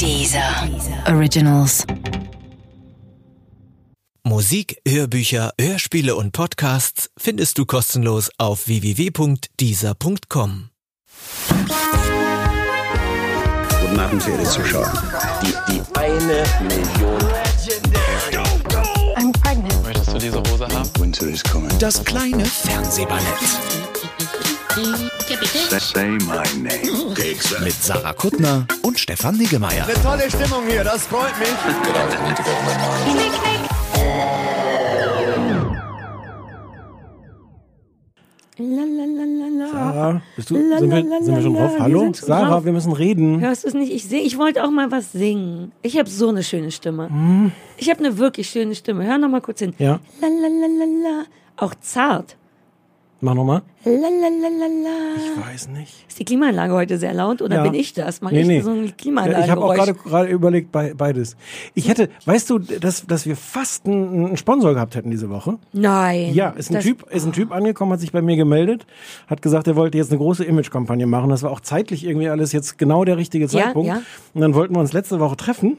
[0.00, 0.66] Dieser
[1.08, 1.84] Originals.
[4.22, 10.70] Musik, Hörbücher, Hörspiele und Podcasts findest du kostenlos auf www.dieser.com.
[13.82, 14.90] Guten Abend, verehrte Zuschauer.
[15.42, 17.18] Die, die eine Million.
[19.16, 19.82] I'm pregnant.
[19.84, 20.88] Möchtest du diese Hose haben?
[20.98, 21.68] Winter is coming.
[21.78, 23.89] Das kleine Fernsehballett
[24.70, 27.14] Say my name.
[27.64, 29.84] mit Sarah Kuttner und Stefan Niggemeier.
[30.00, 31.48] Tolle Stimmung hier, das freut mich.
[39.72, 41.72] Sarah, bist du, sind, wir, sind wir schon drauf?
[41.74, 42.00] Wir Hallo?
[42.04, 42.64] schon Sarah, drauf.
[42.64, 43.40] wir müssen reden.
[43.40, 43.92] Hörst du es nicht?
[43.92, 45.72] Ich sehe, ich wollte auch mal was singen.
[45.82, 47.50] Ich habe so eine schöne Stimme.
[47.76, 49.04] Ich habe eine wirklich schöne Stimme.
[49.04, 49.74] Hör noch mal kurz hin.
[49.78, 51.24] Ja, Lalalala.
[51.56, 52.36] Auch zart.
[53.20, 53.62] Mach nochmal.
[53.84, 55.16] Lalalala.
[55.16, 56.04] Ich weiß nicht.
[56.08, 57.62] Ist die Klimaanlage heute sehr laut oder Ja.
[57.62, 58.20] bin ich das?
[58.20, 58.60] Mach Nee, ich nee.
[58.60, 59.44] so ein Ja, Klimaanlage?
[59.44, 61.36] ich habe auch gerade gerade überlegt, bei, beides.
[61.74, 65.58] Ich hätte, weißt du, dass, dass wir fast einen, einen Sponsor gehabt hätten diese Woche?
[65.72, 66.34] Nein.
[66.34, 68.86] Ja, ist ein Das- Typ, ist ein Typ angekommen, hat sich bei mir gemeldet,
[69.26, 71.30] hat gesagt, er wollte jetzt eine große Image-Kampagne machen.
[71.30, 73.88] Das war auch zeitlich irgendwie alles jetzt genau der richtige Ja, Zeitpunkt.
[73.88, 74.02] ja.
[74.34, 75.78] Und dann wollten wir uns letzte Woche treffen.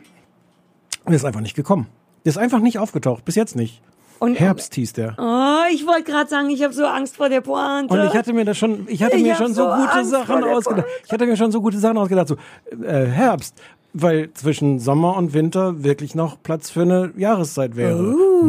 [1.05, 1.87] Und er ist einfach nicht gekommen.
[2.25, 3.81] Der ist einfach nicht aufgetaucht, bis jetzt nicht.
[4.21, 5.15] Und- Herbst hieß der.
[5.17, 7.93] Oh, ich wollte gerade sagen, ich habe so Angst vor der Pointe.
[7.93, 10.43] Und ich hatte mir das schon, ich hatte Ich mir schon so so gute Sachen
[10.43, 10.85] ausgedacht.
[11.05, 12.35] Ich hatte mir schon so gute Sachen ausgedacht, so
[12.83, 13.55] äh, Herbst,
[13.93, 17.99] weil zwischen Sommer und Winter wirklich noch Platz für eine Jahreszeit wäre.
[18.13, 18.41] Uh.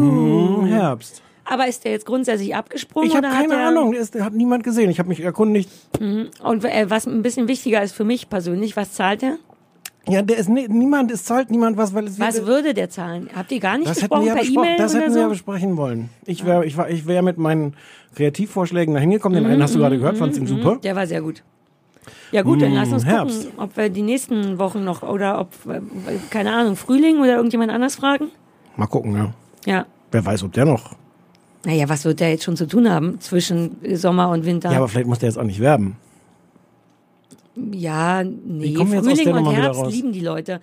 [0.61, 1.23] Hm, Herbst.
[1.45, 3.09] Aber ist der jetzt grundsätzlich abgesprungen?
[3.09, 4.91] Ich habe hat keine er- Ahnung, der ist, hat niemand gesehen.
[4.91, 5.71] Ich habe mich erkundigt.
[5.99, 9.39] Und äh, was ein bisschen wichtiger ist für mich persönlich, was zahlt er?
[10.09, 12.91] Ja, der ist ne, niemand, es zahlt niemand was, weil es Was wird- würde der
[12.91, 13.31] zahlen?
[13.37, 15.17] Habt ihr gar nicht das ja per E-Mail das oder hätten so?
[15.17, 16.09] wir ja besprechen wollen.
[16.27, 17.75] Ich wäre ich war, ich wär mit meinen
[18.17, 19.43] Kreativvorschlägen da hingekommen.
[19.43, 20.79] Den einen hast du gerade gehört, fandst ihn super.
[20.83, 21.43] Der war sehr gut.
[22.33, 23.45] Ja gut, dann lass uns Mm, Herbst.
[23.45, 25.51] gucken, ob wir die nächsten Wochen noch oder ob,
[26.31, 28.29] keine Ahnung, Frühling oder irgendjemand anders fragen.
[28.77, 29.33] Mal gucken, ja.
[29.67, 29.87] Ja.
[30.11, 30.97] Wer weiß, ob der noch.
[31.65, 34.73] Naja, was wird der jetzt schon zu tun haben zwischen Sommer und Winter?
[34.73, 35.97] Ja, aber vielleicht muss der jetzt auch nicht werben.
[37.73, 40.61] Ja, nee, Frühling der und Herbst lieben die Leute.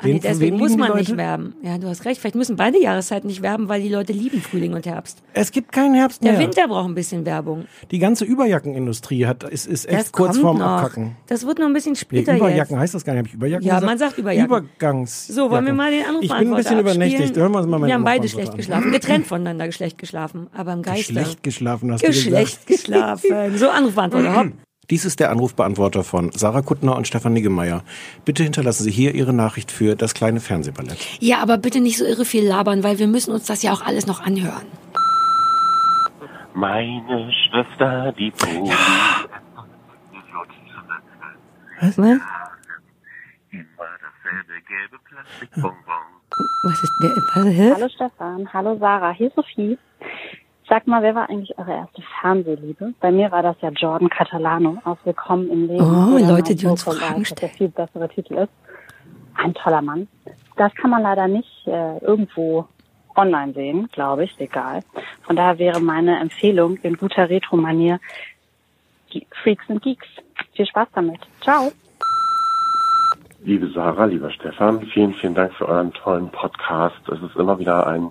[0.00, 1.54] Wen- nee, deswegen muss man nicht werben.
[1.62, 2.20] Ja, du hast recht.
[2.20, 5.22] Vielleicht müssen beide Jahreszeiten nicht werben, weil die Leute lieben Frühling und Herbst.
[5.34, 6.40] Es gibt keinen Herbst Der mehr.
[6.40, 7.66] Winter braucht ein bisschen Werbung.
[7.92, 10.66] Die ganze Überjackenindustrie hat, ist, ist echt Das kurz vorm noch.
[10.66, 11.12] Abkacken.
[11.28, 12.80] Das wird noch ein bisschen Nee, später Überjacken jetzt.
[12.82, 13.20] heißt das gar nicht.
[13.20, 13.86] Hab ich Überjacken Ja, gesagt?
[13.86, 14.46] man sagt Überjacken.
[14.46, 15.28] Übergangs.
[15.28, 17.36] So, wollen wir mal den Anruf Ich bin ein bisschen übernächtigt.
[17.36, 18.56] Hören wir uns mal Wir haben beide schlecht an.
[18.56, 18.90] geschlafen.
[18.90, 20.48] Getrennt voneinander schlecht geschlafen.
[20.52, 21.12] Aber im Geiste.
[21.12, 23.30] Schlecht geschlafen hast du Geschlecht geschlafen.
[23.56, 24.36] So, Anrufbeantworter.
[24.36, 24.52] Hopp.
[24.90, 27.82] Dies ist der Anrufbeantworter von Sarah Kuttner und Stefan Niggemeier.
[28.24, 30.98] Bitte hinterlassen Sie hier Ihre Nachricht für das kleine Fernsehballett.
[31.20, 33.82] Ja, aber bitte nicht so irre viel labern, weil wir müssen uns das ja auch
[33.82, 34.66] alles noch anhören.
[36.54, 38.70] Meine Schwester, die Poli.
[41.80, 41.98] Was?
[41.98, 42.14] Immer
[44.00, 46.14] dasselbe gelbe Plastikbonbon.
[46.64, 47.10] Was ist der?
[47.10, 47.72] Was, hä?
[47.74, 49.78] Hallo Stefan, hallo Sarah, hier ist Sophie.
[50.66, 52.94] Sag mal, wer war eigentlich eure erste Fernsehliebe?
[53.00, 55.84] Bei mir war das ja Jordan Catalano aus Willkommen im Leben.
[55.84, 58.52] Oh, Leute, die uns Fragen was der viel bessere Titel ist.
[59.34, 60.08] Ein toller Mann.
[60.56, 62.66] Das kann man leider nicht äh, irgendwo
[63.14, 64.80] online sehen, glaube ich, egal.
[65.22, 68.00] Von daher wäre meine Empfehlung in guter Retro-Manier
[69.42, 70.06] Freaks and Geeks.
[70.54, 71.20] Viel Spaß damit.
[71.42, 71.72] Ciao.
[73.42, 76.96] Liebe Sarah, lieber Stefan, vielen, vielen Dank für euren tollen Podcast.
[77.08, 78.10] Es ist immer wieder ein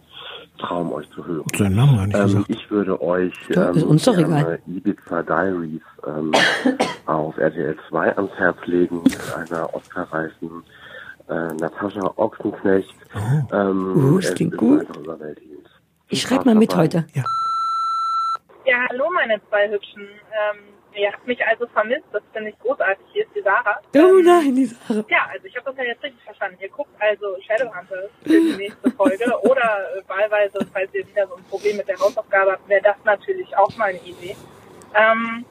[0.60, 1.44] Traum, euch zu hören.
[1.58, 2.46] Seinen Namen gar nicht Ähm, gesagt.
[2.50, 6.32] ich würde euch Ja, ähm, ist uns doch gerne Ibiza Diaries ähm,
[7.06, 10.64] auf RTL 2 ans Herz legen mit einer Oscar-reifen
[11.30, 12.94] äh, Natascha Ochsenknecht.
[13.52, 14.86] Ähm, Uh, klingt gut.
[16.10, 16.84] Ich schreibe mal mit dabei.
[16.84, 17.06] heute.
[18.66, 20.04] Ja, hallo meine zwei Hübschen.
[20.04, 20.58] Ähm,
[20.96, 23.06] ihr habt mich also vermisst, das finde ich großartig.
[23.14, 23.80] Hier ist die Sarah.
[23.96, 25.06] Oh Ähm, nein, die Sache.
[25.10, 26.58] Ja, also ich habe das ja jetzt richtig verstanden.
[26.62, 31.36] Ihr guckt also Shadowhunters für die nächste Folge oder äh, wahlweise, falls ihr wieder so
[31.36, 34.36] ein Problem mit der Hausaufgabe habt, wäre das natürlich auch mal eine Idee.
[34.96, 35.46] Ähm,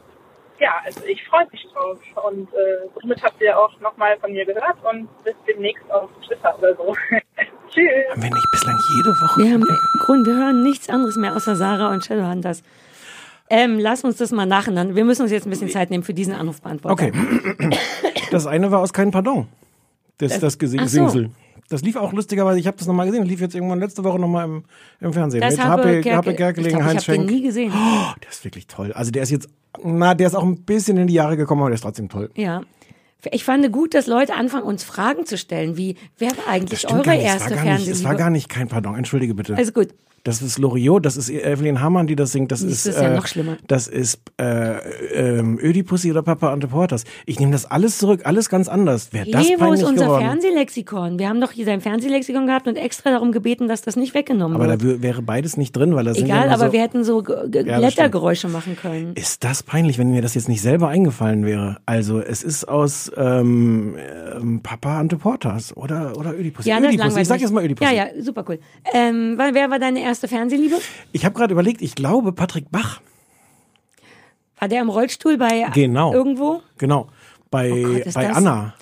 [0.58, 4.44] ja, also ich freue mich drauf und äh, somit habt ihr auch nochmal von mir
[4.44, 6.94] gehört und bis demnächst auf Twitter oder so.
[7.71, 7.89] Tschüss.
[8.10, 9.41] Haben wir nicht bislang jede Woche?
[9.42, 9.65] Wir haben
[10.04, 12.62] Grund, wir hören nichts anderes mehr außer Sarah und Shadowhunters.
[13.54, 14.95] Ähm, lass uns das mal nacheinander.
[14.97, 16.93] Wir müssen uns jetzt ein bisschen Zeit nehmen für diesen Anrufbeantworter.
[16.93, 17.13] Okay.
[18.31, 19.47] Das eine war aus Kein Pardon.
[20.19, 21.09] Das, das Ach Gesingsel.
[21.10, 21.25] so.
[21.69, 24.19] Das lief auch lustigerweise, ich habe das nochmal gesehen, das lief jetzt irgendwann letzte Woche
[24.19, 24.65] nochmal im,
[25.01, 25.41] im Fernsehen.
[25.41, 27.31] Das mit habe HP, Kerke- HP ich Kerkeling, glaub, ich Heinz hab den Schenk.
[27.31, 27.72] nie gesehen.
[27.75, 28.93] Oh, der ist wirklich toll.
[28.93, 29.49] Also der ist jetzt,
[29.83, 32.31] na, der ist auch ein bisschen in die Jahre gekommen, aber der ist trotzdem toll.
[32.37, 32.63] Ja.
[33.31, 36.93] Ich fand gut, dass Leute anfangen, uns Fragen zu stellen, wie, wer war eigentlich Das
[36.93, 37.22] eure nicht.
[37.22, 38.16] Erste nicht, es war Fernsehliebe?
[38.16, 38.97] gar nicht kein Pardon.
[38.97, 39.57] Entschuldige bitte.
[39.57, 39.89] Also gut.
[40.24, 43.16] Das ist Loriot, das ist Evelyn Hamann, die das singt, das ist, ist ja äh,
[43.16, 43.57] noch schlimmer.
[43.66, 44.77] das ist äh,
[45.39, 47.03] ähm, Ödipussy oder Papa Ante Portas.
[47.27, 49.13] Ich nehme das alles zurück, alles ganz anders.
[49.13, 50.22] Wäre das wo ist unser geworden.
[50.24, 51.19] Fernsehlexikon?
[51.19, 54.54] Wir haben doch hier sein Fernsehlexikon gehabt und extra darum gebeten, dass das nicht weggenommen
[54.57, 54.83] aber da wird.
[54.83, 57.22] wär- wäre beides nicht drin, weil das ja Egal, immer aber so, wir hätten so
[57.22, 57.33] G-
[57.66, 59.15] Ja, Blättergeräusche machen können.
[59.16, 61.78] Ist das peinlich, wenn mir das jetzt nicht selber eingefallen wäre?
[61.84, 63.97] Also es ist aus ähm,
[64.36, 66.68] ähm, Papa Ante Portas oder oder Ödipussy.
[66.68, 67.21] Ja, das Ödipussy.
[67.22, 67.92] Ich sag jetzt mal Ödipussy.
[67.92, 68.60] Ja, ja, super cool.
[68.95, 70.76] Ähm, wer war deine erste Fernsehliebe?
[71.12, 73.00] Ich habe gerade überlegt, ich glaube Patrick Bach.
[74.59, 76.12] War der im Rollstuhl bei Genau.
[76.12, 76.62] irgendwo?
[76.78, 77.09] Genau.
[77.50, 78.74] Bei, Oh Gott, bei das- Anna.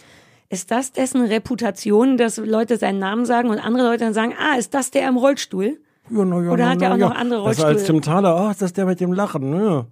[0.53, 4.59] Ist das dessen Reputation, dass Leute seinen Namen sagen und andere Leute dann sagen, ah,
[4.59, 5.79] ist das der im Rollstuhl?
[6.11, 7.09] Ja, na, ja, Oder na, hat er auch ja.
[7.09, 8.01] noch andere Das war als Rollstühle?
[8.01, 9.87] Tim Thaler, oh, ist das der mit dem Lachen, ne?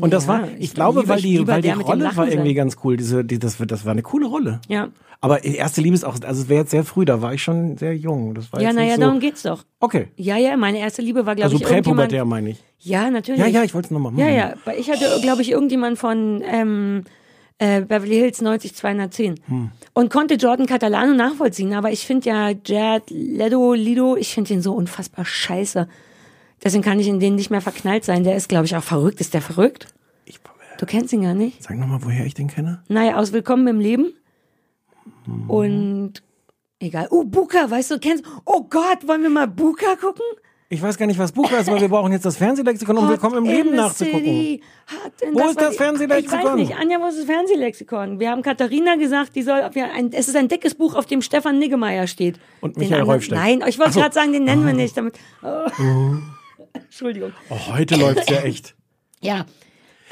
[0.00, 2.26] Und das Ja, war, ich, ich glaube, liebe- weil die, lieber weil die Rolle war
[2.26, 2.96] irgendwie ganz cool.
[2.96, 4.60] Diese, die, das, das war eine coole Rolle.
[4.68, 4.88] Ja.
[5.20, 7.76] Aber erste Liebe ist auch, also es wäre jetzt sehr früh, da war ich schon
[7.78, 8.34] sehr jung.
[8.34, 9.64] Das war Ja, naja, so, darum geht's doch.
[9.80, 10.08] Okay.
[10.16, 11.84] Ja, ja, meine erste Liebe war, glaube Also ich, irgendjemand.
[12.10, 12.62] präpubertär meine ich.
[12.80, 13.40] Ja, natürlich.
[13.40, 14.20] Ja, ja, ich wollte es nochmal machen.
[14.24, 17.04] Ja, ja, ich hatte, glaube ich, irgendjemand von ähm,
[17.58, 19.70] äh, Beverly Hills 90210 Hm.
[19.94, 24.60] und konnte Jordan Catalano nachvollziehen, aber ich finde ja Jared Leto, Lido, ich finde den
[24.62, 25.88] so unfassbar scheiße.
[26.62, 28.22] Deswegen kann ich in den nicht mehr verknallt sein.
[28.24, 29.20] Der ist, glaube ich, auch verrückt.
[29.20, 29.88] Ist der verrückt?
[30.24, 30.38] Ich,
[30.78, 31.62] Du kennst ihn gar nicht?
[31.62, 32.82] sag nochmal, woher ich den kenne.
[32.88, 34.12] Naja, aus Willkommen im Leben.
[35.48, 36.22] Und
[36.78, 37.08] egal.
[37.10, 40.24] Oh, Buka, weißt du, kennst Oh Gott, wollen wir mal Buka gucken?
[40.68, 43.36] Ich weiß gar nicht, was Buch ist, aber wir brauchen jetzt das Fernsehlexikon, um willkommen
[43.36, 44.60] im Leben nachzugucken.
[45.32, 46.40] Wo ist war das Fernsehlexikon?
[46.40, 46.76] Ich weiß nicht.
[46.76, 48.18] Anja, wo ist das Fernsehlexikon?
[48.18, 51.60] Wir haben Katharina gesagt, die soll, ein, es ist ein dickes Buch, auf dem Stefan
[51.60, 52.40] Niggemeier steht.
[52.60, 53.38] Und Michael Reufstedt.
[53.38, 54.00] Nein, ich wollte so.
[54.00, 54.96] gerade sagen, den nennen wir nicht.
[54.96, 55.14] Damit,
[55.44, 55.68] oh.
[56.72, 57.32] Entschuldigung.
[57.48, 58.74] Oh, heute läuft's ja echt.
[59.20, 59.46] Ja.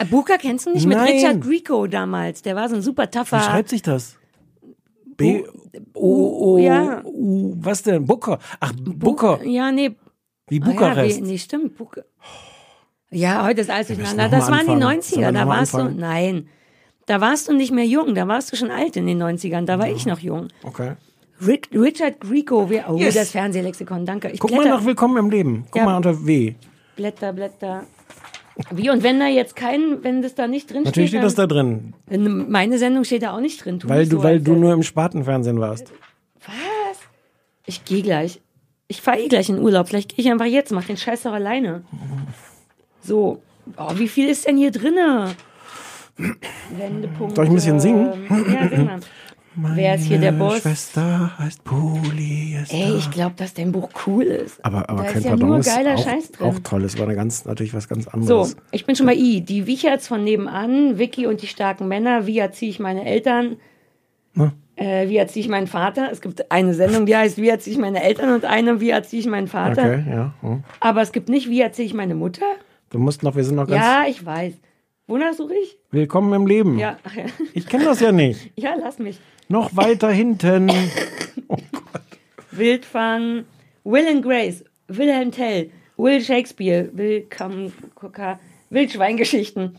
[0.09, 0.87] Buka kennst du nicht?
[0.87, 1.15] Mit Nein.
[1.15, 2.43] Richard Grieco damals.
[2.43, 3.39] Der war so ein super tougher.
[3.39, 4.19] Wie schreibt sich das?
[5.17, 5.45] B
[5.95, 7.03] O O Ja.
[7.05, 8.05] U was denn?
[8.05, 8.39] Booker.
[8.61, 9.45] Ach, Booker.
[9.45, 9.95] Ja, nee.
[10.49, 11.19] Wie Ah ja, Bukarest.
[11.19, 11.77] wie, nee, stimmt.
[11.77, 12.03] Buka.
[13.11, 14.29] Ja, heute ist alles durcheinander.
[14.29, 15.03] Das mal waren die anfangen.
[15.03, 15.27] Sollen 90er.
[15.27, 15.99] wir Da mal warst du, anfangen?
[16.01, 16.49] nein.
[17.07, 18.15] Da warst du nicht mehr jung.
[18.15, 19.65] Da warst du schon alt in den 90ern.
[19.67, 20.49] Da war ich noch jung.
[20.63, 20.93] Okay.
[21.47, 22.71] Rick, Richard Grieco.
[22.71, 23.15] Wir, oh, Yes.
[23.15, 24.07] das Fernsehlexikon.
[24.07, 24.31] Danke.
[24.31, 25.65] Ich Guck mal blätter, nach Willkommen im Leben.
[25.71, 25.85] Guck Ja.
[25.85, 26.55] mal unter W.
[26.97, 27.85] Blätter, Blätter.
[28.71, 31.35] Wie, und wenn da jetzt kein, wenn das da nicht drin Natürlich steht, steht das
[31.35, 33.81] da drin, meine Sendung steht da auch nicht drin.
[33.81, 35.93] Tu weil du, so, weil du nur im Spatenfernsehen warst.
[36.47, 36.99] Was?
[37.67, 38.41] Ich gehe gleich.
[38.87, 39.89] Ich fahre eh gleich in Urlaub.
[39.89, 41.83] Vielleicht gehe ich einfach jetzt, mach den Scheiß doch alleine.
[43.01, 43.43] So.
[43.77, 45.35] Oh, wie viel ist denn hier drinne?
[46.77, 47.35] Wendepunkt.
[47.35, 48.13] Soll ich ein bisschen singen?
[48.31, 49.01] Ja, sing mal.
[49.57, 50.63] Wer ist hier der Meine Boss?
[50.63, 52.75] Schwester heißt Polyester.
[52.77, 54.65] Ey, ich glaube, dass dein Buch cool ist.
[54.65, 56.47] aber aber da kein ist ja nur geiler auch, Scheiß drin.
[56.49, 56.85] auch toll.
[56.85, 58.57] Es war eine ganz, natürlich was ganz So, anderes.
[58.73, 59.41] ich bin schon bei I.
[59.43, 62.27] Die Wicherts von nebenan, Vicky und die starken Männer.
[62.27, 63.57] Wie erziehe ich meine Eltern?
[64.35, 64.53] Na?
[64.77, 66.09] Äh, wie erziehe ich meinen Vater?
[66.11, 69.21] Es gibt eine Sendung, die heißt Wie erziehe ich meine Eltern und eine Wie erziehe
[69.21, 69.83] ich meinen Vater.
[69.85, 70.35] Okay, ja.
[70.41, 70.65] hm.
[70.81, 72.47] Aber es gibt nicht Wie erziehe ich meine Mutter?
[72.91, 74.55] Du musst noch, wir sind noch ganz Ja, ich weiß.
[75.07, 75.79] Wonach suche ich?
[75.91, 76.79] willkommen im Leben.
[76.79, 77.25] Ja, ach ja.
[77.53, 78.51] Ich kenne das ja nicht.
[78.57, 79.21] ja, lass mich.
[79.49, 80.71] Noch weiter hinten.
[82.51, 83.45] Wildfang,
[83.85, 87.73] Will and Grace, Wilhelm Tell, Will Shakespeare, Willkommen,
[88.71, 89.77] Wildschweingeschichten.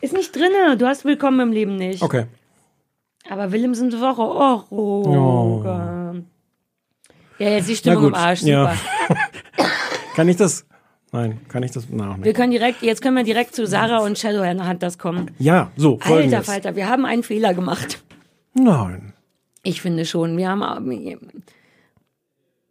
[0.00, 0.76] Ist nicht drinne.
[0.76, 2.02] Du hast Willkommen im Leben nicht.
[2.02, 2.26] Okay.
[3.28, 4.22] Aber Willem sind Woche.
[4.22, 6.22] Oh, Roger.
[7.38, 8.14] Ja, jetzt die Stimmung im.
[8.14, 8.40] Arsch.
[8.40, 8.50] Super.
[8.52, 8.76] Ja.
[10.14, 10.66] Kann ich das?
[11.14, 11.86] Nein, kann ich das?
[11.90, 15.30] Na, auch Wir können direkt, jetzt können wir direkt zu Sarah und Shadowhunters kommen.
[15.38, 16.42] Ja, so, Alter.
[16.42, 18.02] Falter, wir haben einen Fehler gemacht.
[18.54, 19.12] Nein.
[19.62, 20.36] Ich finde schon.
[20.36, 21.42] Wir haben.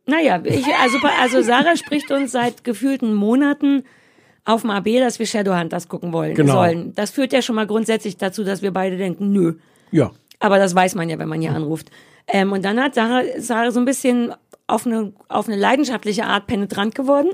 [0.06, 3.84] Naja, ich, also, also Sarah spricht uns seit gefühlten Monaten
[4.44, 6.54] auf dem AB, dass wir Shadowhunters gucken wollen Genau.
[6.54, 6.94] sollen.
[6.96, 9.54] Das führt ja schon mal grundsätzlich dazu, dass wir beide denken, nö.
[9.92, 10.12] Ja.
[10.40, 11.92] Aber das weiß man ja, wenn man hier anruft.
[12.28, 14.34] Ähm, und dann hat Sarah, Sarah so ein bisschen
[14.66, 17.30] auf eine, auf eine leidenschaftliche Art penetrant geworden.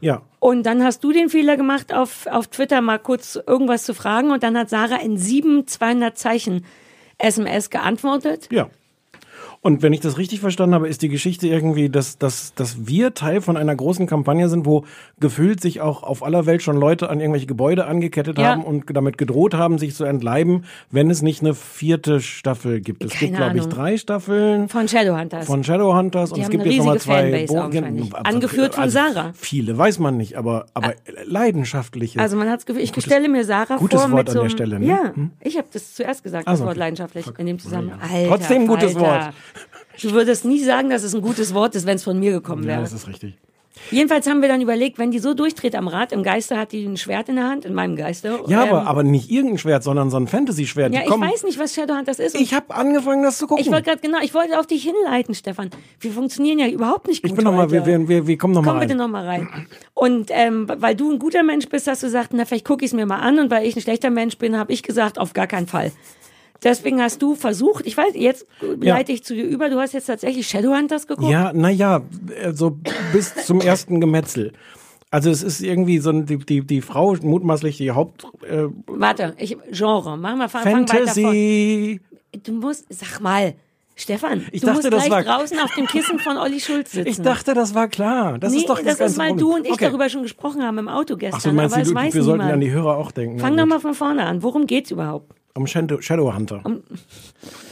[0.00, 0.22] Ja.
[0.40, 4.30] Und dann hast du den Fehler gemacht, auf, auf Twitter mal kurz irgendwas zu fragen.
[4.30, 6.64] Und dann hat Sarah in sieben 200 Zeichen
[7.18, 8.46] SMS geantwortet.
[8.50, 8.70] Ja.
[9.66, 13.14] Und wenn ich das richtig verstanden habe, ist die Geschichte irgendwie, dass, dass, dass wir
[13.14, 14.84] Teil von einer großen Kampagne sind, wo
[15.18, 18.50] gefühlt sich auch auf aller Welt schon Leute an irgendwelche Gebäude angekettet Ja.
[18.50, 23.02] haben und damit gedroht haben, sich zu entleiben, wenn es nicht eine vierte Staffel gibt.
[23.02, 25.46] Es gibt, Keine glaube ich, drei Staffeln Von Shadowhunters.
[25.48, 29.32] von Shadowhunters und es gibt jetzt nochmal zwei Bo- also- Angeführt von also Sarah.
[29.34, 30.94] Viele weiß man nicht, aber, aber
[31.24, 32.20] leidenschaftliche.
[32.20, 34.44] Also man hat das Gefühl, ich stelle mir Sarah gutes vor Wort mit so an
[34.44, 34.86] der Stelle, ne?
[34.86, 35.32] Ja, Hm?
[35.40, 37.98] ich habe das zuerst gesagt, Also, das Wort leidenschaftlich in dem Zusammenhang.
[38.00, 39.06] Alter, Trotzdem gutes Falter.
[39.26, 39.34] Wort.
[40.02, 42.62] Du würdest nie sagen, dass es ein gutes Wort ist, wenn es von mir gekommen
[42.64, 42.80] ja, wäre.
[42.82, 43.34] das ist richtig.
[43.90, 46.86] Jedenfalls haben wir dann überlegt, wenn die so durchdreht am Rad, im Geiste hat die
[46.86, 48.40] ein Schwert in der Hand, in meinem Geiste.
[48.46, 50.94] Ja, Ähm, aber, aber nicht irgendein Schwert, sondern so ein Fantasy-Schwert.
[50.94, 52.34] Ja, ich kommen- weiß nicht, was Shadowhunters ist.
[52.34, 53.62] und Ich habe angefangen, das zu gucken.
[53.62, 55.68] ich wollte gerade genau, ich wollte auf dich hinleiten, Stefan.
[56.00, 57.30] Wir funktionieren ja überhaupt nicht gut.
[57.30, 58.88] ich bin noch mal, wir, wir, wir, wir kommen noch Komm mal rein.
[58.88, 59.66] bitte noch mal rein.
[59.92, 62.92] Und ähm, weil du ein guter Mensch bist, hast du gesagt, na vielleicht gucke ich
[62.92, 63.38] es mir mal an.
[63.38, 65.92] Und weil ich ein schlechter Mensch bin, habe ich gesagt, auf gar keinen Fall.
[66.64, 68.46] Deswegen hast du versucht, ich weiß, jetzt
[68.80, 68.94] Ja.
[68.96, 71.30] leite ich zu dir über, du hast jetzt tatsächlich Shadowhunters geguckt.
[71.30, 72.02] Ja, naja,
[72.52, 72.78] so
[73.12, 74.52] bis zum ersten Gemetzel.
[75.10, 78.24] Also es ist irgendwie so die, die, die Frau, mutmaßlich die Haupt...
[78.48, 81.04] Äh, Warte, ich, Genre, mach mal, fang, fang weiter vor.
[81.04, 82.00] Fantasy...
[82.44, 83.54] Du musst, sag mal,
[83.94, 86.92] Stefan, Ich du dachte, musst das gleich war- draußen auf dem Kissen von Olli Schulz
[86.92, 87.08] sitzen.
[87.08, 88.38] Ich dachte, das war klar.
[88.38, 89.86] Das nee, ist doch das ganze ist, weil du und ich okay.
[89.86, 92.14] darüber schon gesprochen haben im Auto gestern, Ach so, meinst aber du, es du, weiß
[92.14, 92.54] wir sollten niemand.
[92.54, 93.38] an die Hörer auch denken.
[93.38, 94.42] Fang Na doch mal von vorne an.
[94.42, 95.32] Worum geht's überhaupt?
[95.56, 96.62] Um Shadow, Shadowhunter.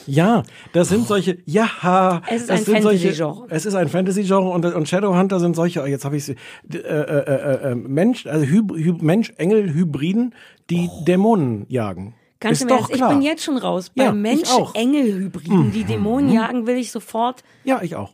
[0.06, 3.46] ja, das sind solche, ja, Es ist das ein sind solche, Fantasy-Genre.
[3.50, 6.36] es ist ein Fantasy-Genre und, und Shadowhunter sind solche, oh, jetzt habe ich sie,
[6.72, 10.34] äh, äh, äh, äh, Mensch, also Hyb, Hyb, Mensch, Engel, Hybriden,
[10.70, 12.14] die Dämonen jagen.
[12.40, 13.10] Ganz ist doch Ernst, ich klar.
[13.10, 13.90] bin jetzt schon raus.
[13.94, 14.12] Bei Ja.
[14.12, 16.34] Mensch-Engel-Hybriden, die Dämonen Mhm.
[16.34, 17.42] jagen, will ich sofort.
[17.64, 18.12] Ja, ich auch.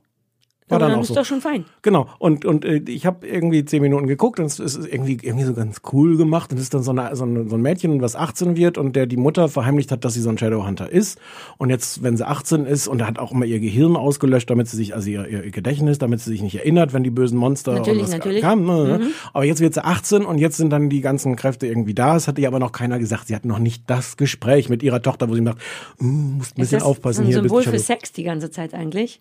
[0.71, 1.15] War dann dann auch ist so.
[1.15, 1.65] doch schon fein.
[1.83, 2.09] Genau.
[2.19, 5.55] Und, und äh, ich habe irgendwie zehn Minuten geguckt und es ist irgendwie, irgendwie so
[5.55, 6.53] ganz cool gemacht.
[6.53, 8.97] Und es ist dann so, eine, so, ein, so ein Mädchen, was 18 wird und
[8.97, 11.19] der die Mutter verheimlicht hat, dass sie so ein Shadowhunter ist.
[11.59, 14.69] Und jetzt, wenn sie 18 ist und er hat auch immer ihr Gehirn ausgelöscht, damit
[14.69, 17.73] sie sich, also ihr, ihr Gedächtnis, damit sie sich nicht erinnert, wenn die bösen Monster
[17.73, 18.41] Natürlich, und was natürlich.
[18.43, 18.67] kamen.
[18.67, 18.99] Ne, ne.
[18.99, 19.11] Mhm.
[19.33, 22.17] Aber jetzt wird sie 18 und jetzt sind dann die ganzen Kräfte irgendwie da.
[22.17, 23.29] Es hat ihr aber noch keiner gesagt.
[23.29, 25.59] Sie hat noch nicht das Gespräch mit ihrer Tochter, wo sie sagt,
[25.99, 27.37] "Mm, musst ein Ist bisschen das aufpassen ein hier.
[27.37, 29.21] Symbol für Sex die ganze Zeit eigentlich?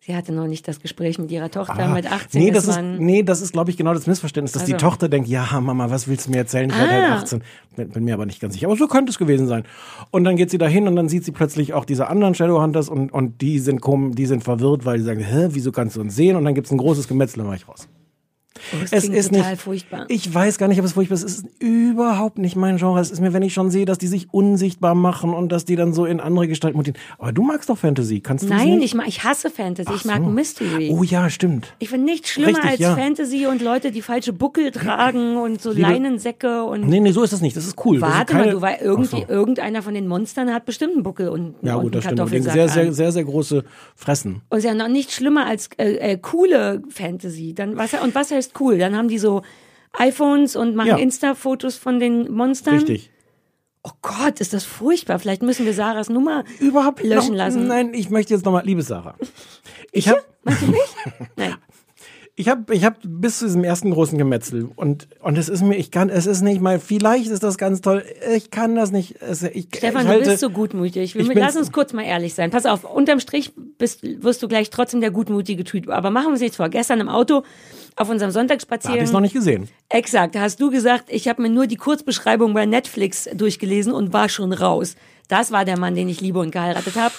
[0.00, 2.40] Sie hatte noch nicht das Gespräch mit ihrer Tochter Ah, mit 18.
[2.42, 4.86] Nee, das ist, nee, das ist, glaube ich, genau das Missverständnis, dass die Also.
[4.86, 6.70] Tochter denkt, ja, Mama, was willst du mir erzählen?
[6.70, 7.10] Ich werde Ah.
[7.10, 7.42] halt 18.
[7.76, 8.68] Bin, bin mir aber nicht ganz sicher.
[8.68, 9.64] Aber so könnte es gewesen sein.
[10.10, 13.12] Und dann geht sie dahin und dann sieht sie plötzlich auch diese anderen Shadowhunters und,
[13.12, 16.14] und die sind kom die sind verwirrt, weil die sagen, hä, wieso kannst du uns
[16.16, 16.36] sehen?
[16.36, 17.88] Und dann gibt's ein großes Gemetzel, dann war ich raus.
[18.72, 20.06] Oh, das es ist total nicht- furchtbar.
[20.08, 21.22] Ich weiß gar nicht, ob es furchtbar ist.
[21.22, 22.98] Es ist überhaupt nicht mein Genre.
[23.00, 25.76] Es ist mir, wenn ich schon sehe, dass die sich unsichtbar machen und dass die
[25.76, 26.98] dann so in andere Gestalten mutieren.
[27.18, 28.18] Aber du magst doch Fantasy.
[28.20, 28.86] Kannst du Nein, nicht?
[28.86, 29.92] ich, mag, ich hasse Fantasy.
[29.94, 30.28] ich Ach mag so.
[30.30, 30.90] Mystery.
[30.92, 31.72] Oh ja, stimmt.
[31.78, 32.96] Ich finde nichts schlimmer Richtig, als ja.
[32.96, 36.88] Fantasy und Leute, die falsche Buckel tragen und so Liebe- Leinensäcke und.
[36.88, 37.56] Nee, nee, so ist das nicht.
[37.56, 38.00] Das ist cool.
[38.00, 38.46] das ist Warte keine...
[38.46, 39.24] mal, du war irgendwie, so.
[39.28, 42.32] irgendeiner von den Monstern hat bestimmt einen Buckel und, Ja, und gut, das einen stimmt.
[42.46, 43.62] Und sehr, sehr, sehr, sehr große
[43.94, 44.42] Fressen.
[44.48, 47.54] Und ist ja noch nicht schlimmer als äh, äh, coole Fantasy.
[47.54, 48.78] Dann was und was heißt cool?
[48.78, 49.42] Dann haben die so
[49.92, 50.96] iPhones und machen Ja.
[50.96, 52.76] Insta-Fotos von den Monstern.
[52.76, 53.10] Richtig.
[53.84, 55.18] Oh Gott, ist das furchtbar.
[55.18, 57.66] Vielleicht müssen wir Sarahs Nummer Überhaupt löschen noch, lassen.
[57.66, 59.14] Nein, ich möchte jetzt nochmal, liebe Sarah.
[59.90, 60.96] Ich habe Meinst du nicht?
[61.36, 61.54] Nein.
[62.36, 65.76] ich hab, ich hab bis zu diesem ersten großen Gemetzel und und es ist mir,
[65.76, 68.04] ich kann, es ist nicht mal, vielleicht ist das ganz toll,
[68.36, 69.22] ich kann das nicht.
[69.22, 71.14] Es, ich, Stefan, ich du halte, bist so gutmütig.
[71.14, 72.50] Wir, lass uns kurz mal ehrlich sein.
[72.50, 75.88] Pass auf, unterm Strich bist, wirst du gleich trotzdem der gutmutige Typ.
[75.88, 76.68] Aber machen wir uns nichts vor.
[76.68, 77.44] Gestern im Auto
[77.98, 79.04] auf unserem Hab Sonntagsspaziergang.
[79.04, 79.68] ich noch nicht gesehen.
[79.88, 84.28] Exakt, hast du gesagt, ich habe mir nur die Kurzbeschreibung bei Netflix durchgelesen und war
[84.28, 84.96] schon raus.
[85.28, 87.14] Das war der Mann, den ich liebe und geheiratet habe.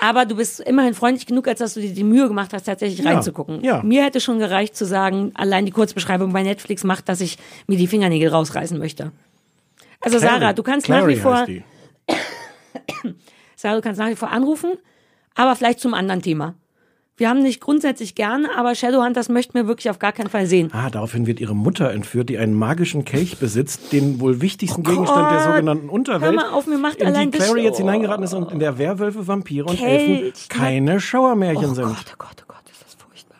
[0.00, 3.04] Aber du bist immerhin freundlich genug, als dass du dir die Mühe gemacht hast, tatsächlich
[3.04, 3.64] Ja, reinzugucken.
[3.64, 3.82] ja.
[3.82, 7.76] Mir hätte schon gereicht zu sagen, allein die Kurzbeschreibung bei Netflix macht, dass ich mir
[7.78, 9.10] die Fingernägel rausreißen möchte.
[10.00, 11.46] Also Clary- Sarah, du kannst Clary nach wie vor.
[13.56, 14.74] Sarah, du kannst nach wie vor anrufen,
[15.34, 16.54] aber vielleicht zum anderen Thema.
[17.18, 20.70] Wir haben nicht grundsätzlich gern, aber Shadowhunters möchten wir wirklich auf gar keinen Fall sehen.
[20.72, 25.30] Ah, daraufhin wird ihre Mutter entführt, die einen magischen Kelch besitzt, den wohl wichtigsten Gegenstand
[25.32, 27.74] der Oh sogenannten Unterwelt, Hör mal auf, mir macht in allein die das- Clary jetzt
[27.74, 27.78] Oh.
[27.78, 30.22] hineingeraten ist und in der Werwölfe, Vampire und Kelch.
[30.22, 31.84] Elfen keine Schauermärchen Oh sind.
[31.86, 33.36] Gott, oh Gott, oh Gott, ist das furchtbar.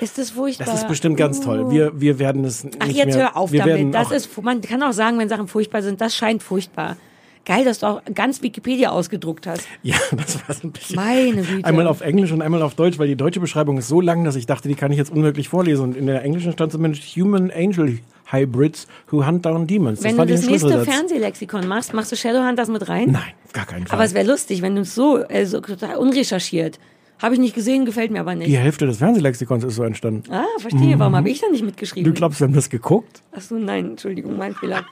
[0.00, 0.64] Ist das furchtbar?
[0.64, 1.70] Das ist bestimmt ganz toll.
[1.70, 3.94] Wir, wir werden es nicht Ach, jetzt mehr, hör auf damit.
[3.94, 6.96] Das ist, man kann auch sagen, wenn Sachen furchtbar sind, das scheint furchtbar.
[7.44, 9.66] Geil, dass du auch ganz Wikipedia ausgedruckt hast.
[9.82, 10.96] Ja, das war so ein bisschen.
[10.96, 11.64] Meine Güte.
[11.64, 14.36] Einmal auf Englisch und einmal auf Deutsch, weil die deutsche Beschreibung ist so lang, dass
[14.36, 15.82] ich dachte, die kann ich jetzt unmöglich vorlesen.
[15.82, 17.98] Und in der englischen stand zumindest Human Angel
[18.30, 19.98] Hybrids who hunt down demons.
[19.98, 20.84] Das wenn du fand ich das nächste.
[20.84, 23.10] Fernsehexikon machst, machst du Shadowhunters mit rein?
[23.10, 23.22] Nein,
[23.52, 23.96] gar keinen Fall.
[23.96, 26.78] Aber es wäre lustig, wenn du es so, äh, so total unrecherchiert.
[27.22, 28.48] Habe ich nicht gesehen, gefällt mir aber nicht.
[28.50, 30.24] die Hälfte des Fernsehlexikons ist so entstanden.
[30.30, 30.98] Ah, verstehe.
[30.98, 32.12] Warum habe ich da nicht mitgeschrieben?
[32.12, 33.22] Du glaubst, wir haben das geguckt?
[33.30, 34.84] Ach so, nein, Entschuldigung, mein Fehler.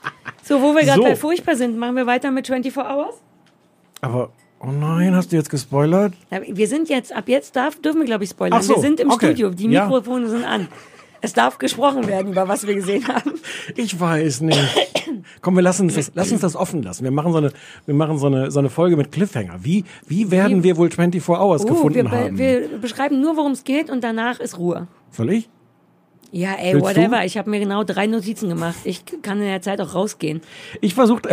[0.43, 1.03] So, wo wir gerade So.
[1.03, 3.15] bei furchtbar sind, machen wir weiter mit 24 Hours?
[3.99, 6.13] Aber, oh nein, hast du jetzt gespoilert?
[6.31, 8.61] Ja, Wir sind jetzt, ab jetzt darf, dürfen wir, glaube ich, spoilern.
[8.61, 9.27] So, wir sind im okay.
[9.27, 9.85] Studio, die Ja.
[9.85, 10.67] Mikrofone sind an.
[11.21, 13.33] Es darf gesprochen werden, über was wir gesehen haben.
[13.75, 14.59] Ich weiß nicht.
[15.41, 17.03] Komm, wir lassen uns das, lass uns das offen lassen.
[17.03, 17.51] Wir machen so eine,
[17.85, 19.59] wir machen so eine, so eine Folge mit Cliffhanger.
[19.61, 22.37] Wie, wie werden wir wohl 24 Hours Oh, gefunden wir, be- haben?
[22.37, 24.87] wir beschreiben nur, worum es geht und danach ist Ruhe.
[25.11, 25.49] Soll ich?
[26.31, 27.19] Ja, ey, Willst whatever.
[27.19, 27.25] du?
[27.25, 28.77] Ich habe mir genau drei Notizen gemacht.
[28.85, 30.41] Ich kann in der Zeit auch rausgehen.
[30.79, 31.29] Ich versuchte,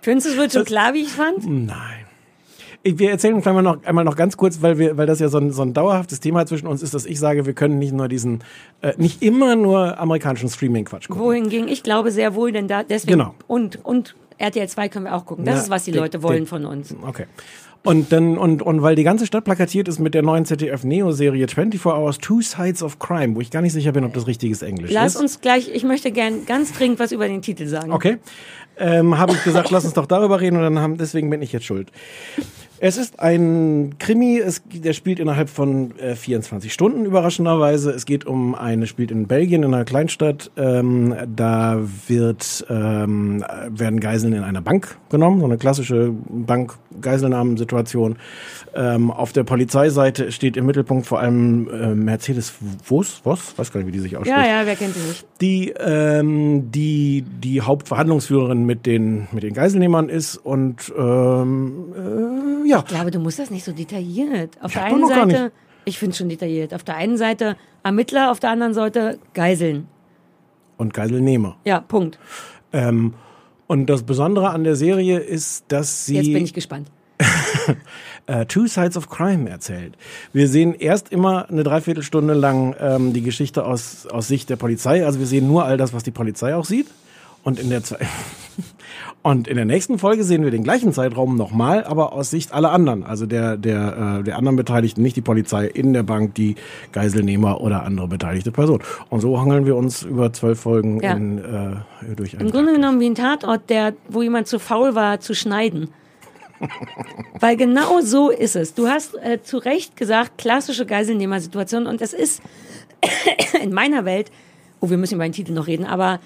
[0.00, 1.46] Findest du, es wird schon klar, wie ich fand?
[1.48, 2.03] nein.
[2.84, 5.50] Wir erzählen einmal noch, einmal noch ganz kurz, weil wir, weil das ja so ein,
[5.52, 8.44] so ein dauerhaftes Thema zwischen uns ist, dass ich sage, wir können nicht nur diesen,
[8.82, 11.22] äh, nicht immer nur amerikanischen Streaming-Quatsch gucken.
[11.24, 13.34] Wohingegen ich glaube sehr wohl, denn da deswegen Genau.
[13.46, 15.44] und und RTL 2 können wir auch gucken.
[15.46, 16.94] Das Ja, ist was die den- Leute wollen den- von uns.
[17.06, 17.24] Okay.
[17.84, 21.84] Und dann, und, und weil die ganze Stadt plakatiert ist mit der neuen ZDF-Neo-Serie 24
[21.84, 24.90] Hours Two Sides of Crime, wo ich gar nicht sicher bin, ob das richtiges Englisch
[24.90, 25.20] Lass ist.
[25.20, 27.92] uns gleich, ich möchte gern ganz dringend was über den Titel sagen.
[27.92, 28.16] Okay.
[28.78, 31.52] Ähm, habe ich gesagt, lass uns doch darüber reden und dann haben, deswegen bin ich
[31.52, 31.92] jetzt schuld.
[32.86, 37.90] Es ist ein Krimi, es, der spielt innerhalb von äh, 24 Stunden überraschenderweise.
[37.90, 40.50] Es geht um eine, spielt in Belgien in einer Kleinstadt.
[40.58, 48.16] Ähm, da wird, ähm, werden Geiseln in einer Bank genommen, so eine klassische Bank-Geiselnahmen-Situation.
[48.74, 53.80] Ähm, auf der Polizeiseite steht im Mittelpunkt vor allem äh, Mercedes Vos, Vos, weiß gar
[53.80, 55.24] nicht, wie die sich ausspricht Ja, ja, wer kennt sie nicht?
[55.40, 62.73] die ähm, die die Hauptverhandlungsführerin mit den mit den Geiselnehmern ist und ähm, äh, ja
[62.80, 64.56] Ich glaube, du musst das nicht so detailliert.
[64.60, 65.52] Auf Ich der einen Seite,
[65.84, 66.74] ich finde schon detailliert.
[66.74, 69.88] Auf der einen Seite Ermittler, auf der anderen Seite Geiseln.
[70.76, 71.56] und Geiselnehmer.
[71.64, 72.18] Ja, Punkt.
[72.72, 73.14] Ähm,
[73.66, 76.90] und das Besondere an der Serie ist, dass sie Jetzt bin ich gespannt.
[78.26, 79.96] äh, Two Sides of Crime erzählt.
[80.32, 85.04] Wir sehen erst immer eine Dreiviertelstunde lang ähm, die Geschichte aus, aus Sicht der Polizei.
[85.06, 86.88] Also wir sehen nur all das, was die Polizei auch sieht.
[87.42, 87.98] Und in der Ze
[89.24, 92.70] und in der nächsten Folge sehen wir den gleichen Zeitraum nochmal, aber aus Sicht aller
[92.70, 96.56] anderen, also der der äh, der anderen Beteiligten, nicht die Polizei in der Bank, die
[96.92, 98.82] Geiselnehmer oder andere beteiligte Person.
[99.08, 101.14] Und so hangeln wir uns über zwölf Folgen Ja.
[101.14, 104.94] in, äh, durch Im einen Grunde genommen wie ein Tatort, der, wo jemand zu faul
[104.94, 105.88] war, zu schneiden.
[107.40, 108.74] Weil genau so ist es.
[108.74, 112.42] Du hast äh, zu Recht gesagt, klassische Geiselnehmersituation und es ist
[113.62, 114.30] in meiner Welt,
[114.80, 116.20] oh, wir müssen über den Titel noch reden, aber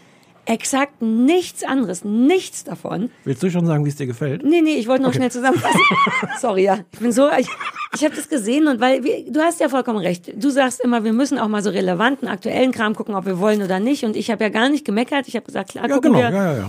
[0.48, 3.10] exakt nichts anderes, nichts davon.
[3.24, 4.42] Willst du schon sagen, wie es dir gefällt?
[4.44, 5.80] Nee, nee, ich wollte noch schnell zusammenfassen.
[6.40, 6.78] Sorry, ja.
[6.92, 7.48] Ich bin so, ich,
[7.94, 10.32] ich habe das gesehen und weil wir, du hast ja vollkommen recht.
[10.42, 13.62] Du sagst immer, wir müssen auch mal so relevanten, aktuellen Kram gucken, ob wir wollen
[13.62, 14.04] oder nicht.
[14.04, 15.28] Und ich habe ja gar nicht gemeckert.
[15.28, 16.24] Ich habe gesagt, klar, Ja, gucken genau.
[16.24, 16.30] wir.
[16.30, 16.68] Ja, ja, ja.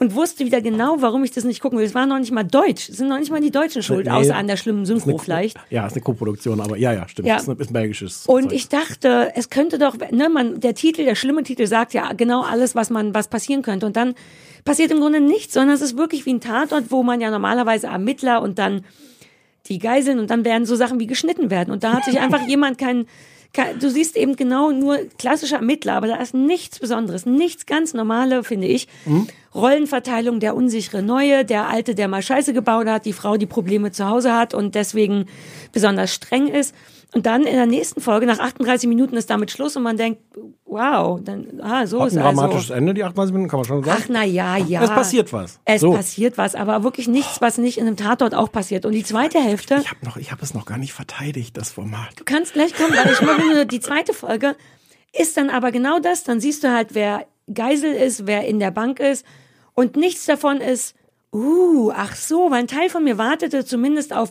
[0.00, 1.84] Und wusste wieder genau, warum ich das nicht gucken will.
[1.84, 2.88] Es war noch nicht mal Deutsch.
[2.88, 5.58] Es sind noch nicht mal die Deutschen schuld, Nee, außer an der schlimmen Synchro vielleicht.
[5.68, 7.28] Ja, ist eine Co-Produktion, aber ja, ja, stimmt.
[7.28, 7.36] Ja.
[7.36, 8.26] Ist, ein, ist ein belgisches.
[8.26, 8.52] Und Zeug.
[8.54, 12.40] ich dachte, es könnte doch, ne, man, der Titel, der schlimme Titel sagt ja genau
[12.40, 13.84] alles, was man, was passieren könnte.
[13.84, 14.14] Und dann
[14.64, 17.88] passiert im Grunde nichts, sondern es ist wirklich wie ein Tatort, wo man ja normalerweise
[17.88, 18.86] Ermittler und dann
[19.66, 21.70] die Geiseln und dann werden so Sachen wie geschnitten werden.
[21.70, 23.04] Und da hat sich einfach jemand kein,
[23.52, 27.92] kein, du siehst eben genau nur klassische Ermittler, aber da ist nichts Besonderes, nichts ganz
[27.92, 28.88] normale, finde ich.
[29.54, 33.90] Rollenverteilung, der unsichere Neue, der Alte, der mal Scheiße gebaut hat, die Frau, die Probleme
[33.90, 35.26] zu Hause hat und deswegen
[35.72, 36.74] besonders streng ist.
[37.12, 40.20] Und dann in der nächsten Folge, nach 38 Minuten ist damit Schluss und man denkt,
[40.64, 42.40] wow, dann, ah, so Hat ist ein also.
[42.40, 44.00] dramatisches Ende, die 28 Minuten, kann man schon sagen.
[44.00, 44.84] Ach na ja, ja.
[44.84, 45.58] Es passiert was.
[45.64, 45.92] Es So.
[45.92, 48.86] passiert was, aber wirklich nichts, was nicht in einem Tatort auch passiert.
[48.86, 51.72] Und die zweite Hälfte, Ich habe noch, ich habe es noch gar nicht verteidigt, das
[51.72, 52.10] Format.
[52.14, 54.54] du kannst gleich kommen, weil ich mache nur die zweite Folge,
[55.12, 56.22] ist dann aber genau das.
[56.22, 59.26] Dann siehst du halt, wer Geisel ist, wer in der Bank ist.
[59.80, 60.94] Und nichts davon ist,
[61.32, 64.30] uh, ach so, weil ein Teil von mir wartete zumindest auf,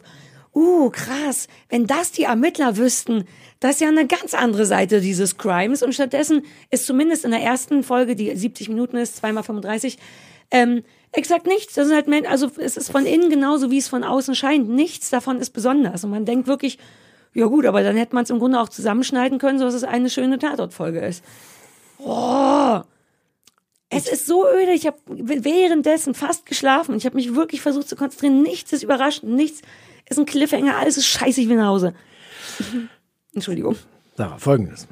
[0.54, 3.26] uh, krass, wenn das die Ermittler wüssten,
[3.60, 5.82] das ist ja eine ganz andere Seite dieses Crimes.
[5.82, 9.98] Und stattdessen ist zumindest in der ersten Folge, die 70 Minuten ist, zweimal 35,
[10.52, 10.84] ähm,
[11.14, 11.74] exakt nichts.
[11.74, 14.70] Das ist halt, also es ist von innen genauso, wie es von außen scheint.
[14.70, 16.04] Nichts davon ist besonders.
[16.04, 16.78] Und man denkt wirklich,
[17.34, 19.84] ja gut, aber dann hätte man es im Grunde auch zusammenschneiden können, so dass es
[19.84, 21.24] eine schöne Tatortfolge ist.
[21.98, 22.82] Oh,
[23.90, 24.72] es ist so öde.
[24.72, 26.96] Ich habe währenddessen fast geschlafen.
[26.96, 28.42] Ich habe mich wirklich versucht zu konzentrieren.
[28.42, 29.34] Nichts ist überraschend.
[29.34, 29.62] Nichts
[30.10, 30.78] ist ein Cliffhanger.
[30.78, 31.42] Alles ist scheiße.
[31.42, 31.94] Ich will nach Hause.
[33.34, 33.76] Entschuldigung.
[34.16, 34.88] Sarah, folgendes.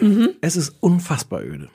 [0.00, 0.30] Mhm.
[0.40, 1.68] Es ist unfassbar öde.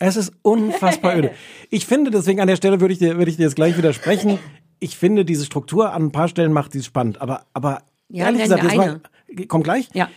[0.00, 1.30] Es ist unfassbar öde.
[1.70, 4.38] Ich finde, deswegen an der Stelle würde ich dir, würde ich dir jetzt gleich widersprechen.
[4.78, 7.20] Ich finde, diese Struktur an ein paar Stellen macht dies spannend.
[7.20, 9.00] Aber, aber Ja, ehrlich gesagt, jetzt mal,
[9.48, 9.88] komm gleich.
[9.94, 10.10] Ja.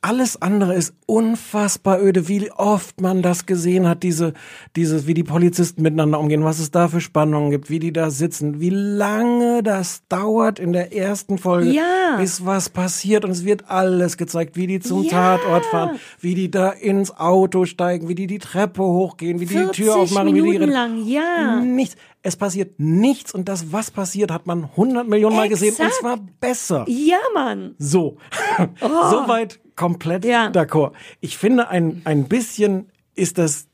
[0.00, 4.32] Alles andere ist unfassbar öde, wie oft man das gesehen hat, diese,
[4.76, 8.10] dieses, wie die Polizisten miteinander umgehen, was es da für Spannungen gibt, wie die da
[8.10, 12.16] sitzen, wie lange das dauert in der ersten Folge, Ja.
[12.16, 15.10] bis was passiert und es wird alles gezeigt, wie die zum Ja.
[15.38, 19.54] Tatort fahren, wie die da ins Auto steigen, wie die die Treppe hochgehen, wie die
[19.54, 21.56] die 40 Tür aufmachen, wie die Minuten ihre- lang, ja.
[21.60, 21.96] Nichts.
[22.22, 25.94] Es passiert nichts und das, was passiert, hat man 100 Millionen Mal gesehen und Exakt.
[26.00, 26.84] zwar besser.
[26.88, 27.74] Ja, Mann.
[27.78, 28.16] So,
[28.80, 30.24] soweit komplett.
[30.26, 30.50] Ja.
[30.50, 30.92] d'accord.
[31.20, 33.67] Ich finde, ein, ein bisschen ist das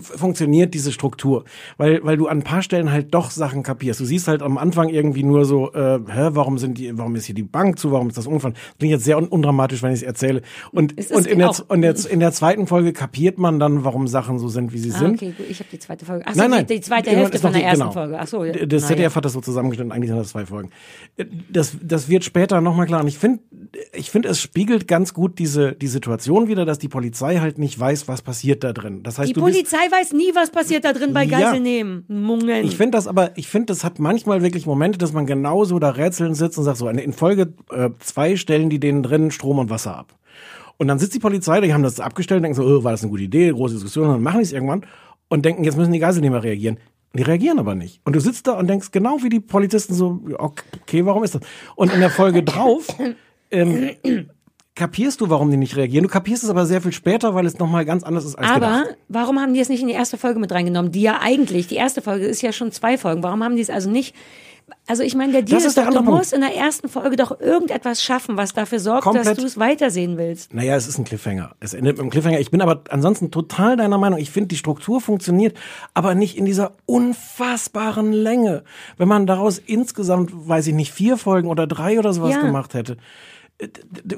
[0.00, 1.44] funktioniert diese Struktur,
[1.76, 3.98] weil weil du an ein paar Stellen halt doch Sachen kapierst.
[4.00, 7.24] Du siehst halt am Anfang irgendwie nur so, äh, hä, warum sind die, warum ist
[7.26, 8.52] hier die Bank zu, warum ist das Unfall?
[8.52, 10.42] Das klingt jetzt sehr un undramatisch, wenn ich es erzähle.
[10.70, 14.06] Und Es und in der und jetzt in der zweiten Folge kapiert man dann, warum
[14.06, 15.14] Sachen so sind, wie sie Ah, sind.
[15.14, 15.46] okay, gut.
[15.48, 16.24] Ich habe die zweite Folge.
[16.26, 16.66] Ach so, Nein, nein.
[16.66, 17.92] Die, zweite Irgendwann Hälfte von der die- ersten genau.
[17.92, 18.18] Folge.
[18.20, 18.44] Ach so.
[18.44, 18.52] ja.
[18.66, 19.16] Das ZDF ja.
[19.16, 20.70] hat das so zusammengeschnitten, eigentlich sind das zwei Folgen.
[21.50, 23.00] Das, das wird später nochmal klar.
[23.00, 23.40] Und ich finde,
[23.92, 27.78] ich finde, es spiegelt ganz gut diese, die Situation wieder, dass die Polizei halt nicht
[27.78, 29.02] weiß, was passiert da drin.
[29.02, 31.40] Das heißt, Die du bist, Polizei weiß nie, was passiert da drin bei Ja.
[31.40, 32.04] Geiselnehmen.
[32.08, 32.64] Mungeln.
[32.64, 35.90] ich finde das aber, ich finde, das hat manchmal wirklich Momente, dass man genauso da
[35.90, 39.70] rätseln sitzt und sagt so, in Folge äh, zwei stellen die denen drin Strom und
[39.70, 40.14] Wasser ab.
[40.76, 43.02] Und dann sitzt die Polizei, die haben das abgestellt und denken so, oh, war das
[43.02, 44.86] eine gute Idee, große Diskussion, und dann machen die es irgendwann
[45.28, 46.78] und denken, jetzt müssen die Geiselnehmer reagieren.
[47.12, 48.00] Die reagieren aber nicht.
[48.04, 51.34] Und du sitzt da und denkst genau wie die Polizisten so, ja, okay, warum ist
[51.34, 51.42] das?
[51.74, 52.86] Und in der Folge drauf
[53.50, 53.90] ähm,
[54.76, 56.04] kapierst du, warum die nicht reagieren.
[56.04, 58.66] Du kapierst es aber sehr viel später, weil es nochmal ganz anders ist als Aber
[58.82, 58.96] gedacht.
[59.08, 60.92] warum haben die es nicht in die erste Folge mit reingenommen?
[60.92, 63.22] Die ja eigentlich, die erste Folge ist ja schon zwei Folgen.
[63.22, 64.14] Warum haben die es also nicht?
[64.86, 67.16] Also ich meine, der Deal Das ist, ist doch, du musst in der ersten Folge
[67.16, 69.38] doch irgendetwas schaffen, was dafür sorgt, dass Komplett.
[69.38, 70.54] du es weitersehen willst.
[70.54, 71.50] Naja, es ist ein Cliffhanger.
[71.58, 72.38] Es endet mit einem Cliffhanger.
[72.38, 74.20] Ich bin aber ansonsten total deiner Meinung.
[74.20, 75.56] Ich finde, die Struktur funktioniert,
[75.92, 78.62] aber nicht in dieser unfassbaren Länge.
[78.96, 82.40] Wenn man daraus insgesamt, weiß ich nicht, vier Folgen oder drei oder sowas Ja.
[82.42, 82.96] gemacht hätte.
[83.60, 83.68] Äh,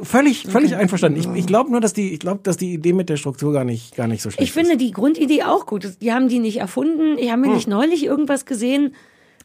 [0.05, 1.19] Völlig, völlig einverstanden.
[1.21, 3.65] Ich, ich glaube nur, dass die, ich glaube, dass die Idee mit der Struktur gar
[3.65, 5.89] nicht, gar nicht so schlecht Ich finde die Grundidee auch gut.
[6.01, 7.19] Die haben die nicht erfunden.
[7.19, 8.95] Ich habe mir nicht neulich irgendwas gesehen,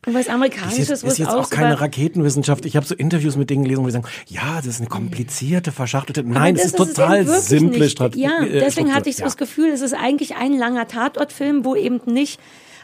[0.05, 2.65] irgendwas ist Amerikanisches, jetzt, wo ist es jetzt auch keine Raketenwissenschaft.
[2.65, 5.71] Ich habe so Interviews mit denen gelesen, wo die sagen, ja, das ist eine komplizierte,
[5.71, 6.23] verschachtelte.
[6.23, 7.91] Nein, Aber es das ist total simple nicht.
[7.91, 8.23] Strategie.
[8.23, 8.93] Ja, äh, deswegen Struktur.
[8.95, 9.25] hatte ich so Ja.
[9.25, 12.39] das Gefühl, es ist eigentlich ein langer Tatortfilm, wo eben nicht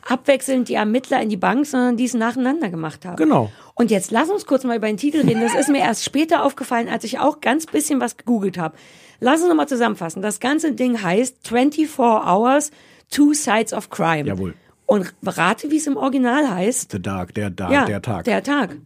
[0.08, 3.16] abwechselnd die Ermittler in die Bank, sondern die es nacheinander gemacht haben.
[3.16, 3.52] Genau.
[3.76, 5.42] Und jetzt lass uns kurz mal über den Titel reden.
[5.42, 8.76] Das ist mir erst später aufgefallen, als ich auch ganz bisschen was gegoogelt habe.
[9.20, 10.22] Lass uns nochmal zusammenfassen.
[10.22, 12.72] Das ganze Ding heißt 24 Hours,
[13.10, 14.28] Two Sides of Crime.
[14.28, 14.54] Jawohl.
[14.86, 16.92] Und rate, wie es im Original heißt.
[16.92, 18.26] The Dark, der Dark, Ja, der Tag.
[18.26, 18.78] Der Tag.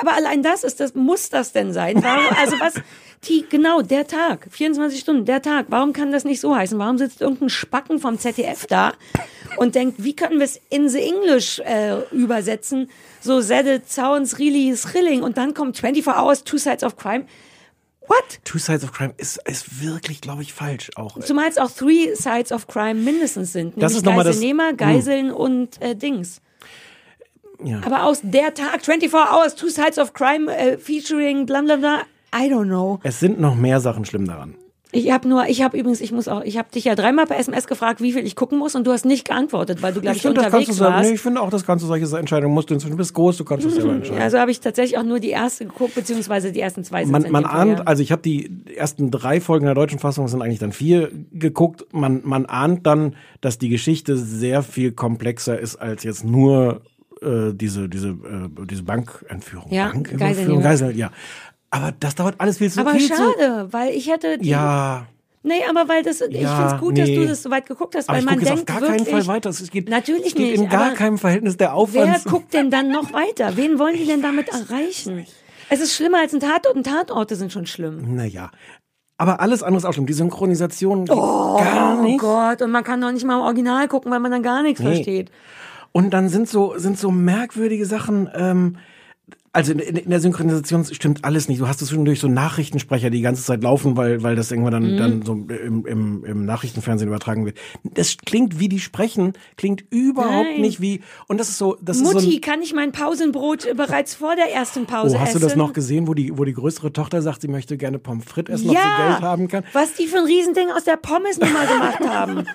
[0.00, 2.02] Aber allein das ist das, muss das denn sein?
[2.02, 2.74] Warum, also was,
[3.28, 5.66] die, genau, der Tag, 24 Stunden, der Tag.
[5.68, 6.78] Warum kann das nicht so heißen?
[6.78, 8.94] Warum sitzt irgendein Spacken vom ZDF da
[9.58, 12.90] und denkt, wie können wir es in the English äh, übersetzen?
[13.20, 17.26] So, said it sounds really thrilling und dann kommt 24 Hours, Two Sides of Crime.
[18.08, 18.40] What?
[18.44, 21.20] Two Sides of Crime ist, ist wirklich, glaube ich, falsch auch.
[21.20, 23.80] Zumal es auch Three Sides of Crime mindestens sind.
[23.80, 26.40] Das ist noch mal das- Geiselnehmer, Geiseln und äh, Dings.
[27.64, 27.80] Ja.
[27.84, 32.02] Aber aus der Tag, 24 Hours, Two Sides of Crime, äh, featuring bla bla bla,
[32.34, 32.98] I don't know.
[33.02, 34.56] Es sind noch mehr Sachen schlimm daran.
[34.94, 37.38] Ich habe nur, ich habe übrigens, ich muss auch, ich habe dich ja dreimal per
[37.38, 40.18] SMS gefragt, wie viel ich gucken muss und du hast nicht geantwortet, weil du, glaube
[40.18, 40.94] ich, kannst unterwegs sagen.
[40.94, 41.08] warst.
[41.08, 43.38] Nee, ich finde auch, das kannst du solche Entscheidungen musst du inzwischen, du bist groß,
[43.38, 44.20] du kannst das selber entscheiden.
[44.20, 47.44] Also habe ich tatsächlich auch nur die erste geguckt, beziehungsweise die ersten zwei man, man
[47.44, 47.84] Fall, ahnt, ja.
[47.86, 51.10] also ich habe die ersten drei Folgen der deutschen Fassung, es sind eigentlich dann vier
[51.32, 51.86] geguckt.
[51.92, 56.82] Man, man ahnt dann, dass die Geschichte sehr viel komplexer ist als jetzt nur
[57.22, 59.70] äh, diese diese äh, diese Bankentführung.
[59.72, 60.62] Ja, Banküberführung, Geiselnehmer.
[60.62, 61.10] Geisel, ja.
[61.70, 63.14] Aber das dauert alles viel zu Aber viel zu.
[63.16, 65.06] schade, weil ich hätte die, Ja,
[65.44, 67.16] Nee, aber weil das, ich finde es gut, dass nee.
[67.16, 69.08] du das so weit geguckt hast, aber weil ich man denkt auf gar keinen wirklich,
[69.08, 69.50] Fall weiter.
[69.50, 72.12] Es geht, Natürlich steht nicht, in gar aber keinem Verhältnis der Aufwand.
[72.24, 73.56] Wer guckt denn dann noch weiter?
[73.56, 75.26] Wen wollen die denn damit erreichen?
[75.68, 78.14] Es ist schlimmer als ein Tatort und Tatorte sind schon schlimm.
[78.14, 78.52] Naja.
[79.18, 80.06] Aber alles andere ist auch schlimm.
[80.06, 82.20] Die Synchronisation geht gar Oh nicht.
[82.20, 84.80] Gott, und man kann doch nicht mal im Original gucken, weil man dann gar nichts
[84.80, 84.94] Nee.
[84.94, 85.30] versteht.
[85.92, 88.78] Und dann sind so, sind so merkwürdige Sachen, ähm,
[89.54, 91.60] also in, in, in der Synchronisation stimmt alles nicht.
[91.60, 94.96] Du hast zwischendurch so Nachrichtensprecher, die die ganze Zeit laufen, weil, weil das irgendwann Mhm.
[94.96, 97.58] dann, dann so im, im, im Nachrichtenfernsehen übertragen wird.
[97.84, 100.60] Das klingt wie die sprechen, klingt überhaupt Nein.
[100.62, 103.76] nicht wie, und das ist so, das ist so Mutti, ein, kann ich mein Pausenbrot
[103.76, 105.48] bereits vor der ersten Pause Oh, hast du essen?
[105.48, 108.54] das noch gesehen, wo die, wo die größere Tochter sagt, sie möchte gerne Pommes frites
[108.60, 109.64] essen, ob ja, sie Geld haben kann?
[109.74, 112.44] was die für ein Riesending aus der Pommesnummer gemacht haben.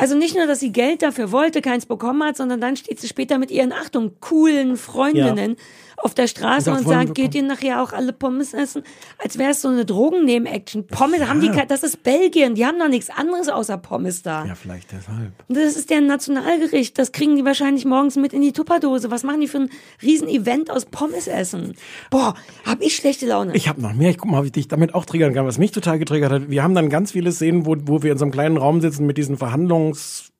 [0.00, 3.06] Also nicht nur, dass sie Geld dafür wollte, keins bekommen hat, sondern dann steht sie
[3.06, 5.54] später mit ihren, Achtung, coolen Freundinnen
[6.02, 8.82] auf der Straße Und und sagt, geht ihr nachher auch alle Pommes essen?
[9.18, 10.86] Als wäre es so eine Drogennehmen-Action.
[10.86, 14.44] Pommes haben die, das ist Belgien, die haben doch nichts anderes außer Pommes da.
[14.44, 15.32] Ja, vielleicht deshalb.
[15.48, 16.98] Und Das ist deren Nationalgericht.
[16.98, 19.10] Das kriegen die wahrscheinlich morgens mit in die Tupperdose.
[19.10, 19.70] Was machen die für ein
[20.02, 21.74] Riesen-Event aus Pommes essen?
[22.10, 22.34] Boah,
[22.64, 23.54] hab ich schlechte Laune.
[23.54, 24.10] Ich habe noch mehr.
[24.10, 26.50] Ich guck mal, ob ich dich damit auch triggern kann, was mich total getriggert hat.
[26.50, 29.06] Wir haben dann ganz viele Szenen, wo, wo wir in so einem kleinen Raum sitzen
[29.06, 29.36] mit diesen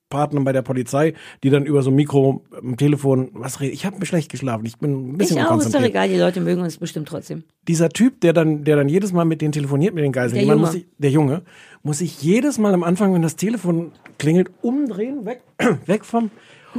[0.08, 3.74] Verhandlungspartnern bei der Polizei, die dann über so ein Mikro am Telefon was reden.
[3.74, 4.64] Ich habe mir schlecht geschlafen.
[4.66, 7.44] Ich bin ein bisschen ich auch, ist doch egal, die Leute mögen uns bestimmt trotzdem.
[7.66, 10.44] dieser Typ, der dann, der dann jedes Mal mit denen telefoniert, mit den Geiseln, Der
[10.44, 10.60] Junge.
[10.60, 11.42] muss sich, der Junge,
[11.82, 15.42] muss sich jedes Mal am Anfang, wenn das Telefon klingelt, umdrehen, weg,
[15.86, 16.30] weg vom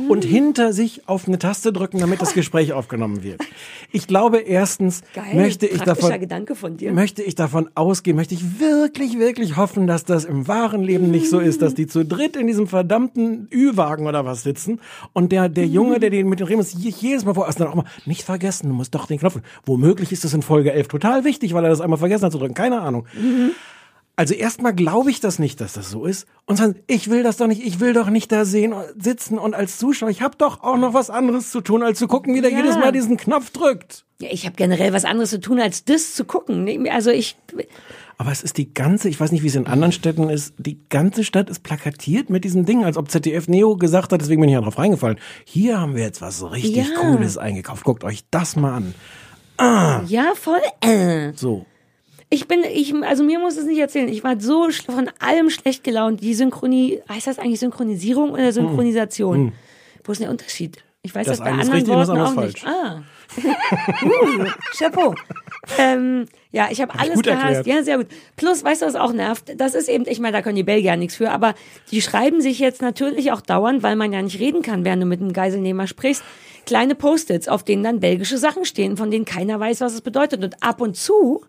[0.08, 0.30] und Mhm.
[0.30, 3.42] hinter sich auf eine Taste drücken, damit das Gespräch aufgenommen wird.
[3.92, 6.92] Ich glaube, erstens Geil, möchte ich davon, Gedanke von dir.
[6.92, 11.30] möchte ich davon ausgehen, möchte ich wirklich, wirklich hoffen, dass das im wahren Leben nicht
[11.30, 14.80] so ist, dass die zu dritt in diesem verdammten Ü-Wagen oder was sitzen
[15.14, 17.76] und der, der Junge, der den mit ist, je- jedes Mal vor, also dann auch
[17.76, 21.24] mal, nicht vergessen, du musst doch den Knopf, womöglich ist das in Folge 11 total
[21.26, 23.06] wichtig, weil er das einmal vergessen hat zu drücken, keine Ahnung.
[24.20, 26.28] Also erstmal glaube ich das nicht, dass das so ist.
[26.46, 29.56] Und dann, ich will das doch nicht, ich will doch nicht da sehen, sitzen und
[29.56, 32.42] als Zuschauer, ich habe doch auch noch was anderes zu tun, als zu gucken, wie
[32.42, 32.58] der Ja.
[32.58, 34.04] jedes Mal diesen Knopf drückt.
[34.20, 36.68] Ja, ich habe generell was anderes zu tun, als das zu gucken.
[36.90, 37.38] Also ich,
[38.18, 40.82] Aber es ist die ganze, ich weiß nicht, wie es in anderen Städten ist, die
[40.90, 44.50] ganze Stadt ist plakatiert mit diesem Ding, als ob ZDF Neo gesagt hat, deswegen bin
[44.50, 45.18] ich ja drauf reingefallen.
[45.46, 46.84] Hier haben wir jetzt was richtig Ja.
[47.00, 47.86] Cooles eingekauft.
[47.86, 50.04] Guckt euch das mal an.
[50.08, 50.60] ja, voll.
[50.82, 51.32] Äh.
[51.38, 51.66] So.
[52.32, 54.08] Ich bin, ich, also mir muss es nicht erzählen.
[54.08, 56.22] Ich war so von allem schlecht gelaunt.
[56.22, 59.54] Die Synchronie, heißt das eigentlich Synchronisierung oder Synchronisation?
[60.04, 60.84] Wo ist der Unterschied?
[61.02, 62.66] Ich weiß Das das bei anderen richtig Worten auch andere nicht.
[62.68, 63.04] Ah.
[64.04, 64.46] uh,
[64.78, 65.16] Chapeau.
[65.78, 67.44] Ähm, ja, ich habe alles gut gehasst.
[67.44, 67.68] erklärt.
[67.68, 68.08] Ja, sehr gut.
[68.36, 69.54] Plus, weißt du, was auch nervt?
[69.58, 71.56] Das ist eben, ich meine, da können die Belgier nichts für, aber
[71.92, 75.06] die schreiben sich jetzt natürlich auch dauernd, weil man ja nicht reden kann, während du
[75.06, 76.24] mit einem Geiselnehmer sprichst,
[76.66, 80.44] kleine Post-its, auf denen dann belgische Sachen stehen, von denen keiner weiß, was es bedeutet.
[80.44, 81.46] Und ab und zu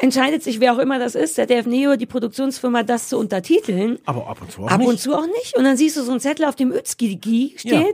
[0.00, 3.98] entscheidet sich, wer auch immer das ist, ZDF Neo, die Produktionsfirma, das zu untertiteln.
[4.06, 4.88] Aber ab und zu auch Ab nicht.
[4.88, 5.56] und zu auch nicht.
[5.56, 7.84] Und dann siehst du so einen Zettel, auf dem Özgidigi steht Ja.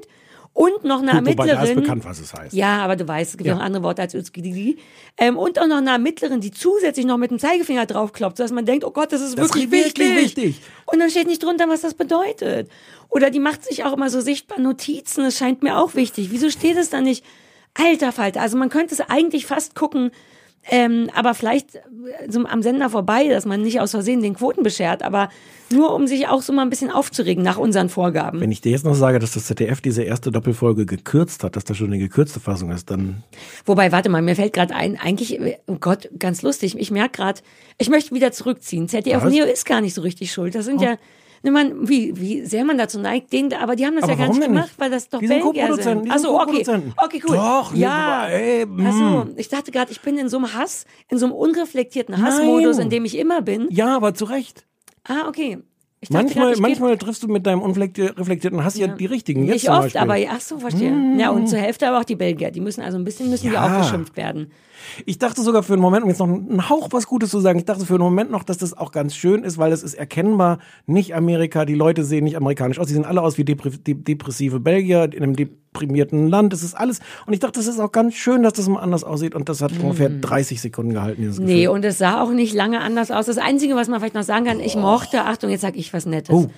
[0.52, 1.82] und noch eine Gut, wobei da ist Ermittlerin.
[1.82, 2.54] bekannt, was es heißt.
[2.54, 3.56] Ja, aber du weißt, es gibt Ja.
[3.56, 4.78] noch andere Worte als Özgidigi.
[5.18, 8.64] Ähm, und auch noch eine Ermittlerin, die zusätzlich noch mit dem Zeigefinger draufklopft, sodass man
[8.66, 10.44] denkt, oh Gott, das ist Das ist wirklich wirklich wichtig.
[10.46, 10.60] wichtig.
[10.86, 12.70] Und dann steht nicht drunter, was das bedeutet.
[13.08, 16.28] Oder die macht sich auch immer so sichtbar Notizen, das scheint mir auch wichtig.
[16.30, 17.24] Wieso steht es da nicht?
[17.74, 20.10] Alter Falter, also man könnte es eigentlich fast gucken,
[20.68, 21.80] ähm, aber vielleicht äh,
[22.28, 25.28] so am Sender vorbei, dass man nicht aus Versehen den Quoten beschert, aber
[25.70, 28.40] nur um sich auch so mal ein bisschen aufzuregen nach unseren Vorgaben.
[28.40, 31.64] Wenn ich dir jetzt noch sage, dass das ZDF diese erste Doppelfolge gekürzt hat, dass
[31.64, 33.24] das schon eine gekürzte Fassung ist, dann
[33.64, 37.40] Wobei, warte mal, mir fällt gerade ein, eigentlich, oh Gott, ganz lustig, ich merke gerade,
[37.78, 38.88] ich möchte wieder zurückziehen.
[38.88, 39.32] ZDF Was?
[39.32, 40.54] Neo ist gar nicht so richtig schuld.
[40.54, 40.96] Das sind ja,
[41.42, 44.18] ne, man, wie, wie sehr man dazu neigt, den, aber die haben das Aber ja
[44.18, 44.78] gar nicht gemacht, nicht?
[44.80, 46.04] weil das doch Die sind Belgier sind.
[46.04, 46.64] die sind Achso, okay.
[46.96, 47.36] Okay, cool.
[47.36, 48.26] Doch, ja.
[48.28, 48.86] ey, mm.
[48.86, 52.78] Achso, ich dachte gerade, ich bin in so einem Hass, in so einem unreflektierten Hassmodus,
[52.78, 53.66] in dem ich immer bin.
[53.70, 54.66] ja, aber zu Recht.
[55.04, 55.58] Ah, okay.
[56.02, 59.44] Dachte Manchmal, grad, manchmal triffst du mit deinem unreflektierten Hass ja, die richtigen.
[59.44, 60.94] Jetzt Nicht oft, aber ach so, verstehe.
[61.18, 62.50] Ja, und zur Hälfte aber auch die Belgier.
[62.50, 63.64] Die müssen also ein bisschen müssen die Ja.
[63.66, 64.52] auch geschimpft werden.
[65.04, 67.58] Ich dachte sogar für einen Moment, um jetzt noch einen Hauch was Gutes zu sagen,
[67.58, 69.94] ich dachte für einen Moment noch, dass das auch ganz schön ist, weil es ist
[69.94, 73.82] erkennbar nicht Amerika, die Leute sehen nicht amerikanisch aus, die sehen alle aus wie depre-
[73.82, 77.00] de depressive Belgier in einem deprimierten Land, das ist alles.
[77.26, 79.60] Und ich dachte, das ist auch ganz schön, dass das mal anders aussieht und das
[79.62, 81.44] hat ungefähr 30 Sekunden gehalten, dieses Mm.
[81.44, 81.68] Nee, Gefühl.
[81.74, 83.26] und es sah auch nicht lange anders aus.
[83.26, 86.06] Das Einzige, was man vielleicht noch sagen kann, ich mochte, Achtung, jetzt sag ich was
[86.06, 86.34] Nettes.
[86.34, 86.48] Oh.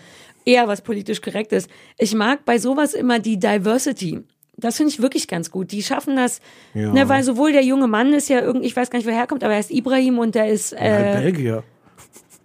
[0.45, 1.69] Eher was politisch korrekt ist.
[1.99, 4.21] Ich mag bei sowas immer die Diversity.
[4.61, 5.71] Das finde ich wirklich ganz gut.
[5.73, 6.41] Die schaffen das,
[6.75, 6.93] Ja.
[6.93, 9.27] ne, weil sowohl der junge Mann ist ja irgendwie, ich weiß gar nicht, woher er
[9.29, 11.63] kommt, aber er ist Ibrahim und der ist, Halt äh, Belgier.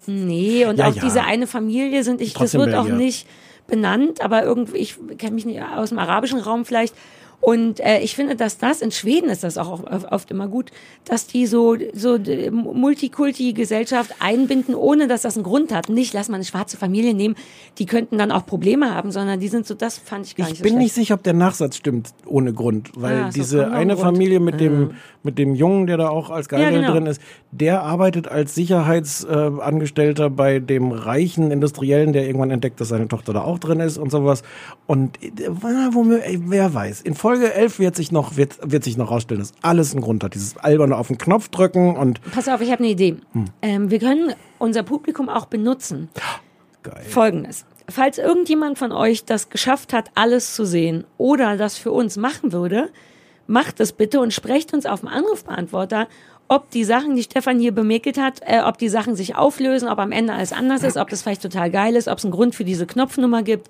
[0.06, 1.02] nee, und Ja, auch ja.
[1.04, 3.04] diese eine Familie sind, ich, das Trotzdem wird auch Belgier.
[3.04, 3.28] nicht
[3.68, 6.94] benannt, aber irgendwie, ich kenne mich nicht aus dem arabischen Raum vielleicht.
[7.46, 10.72] Und äh, ich finde, dass das in Schweden ist das auch oft, immer gut,
[11.04, 15.90] dass die so so d- Multikulti-Gesellschaft einbinden, ohne dass das einen Grund hat.
[15.90, 17.36] Nicht, lass mal eine schwarze Familie nehmen,
[17.80, 20.52] die könnten dann auch Probleme haben, sondern die sind so, das fand ich gar Ich
[20.52, 20.84] nicht so bin schlecht.
[20.84, 24.06] nicht sicher, ob der Nachsatz stimmt ohne Grund, weil Ah, diese eine Grund.
[24.06, 24.92] Familie mit dem
[25.26, 26.92] mit dem Jungen, der da auch als Geisel Ja, genau.
[26.94, 32.90] drin ist, der arbeitet als Sicherheitsangestellter äh, bei dem reichen Industriellen, der irgendwann entdeckt, dass
[32.90, 34.44] seine Tochter da auch drin ist und sowas.
[34.86, 35.30] Und äh,
[36.24, 37.02] ey, wer weiß?
[37.02, 40.24] In Folge 11 wird sich noch wird wird sich noch rausstellen, dass alles einen Grund
[40.24, 40.34] hat.
[40.34, 43.18] Dieses alberne auf den Knopf drücken und Pass auf, ich habe eine Idee.
[43.34, 43.46] Hm.
[43.62, 46.10] Ähm, wir können unser Publikum auch benutzen.
[46.84, 47.04] geil.
[47.08, 47.66] Folgendes.
[47.90, 52.54] Falls irgendjemand von euch das geschafft hat, alles zu sehen oder das für uns machen
[52.54, 52.90] würde,
[53.48, 56.08] macht es bitte und sprecht uns auf dem Anrufbeantworter,
[56.48, 60.00] ob die Sachen, die Stefan hier bemäkelt hat, äh, ob die Sachen sich auflösen, ob
[60.00, 62.56] am Ende alles anders ist, ob das vielleicht total geil ist, ob es einen Grund
[62.56, 63.68] für diese Knopfnummer gibt.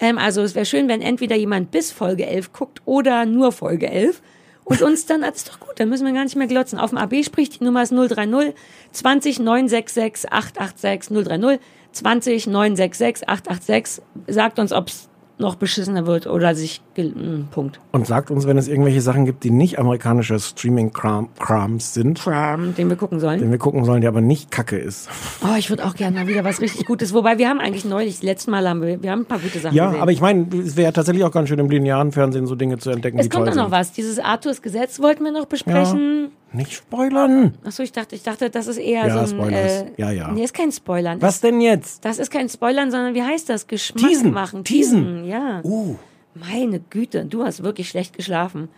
[0.00, 3.90] Ähm, also es wäre schön, wenn entweder jemand bis Folge 11 guckt oder nur Folge
[3.90, 4.22] 11
[4.64, 6.78] und uns dann, das ist doch gut, dann müssen wir gar nicht mehr glotzen.
[6.78, 8.54] Auf dem AB spricht die Nummer ist 030
[8.92, 11.60] 20 966 886 030
[11.92, 14.04] 20 966 886.
[14.26, 15.07] Sagt uns, ob es
[15.40, 17.80] noch beschissener wird oder sich, mm, Punkt.
[17.92, 22.88] Und sagt uns, wenn es irgendwelche Sachen gibt, die nicht amerikanische Streaming-Krams sind, Tram, den
[22.88, 23.40] wir gucken sollen.
[23.40, 25.08] den wir gucken sollen, der aber nicht Kacke ist.
[25.40, 27.14] Oh, ich würde auch gerne mal wieder was richtig Gutes.
[27.14, 29.58] Wobei wir haben eigentlich neulich, die letzten Mal haben wir, wir haben ein paar gute
[29.60, 30.02] Sachen Ja, gesehen.
[30.02, 32.78] aber ich meine, es wäre ja tatsächlich auch ganz schön im linearen Fernsehen so Dinge
[32.78, 33.92] zu entdecken, es kommt auch noch was.
[33.92, 36.30] Dieses Arthurs Gesetz wollten wir noch besprechen.
[36.52, 37.54] Nicht spoilern.
[37.64, 39.40] Achso, ich dachte, ich dachte, das ist eher Ja, so ein.
[39.40, 39.82] Spoilers.
[39.82, 40.30] Äh, Ja, ja.
[40.32, 41.20] Nee, ist kein Spoilern.
[41.20, 42.04] Was denn jetzt?
[42.04, 43.66] Das ist kein Spoilern, sondern wie heißt das?
[43.66, 44.32] Geschmack Teasen.
[44.32, 44.64] machen.
[44.64, 45.24] Teasen.
[45.24, 45.60] ja.
[45.64, 45.96] Uh.
[46.34, 48.68] Meine Güte, du hast wirklich schlecht geschlafen.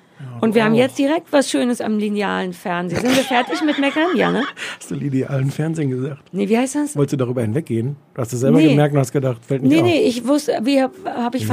[0.42, 3.00] Und wir haben jetzt direkt was Schönes am linealen Fernsehen.
[3.00, 4.08] Sind wir fertig mit Meckern?
[4.16, 4.42] Ja, ne?
[4.78, 6.22] Hast du linealen Fernsehen gesagt?
[6.32, 6.94] Nee, wie heißt das?
[6.96, 7.96] Wolltest du darüber hinweggehen?
[8.14, 8.68] Du hast es selber Nee.
[8.70, 9.84] gemerkt und hast gedacht, fällt nicht Nee, auf.
[9.86, 11.46] nee, ich wusste, wie habe hab ich.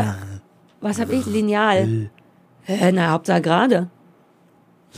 [0.82, 1.26] Was habe ich?
[1.26, 2.10] Lineal.
[2.68, 3.90] Äh, na, Hauptsache gerade.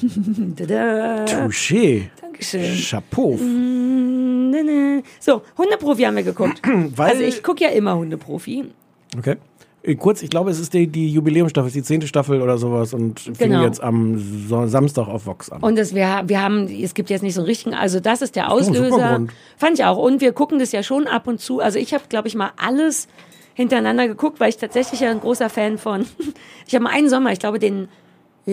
[1.25, 2.09] Touché.
[2.21, 2.75] Dankeschön.
[2.89, 3.35] Chapeau.
[3.37, 5.03] Mm.
[5.19, 6.61] So, Hundeprofi haben wir geguckt.
[6.95, 8.65] Weil- also ich gucke ja immer Hundeprofi.
[9.17, 9.35] Okay.
[9.83, 13.19] Äh, Kurz, ich glaube, es ist die, die Jubiläumsstaffel, die zehnte Staffel oder sowas und
[13.19, 13.63] fing Genau.
[13.63, 15.61] jetzt am so Samstag auf Vox an.
[15.61, 18.35] Und das, wir, wir haben, es gibt jetzt nicht so einen richtigen, also das ist
[18.35, 19.15] der Auslöser.
[19.15, 19.31] Grund.
[19.57, 19.97] Fand ich auch.
[19.97, 21.59] Und wir gucken das ja schon ab und zu.
[21.61, 23.07] Also ich habe, glaube ich, mal alles
[23.53, 26.05] hintereinander geguckt, weil ich tatsächlich ja ein großer Fan von.
[26.67, 27.87] Ich habe mal einen Sommer, ich glaube den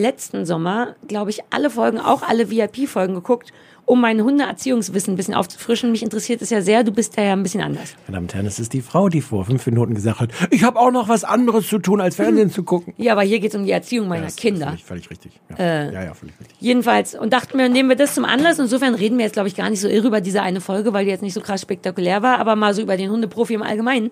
[0.01, 3.53] letzten Sommer, glaube ich, alle Folgen, auch alle VIP-Folgen geguckt,
[3.87, 5.93] um mein Hundeerziehungswissen ein bisschen aufzufrischen.
[5.93, 7.95] Mich interessiert es ja sehr, du bist da ja ein bisschen anders.
[8.07, 10.65] Meine Damen und Herren, es ist die Frau, die vor fünf Minuten gesagt hat, ich
[10.65, 12.95] habe auch noch was anderes zu tun, als Fernsehen zu gucken.
[12.97, 14.67] Ja, aber hier geht es um die Erziehung meiner Das ist Kinder.
[14.67, 15.33] Völlig, völlig richtig.
[15.51, 15.57] Ja.
[15.57, 16.57] Äh, ja, ja, völlig richtig.
[16.59, 18.59] Jedenfalls, und dachten wir, nehmen wir das zum Anlass.
[18.59, 21.05] Insofern reden wir jetzt, glaube ich, gar nicht so irre über diese eine Folge, weil
[21.05, 24.11] die jetzt nicht so krass spektakulär war, aber mal so über den Hundeprofi im Allgemeinen.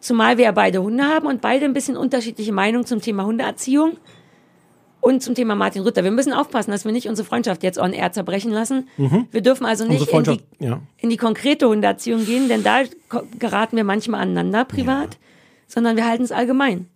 [0.00, 3.98] Zumal wir ja beide Hunde haben und beide ein bisschen unterschiedliche Meinungen zum Thema Hundeerziehung
[5.00, 6.04] und zum Thema Martin Rütter.
[6.04, 8.88] Wir müssen aufpassen, dass wir nicht unsere Freundschaft jetzt on air zerbrechen lassen.
[9.30, 10.80] Wir dürfen also nicht in die, ja.
[10.98, 12.82] in die konkrete Hundeerziehung gehen, denn da
[13.38, 15.18] geraten wir manchmal aneinander privat,
[15.66, 16.86] sondern wir halten es allgemein.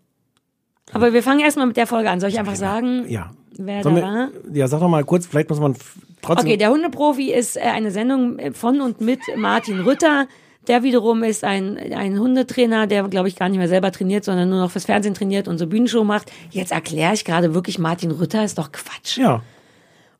[0.92, 2.20] Aber wir fangen erstmal mit der Folge an.
[2.20, 3.30] Soll ich einfach sagen, Ja.
[3.56, 4.28] wer Sollen da wir- war?
[4.52, 5.74] Ja, sag doch mal kurz, vielleicht muss man
[6.20, 6.46] trotzdem.
[6.46, 10.26] Okay, der Hundeprofi ist äh, eine Sendung äh, von und mit Martin Rütter.
[10.68, 14.48] Der wiederum ist ein, ein Hundetrainer, der, glaube ich, gar nicht mehr selber trainiert, sondern
[14.48, 16.32] nur noch fürs Fernsehen trainiert und so Bühnenshow macht.
[16.50, 19.18] Jetzt erkläre ich gerade wirklich Martin Rütter, ist doch Quatsch.
[19.18, 19.42] ja.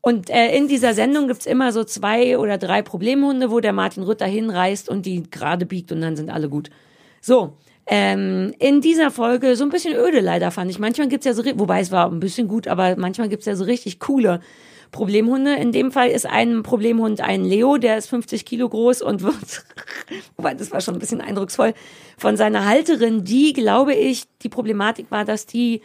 [0.00, 4.02] Und äh, in dieser Sendung gibt's immer so zwei oder drei Problemhunde, wo der Martin
[4.02, 6.68] Rütter hinreist und die gerade biegt und dann sind alle gut.
[7.22, 7.54] So,
[7.86, 10.78] ähm, in dieser Folge so ein bisschen öde leider fand ich.
[10.78, 13.64] Manchmal gibt's ja so, wobei es war ein bisschen gut, aber manchmal gibt's ja so
[13.64, 14.40] richtig coole
[14.94, 15.54] Problemhunde.
[15.56, 19.34] In dem Fall ist ein Problemhund ein Leo, der ist 50 Kilo groß und wird,
[20.36, 21.74] wobei das war schon ein bisschen eindrucksvoll,
[22.16, 25.82] von seiner Halterin, die, glaube ich, die Problematik war, dass die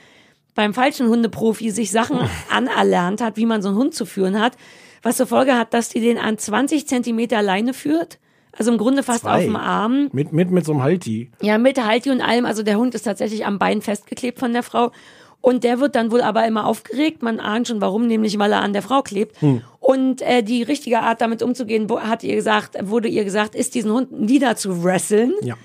[0.54, 2.20] beim falschen Hundeprofi sich Sachen
[2.52, 4.54] anerlernt hat, wie man so einen Hund zu führen hat,
[5.02, 8.20] was zur Folge hat, dass die den an 20 Zentimeter Leine führt.
[8.52, 9.38] Also im Grunde fast Zwei.
[9.38, 10.10] auf dem Arm.
[10.12, 11.32] Mit, mit, mit so einem Halti.
[11.42, 12.46] Ja, mit Halti und allem.
[12.46, 14.92] Also der Hund ist tatsächlich am Bein festgeklebt von der Frau.
[15.42, 17.24] Und der wird dann wohl aber immer aufgeregt.
[17.24, 19.38] Man ahnt schon warum, nämlich weil er an der Frau klebt.
[19.80, 23.92] Und äh, die richtige Art, damit umzugehen, hat ihr gesagt, wurde ihr gesagt, ist diesen
[23.92, 25.34] Hund nieder zu wresteln.
[25.42, 25.56] Ja.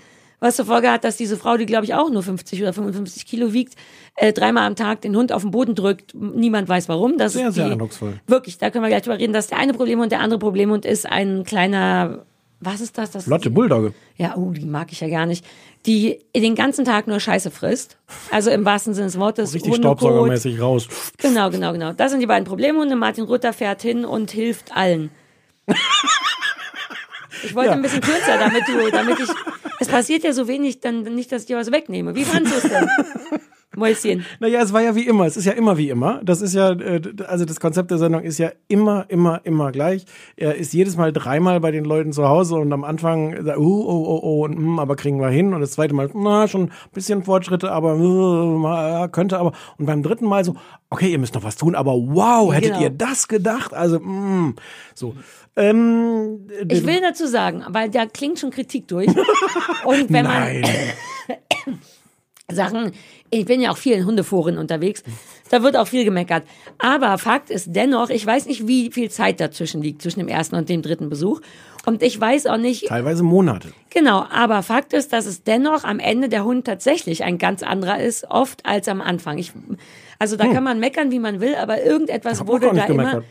[0.40, 3.24] Was zur Folge hat, dass diese Frau, die glaube ich auch nur 50 oder 55
[3.24, 3.76] Kilo wiegt,
[4.16, 6.14] äh, dreimal am Tag den Hund auf den Boden drückt.
[6.14, 7.16] Niemand weiß warum.
[7.16, 8.20] Das Sehr, ist sehr die, eindrucksvoll.
[8.26, 9.32] Wirklich, da können wir gleich drüber reden.
[9.32, 10.12] Das ist der eine Problemhund.
[10.12, 12.26] Der andere Problemhund ist ein kleiner,
[12.60, 13.10] was ist das?
[13.10, 13.92] das Lotte Bulldogge.
[14.16, 15.44] ja, oh, die mag ich ja gar nicht.
[15.86, 17.98] Die den ganzen Tag nur Scheiße frisst.
[18.30, 19.52] Also im wahrsten Sinne des Wortes.
[19.54, 19.98] Richtig Hundekot.
[19.98, 20.88] staubsaugermäßig raus.
[21.18, 21.92] Genau, genau, genau.
[21.92, 22.96] Das sind die beiden Problemhunde.
[22.96, 25.10] Martin Rutter fährt hin und hilft allen.
[27.44, 27.76] Ich wollte Ja.
[27.76, 29.28] ein bisschen kürzer, damit du, damit ich,
[29.80, 32.14] es passiert ja so wenig, dann nicht, dass ich dir was wegnehme.
[32.14, 32.88] Wie fandest du es denn?
[33.76, 34.24] Mäuschen.
[34.40, 35.24] Naja, es war ja wie immer.
[35.26, 36.20] Es ist ja immer wie immer.
[36.24, 40.04] Das ist ja, äh, also das Konzept der Sendung ist ja immer, immer, immer gleich.
[40.37, 43.62] Er ist jedes Mal dreimal bei den Leuten zu Hause und am Anfang, sagt, oh,
[43.62, 45.54] oh, oh, oh, und, mm, aber kriegen wir hin.
[45.54, 49.52] Und das zweite Mal, na, schon ein bisschen Fortschritte, aber mal, könnte aber.
[49.78, 50.56] Und beim dritten Mal so,
[50.90, 52.82] okay, ihr müsst noch was tun, aber wow, hättet Genau.
[52.82, 53.74] ihr das gedacht?
[53.74, 54.54] Also, mm,
[54.94, 55.14] so.
[55.56, 59.08] Ähm, Ich will dazu sagen, weil da klingt schon Kritik durch.
[59.84, 60.64] Und wenn man Nein.
[62.52, 62.92] Sachen,
[63.30, 65.02] ich bin ja auch viel in Hundeforen unterwegs,
[65.50, 66.44] da wird auch viel gemeckert.
[66.78, 70.54] Aber Fakt ist dennoch, ich weiß nicht, wie viel Zeit dazwischen liegt, zwischen dem ersten
[70.57, 71.40] und dem dritten Besuch.
[71.87, 73.72] Und ich weiß auch nicht, Teilweise Monate.
[73.90, 77.98] genau, aber Fakt ist, dass es dennoch am Ende der Hund tatsächlich ein ganz anderer
[78.00, 79.38] ist, oft als am Anfang.
[79.38, 79.52] Ich,
[80.18, 82.48] also da kann man meckern, wie man will, aber irgendetwas Hm.
[82.48, 83.22] wurde da immer.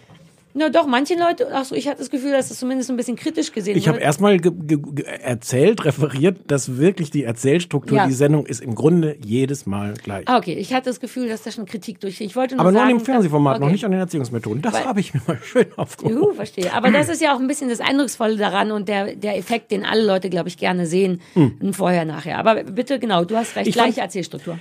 [0.55, 3.15] Na doch, manche Leute, ach so, ich hatte das Gefühl, dass es zumindest ein bisschen
[3.15, 4.05] kritisch gesehen Ich habe wird.
[4.05, 8.05] erstmal ge ge ge erzählt, referiert, dass wirklich die Erzählstruktur, Ja.
[8.07, 10.27] die Sendung ist im Grunde jedes Mal gleich.
[10.27, 12.21] Ah, okay, ich hatte das Gefühl, dass da schon Kritik durch.
[12.21, 13.73] Ich wollte nur Aber nur sagen, an dem Fernsehformat, dass, noch okay.
[13.73, 14.61] nicht an den Erziehungsmethoden.
[14.61, 16.15] Das habe ich mir mal schön aufgehoben.
[16.17, 16.71] Juhu, verstehe.
[16.71, 19.85] Aber das ist ja auch ein bisschen das Eindrucksvolle daran und der, der Effekt, den
[19.85, 21.19] alle Leute, glaube ich, gerne sehen.
[21.35, 22.37] Ein Vorher, nachher.
[22.37, 23.65] Aber bitte, genau, du hast recht.
[23.65, 23.69] Hm.
[23.69, 24.59] Ich Gleiche Erzählstruktur.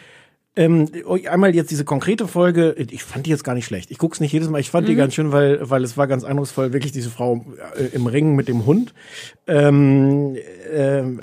[0.54, 0.86] Ähm,
[1.30, 3.90] einmal jetzt diese konkrete Folge, ich fand die jetzt gar nicht schlecht.
[3.90, 4.90] Ich guck's nicht jedes Mal, ich fand Mhm.
[4.90, 7.44] die ganz schön, weil, weil es war ganz eindrucksvoll, wirklich diese Frau
[7.76, 8.92] äh, im Ring mit dem Hund.
[9.46, 10.36] Ähm,
[10.70, 11.22] ähm,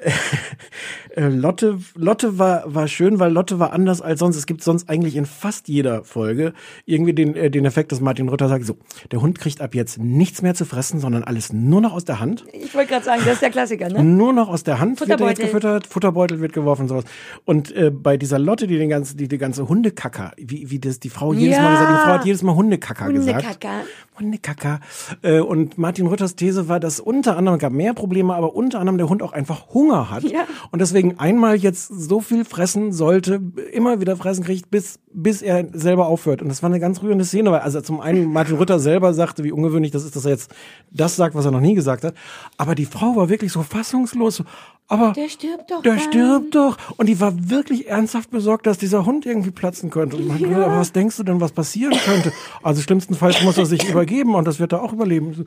[1.16, 4.36] Äh, Lotte, Lotte war, war schön, weil Lotte war anders als sonst.
[4.36, 6.52] Es gibt sonst eigentlich in fast jeder Folge
[6.86, 8.76] irgendwie den, äh, den Effekt, dass Martin Rütter sagt, so,
[9.10, 12.20] der Hund kriegt ab jetzt nichts mehr zu fressen, sondern alles nur noch aus der
[12.20, 12.44] Hand.
[12.52, 14.02] Ich wollte gerade sagen, das ist der Klassiker, ne?
[14.04, 17.04] Nur noch aus der Hand wird er jetzt gefüttert, Futterbeutel wird geworfen und sowas.
[17.44, 21.00] Und äh, bei dieser Lotte, die den ganzen, die, die ganze Hundekacker, wie, wie das
[21.00, 21.70] die Frau jedes Mal Ja.
[21.72, 23.42] gesagt, die Frau hat jedes Mal Hundekacker gesagt.
[23.44, 23.80] Hundekacker.
[24.18, 24.80] Hundekacker.
[25.22, 28.78] Äh, und Martin Rütters These war, dass unter anderem, es gab mehr Probleme, aber unter
[28.78, 30.24] anderem der Hund auch einfach Hunger hat.
[30.24, 30.40] Ja.
[30.70, 33.40] Und deswegen einmal jetzt so viel fressen sollte,
[33.72, 36.42] immer wieder fressen kriegt, bis, bis er selber aufhört.
[36.42, 39.44] Und das war eine ganz rührende Szene, weil also zum einen Martin Rütter selber sagte,
[39.44, 40.52] wie ungewöhnlich das ist, dass er jetzt
[40.90, 42.14] das sagt, was er noch nie gesagt hat.
[42.56, 44.36] Aber die Frau war wirklich so fassungslos.
[44.36, 44.44] so,
[44.90, 45.82] Aber Der stirbt doch.
[45.82, 46.02] der dann.
[46.02, 46.76] stirbt doch.
[46.96, 50.16] Und die war wirklich ernsthaft besorgt, dass dieser Hund irgendwie platzen könnte.
[50.16, 52.32] Und man, aber was denkst du denn, was passieren könnte?
[52.60, 55.44] Also schlimmstenfalls muss er sich übergeben und das wird er auch überleben.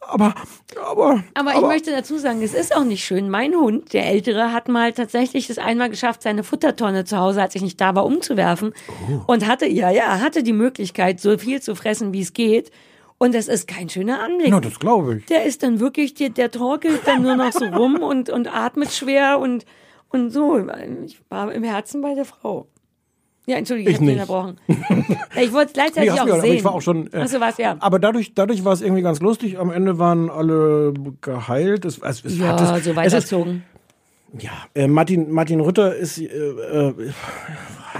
[0.00, 0.34] Aber,
[0.90, 3.28] aber, Aber, ich möchte dazu sagen, es ist auch nicht schön.
[3.28, 7.54] Mein Hund, der Ältere, hat mal tatsächlich es einmal geschafft, seine Futtertonne zu Hause, als
[7.54, 8.72] ich nicht da war, umzuwerfen.
[9.10, 9.32] Oh.
[9.34, 12.70] Und hatte, ja, ja, hatte die Möglichkeit, so viel zu fressen, wie es geht.
[13.22, 14.50] Und es ist kein schöner Anblick.
[14.50, 15.26] na, das glaube ich.
[15.26, 18.90] Der ist dann wirklich, der, der torkelt dann nur noch so rum und, und atmet
[18.90, 19.64] schwer und,
[20.08, 20.58] und so.
[21.06, 22.66] Ich war im Herzen bei der Frau.
[23.46, 24.60] Ja, entschuldige, ich, Ich habe unterbrochen.
[25.40, 26.54] Ich wollte es gleichzeitig hast auch aber sehen.
[26.54, 27.12] ich war auch schon.
[27.12, 27.76] Äh, Ach so, was, ja.
[27.78, 29.56] Aber dadurch, dadurch war es irgendwie ganz lustig.
[29.56, 31.84] Am Ende waren alle geheilt.
[31.84, 33.62] Es, es, es Ja, hat es, so weiterzogen.
[34.38, 36.94] Ja, äh, Martin, Martin Rütter ist, äh, äh,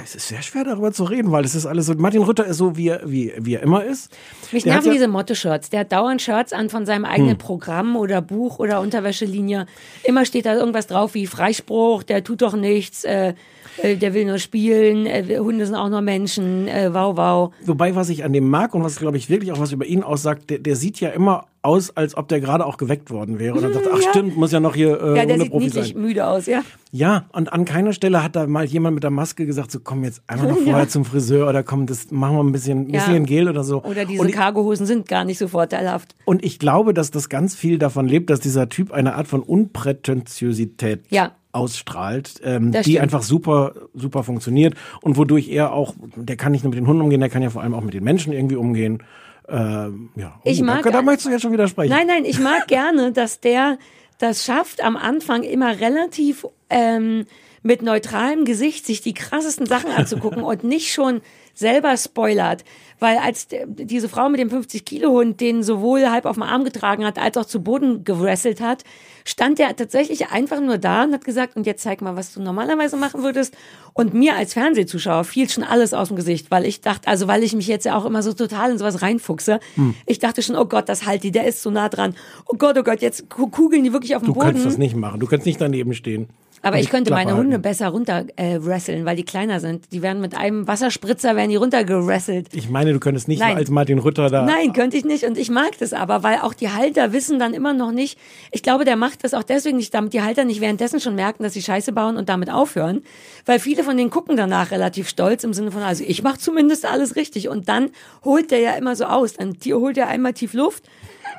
[0.02, 2.56] es ist sehr schwer darüber zu reden, weil es ist alles so, Martin Rütter ist
[2.56, 4.10] so, wie er, wie, wie er immer ist.
[4.50, 5.68] Mich Der nerven ja- diese Motto-Shirts.
[5.70, 7.12] Der hat dauernd Shirts an von seinem Hm.
[7.12, 9.66] eigenen Programm oder Buch oder Unterwäschelinie.
[10.04, 13.34] Immer steht da irgendwas drauf wie Freispruch, der tut doch nichts, äh,
[13.82, 17.52] äh, der will nur spielen, äh, Hunde sind auch nur Menschen, äh, wow, wow.
[17.66, 20.02] Wobei, was ich an dem mag und was, glaube ich, wirklich auch was über ihn
[20.02, 23.54] aussagt, der, der sieht ja immer aus, als ob der gerade auch geweckt worden wäre.
[23.54, 24.10] Und dann sagt, ach ja.
[24.10, 26.02] stimmt, muss ja noch hier äh, Ja, der sieht Hundeprofi niedlich sein.
[26.02, 26.62] müde aus, ja.
[26.90, 30.02] Ja, und an keiner Stelle hat da mal jemand mit der Maske gesagt, so komm
[30.02, 33.04] jetzt einmal noch vorher zum Friseur oder komm, das machen wir ein bisschen, ein Ja.
[33.06, 33.82] bisschen Gel oder so.
[33.84, 36.16] Oder diese ich, Cargohosen sind gar nicht so vorteilhaft.
[36.24, 39.40] und ich glaube, dass das ganz viel davon lebt, dass dieser Typ eine Art von
[39.42, 41.32] Unprätentiosität Ja.
[41.52, 46.70] ausstrahlt, ähm, die einfach super, super funktioniert und wodurch er auch, der kann nicht nur
[46.70, 49.02] mit den Hunden umgehen, der kann ja vor allem auch mit den Menschen irgendwie umgehen.
[49.48, 51.90] Ähm, ja, Ich Oh, mag- da, da möchtest du jetzt schon widersprechen.
[51.90, 53.78] Nein, nein, ich mag gerne, dass der
[54.18, 57.26] das schafft, am Anfang immer relativ ähm,
[57.62, 61.20] mit neutralem Gesicht sich die krassesten Sachen anzugucken und nicht schon
[61.54, 62.64] selber spoilert.
[63.02, 67.18] Weil als diese Frau mit dem 50-Kilo-Hund den sowohl halb auf dem Arm getragen hat,
[67.18, 68.84] als auch zu Boden gewrestelt hat,
[69.24, 72.40] stand der tatsächlich einfach nur da und hat gesagt, und jetzt zeig mal, was du
[72.40, 73.56] normalerweise machen würdest.
[73.92, 77.42] Und mir als Fernsehzuschauer fiel schon alles aus dem Gesicht, weil ich dachte, also weil
[77.42, 79.58] ich mich jetzt ja auch immer so total in sowas reinfuchse.
[79.74, 79.94] Hm.
[80.06, 82.14] Ich dachte schon, oh Gott, das halt die, der ist so nah dran.
[82.46, 84.46] Oh Gott, oh Gott, jetzt ku- kugeln die wirklich auf dem Du Boden.
[84.46, 85.18] könntest das nicht machen.
[85.20, 86.28] Du könntest nicht daneben stehen.
[86.62, 89.92] Aber ich könnte meine Hunde besser runter äh, wresteln, weil die kleiner sind.
[89.92, 92.48] Die werden mit einem Wasserspritzer werden die runtergerasselt.
[92.52, 93.56] Ich meine, du könntest nicht Nein.
[93.56, 94.42] als Martin Rütter da.
[94.42, 95.24] Nein, könnte ich nicht.
[95.24, 98.16] Und ich mag das aber, weil auch die Halter wissen dann immer noch nicht.
[98.52, 101.42] Ich glaube, der macht das auch deswegen nicht, damit die Halter nicht währenddessen schon merken,
[101.42, 103.02] dass sie Scheiße bauen und damit aufhören.
[103.44, 106.86] Weil viele von denen gucken danach relativ stolz im Sinne von, also ich mache zumindest
[106.86, 107.48] alles richtig.
[107.48, 107.90] Und dann
[108.24, 109.34] holt der ja immer so aus.
[109.34, 110.84] Dann holt er einmal tief Luft.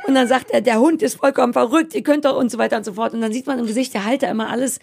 [0.07, 2.77] Und dann sagt er, der Hund ist vollkommen verrückt, ihr könnt doch und so weiter
[2.77, 3.13] und so fort.
[3.13, 4.79] Und dann sieht man im Gesicht der Halter immer alles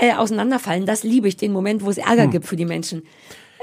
[0.00, 0.86] äh, auseinanderfallen.
[0.86, 3.02] Das liebe ich, den Moment, wo es Ärger gibt für die Menschen.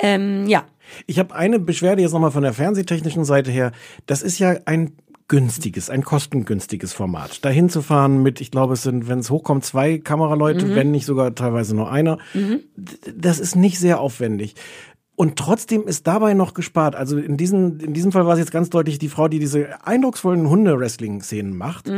[0.02, 0.66] Ähm, ja.
[1.08, 3.72] Ich habe eine Beschwerde jetzt nochmal von der fernsehtechnischen Seite her.
[4.06, 4.94] Das ist ja ein
[5.28, 7.46] günstiges, ein kostengünstiges Format.
[7.46, 11.06] Dahin zu fahren mit, ich glaube, es sind, wenn es hochkommt, zwei Kameraleute, wenn nicht
[11.06, 12.18] sogar teilweise nur einer.
[12.34, 14.56] D- Das ist nicht sehr aufwendig.
[15.20, 16.96] Und trotzdem ist dabei noch gespart.
[16.96, 19.68] Also in diesem, in diesem Fall war es jetzt ganz deutlich die Frau, die diese
[19.86, 21.92] eindrucksvollen Hunde-Wrestling-Szenen macht.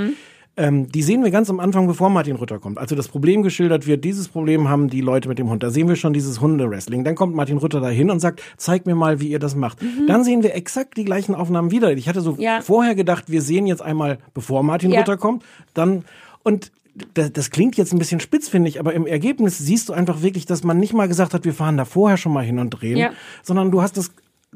[0.57, 2.79] Ähm, die sehen wir ganz am Anfang, bevor Martin Rütter kommt.
[2.79, 5.61] Also das Problem geschildert wird, dieses Problem haben die Leute mit dem Hund.
[5.61, 7.03] Da sehen wir schon dieses Hunde-Wrestling.
[7.03, 9.77] Dann kommt Martin Rütter dahin und sagt, zeig mir mal, wie ihr das macht.
[10.07, 11.93] Dann sehen wir exakt die gleichen Aufnahmen wieder.
[11.93, 12.61] Ich hatte so Ja.
[12.61, 15.01] vorher gedacht, wir sehen jetzt einmal, bevor Martin Ja.
[15.01, 15.43] Rütter kommt,
[15.75, 16.05] dann
[16.41, 16.71] und
[17.13, 20.21] das, das klingt jetzt ein bisschen spitz, finde ich, aber im Ergebnis siehst du einfach
[20.21, 22.69] wirklich, dass man nicht mal gesagt hat, wir fahren da vorher schon mal hin und
[22.71, 23.11] drehen, Ja.
[23.43, 24.11] sondern du hast das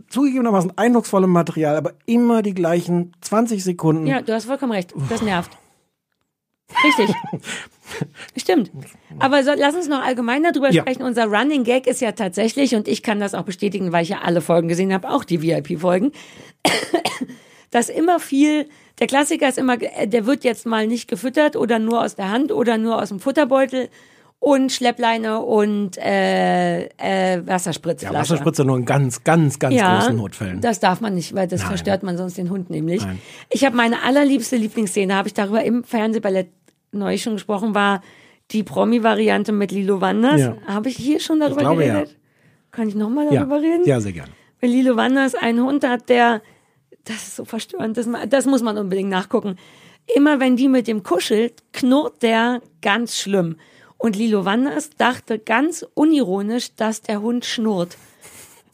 [0.09, 4.05] zugegebenermaßen eindrucksvolle Material, aber immer die gleichen 20 Sekunden.
[4.07, 4.93] Ja, du hast vollkommen recht.
[5.09, 5.51] Das nervt.
[6.83, 7.15] Richtig.
[8.37, 8.71] Stimmt.
[9.19, 10.81] Aber so, lass uns noch allgemein darüber Ja.
[10.81, 11.03] sprechen.
[11.03, 14.19] Unser Running Gag ist ja tatsächlich, und ich kann das auch bestätigen, weil ich ja
[14.23, 16.11] alle Folgen gesehen habe, auch die VIP-Folgen,
[17.71, 18.67] dass immer viel,
[18.99, 22.29] der Klassiker ist immer, äh, der wird jetzt mal nicht gefüttert oder nur aus der
[22.29, 23.89] Hand oder nur aus dem Futterbeutel
[24.39, 28.13] und Schleppleine und äh, äh, Wasserspritzflasche.
[28.13, 30.61] Ja, Wasserspritzer nur in ganz, ganz, ganz ja, großen Notfällen.
[30.61, 31.69] Das darf man nicht, weil das Nein.
[31.69, 33.03] verstört man sonst den Hund nämlich.
[33.03, 33.19] Nein.
[33.49, 36.49] Ich habe meine allerliebste Lieblingsszene, habe ich darüber im Fernsehballett
[36.91, 38.01] neu schon gesprochen, war
[38.51, 40.41] die Promi-Variante mit Lilo Wanders.
[40.41, 40.57] Ja.
[40.67, 41.93] Habe ich hier schon darüber glaube, ja.
[41.93, 42.15] geredet?
[42.71, 43.85] Kann ich nochmal Ja, darüber reden?
[43.85, 44.29] ja, sehr gern.
[44.61, 46.41] Weil Lilo Wanders einen Hund hat, der,
[47.05, 49.57] das ist so verstörend, das, das muss man unbedingt nachgucken.
[50.13, 53.57] Immer wenn die mit dem kuschelt, knurrt der ganz schlimm.
[53.97, 57.97] Und Lilo Wanders dachte ganz unironisch, dass der Hund schnurrt.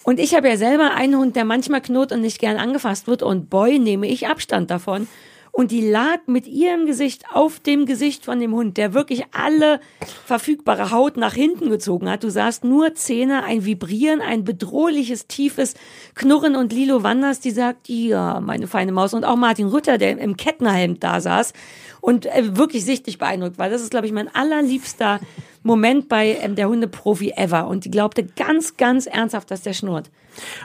[0.04, 3.22] Und ich habe ja selber einen Hund, der manchmal knurrt und nicht gern angefasst wird.
[3.22, 5.08] Und boy, nehme ich Abstand davon.
[5.52, 9.82] Und die lag mit ihrem Gesicht auf dem Gesicht von dem Hund, der wirklich alle
[10.26, 12.24] verfügbare Haut nach hinten gezogen hat.
[12.24, 15.74] Du sahst nur Zähne, ein Vibrieren, ein bedrohliches, tiefes
[16.16, 19.14] Knurren und Lilo Wanders, die sagt, ja, meine feine Maus.
[19.14, 21.52] Und auch Martin Rütter, der im Kettenhelm da saß
[21.99, 23.70] und äh, wirklich sichtlich beeindruckt war.
[23.70, 25.20] Das ist, glaube ich, mein allerliebster
[25.64, 27.68] Moment bei ähm, der Hundeprofi ever.
[27.68, 30.09] Und die glaubte ganz, ganz ernsthaft, dass der schnurrt.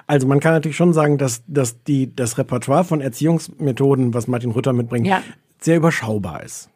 [0.07, 4.53] Also man kann natürlich schon sagen, dass, dass die, das Repertoire von Erziehungsmethoden, was Martin
[4.53, 5.23] Rütter mitbringt, Ja.
[5.61, 6.71] sehr überschaubar ist.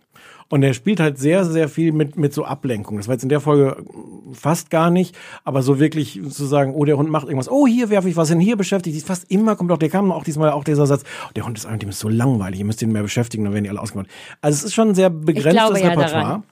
[0.53, 2.97] Und er spielt halt sehr, sehr viel mit, mit so Ablenkung.
[2.97, 3.85] Das war jetzt in der Folge
[4.33, 7.89] fast gar nicht, aber so wirklich zu sagen, oh, der Hund macht irgendwas, oh, hier
[7.89, 10.51] werfe ich was hin, hier beschäftigt sich fast immer, kommt auch, der kam auch diesmal
[10.51, 13.45] auch dieser Satz, oh, der Hund ist eigentlich so langweilig, ihr müsst ihn mehr beschäftigen,
[13.45, 14.09] dann werden die alle ausgemacht.
[14.41, 16.23] Also es ist schon ein sehr begrenztes glaube ja Repertoire.
[16.25, 16.43] daran.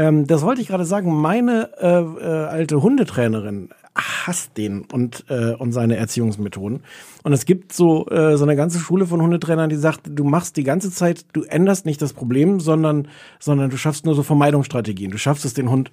[0.00, 1.14] Ähm, das wollte ich gerade sagen.
[1.20, 6.80] Meine äh, äh, alte Hundetrainerin hasst den und, äh, und seine Erziehungsmethoden.
[7.22, 10.56] Und es gibt so, äh, so eine ganze Schule von Hundetrainern, die sagt, du machst
[10.56, 15.10] die ganze Zeit, du änderst nicht das Problem, sondern, sondern du schaffst nur so Vermeidungsstrategien.
[15.10, 15.90] Du schaffst es, den Hund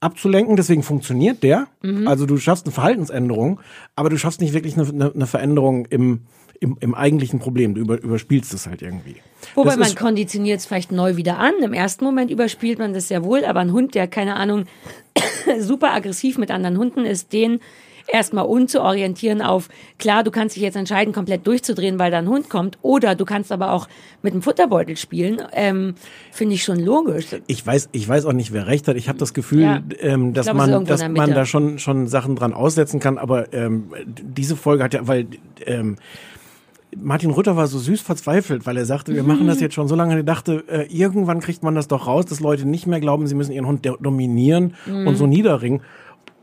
[0.00, 1.66] abzulenken, deswegen funktioniert der.
[1.82, 2.08] Mhm.
[2.08, 3.60] Also du schaffst eine Verhaltensänderung,
[3.94, 6.22] aber du schaffst nicht wirklich eine, eine, eine Veränderung im,
[6.60, 7.74] im, im eigentlichen Problem.
[7.74, 9.16] Du über, überspielst es halt irgendwie.
[9.54, 11.54] Wobei Das man konditioniert es vielleicht neu wieder an.
[11.62, 14.66] Im ersten Moment überspielt man das sehr wohl, aber ein Hund, der, keine Ahnung,
[15.58, 17.60] super aggressiv mit anderen Hunden ist, den
[18.12, 22.48] erstmal umzuorientieren auf, klar, du kannst dich jetzt entscheiden, komplett durchzudrehen, weil da ein Hund
[22.50, 23.88] kommt, oder du kannst aber auch
[24.22, 25.94] mit dem Futterbeutel spielen, ähm,
[26.32, 27.26] finde ich schon logisch.
[27.46, 28.96] Ich weiß, ich weiß auch nicht, wer recht hat.
[28.96, 29.82] Ich habe das Gefühl, Ja.
[30.00, 33.16] ähm, dass ist man, dass man da schon schon Sachen dran aussetzen kann.
[33.18, 35.26] Aber ähm, diese Folge hat ja, weil
[35.64, 35.96] ähm,
[36.96, 39.94] Martin Rütter war so süß verzweifelt, weil er sagte, wir machen das jetzt schon so
[39.94, 40.16] lange.
[40.16, 43.34] Er dachte, äh, irgendwann kriegt man das doch raus, dass Leute nicht mehr glauben, sie
[43.36, 45.06] müssen ihren Hund do- dominieren Mhm.
[45.06, 45.82] und so niederringen.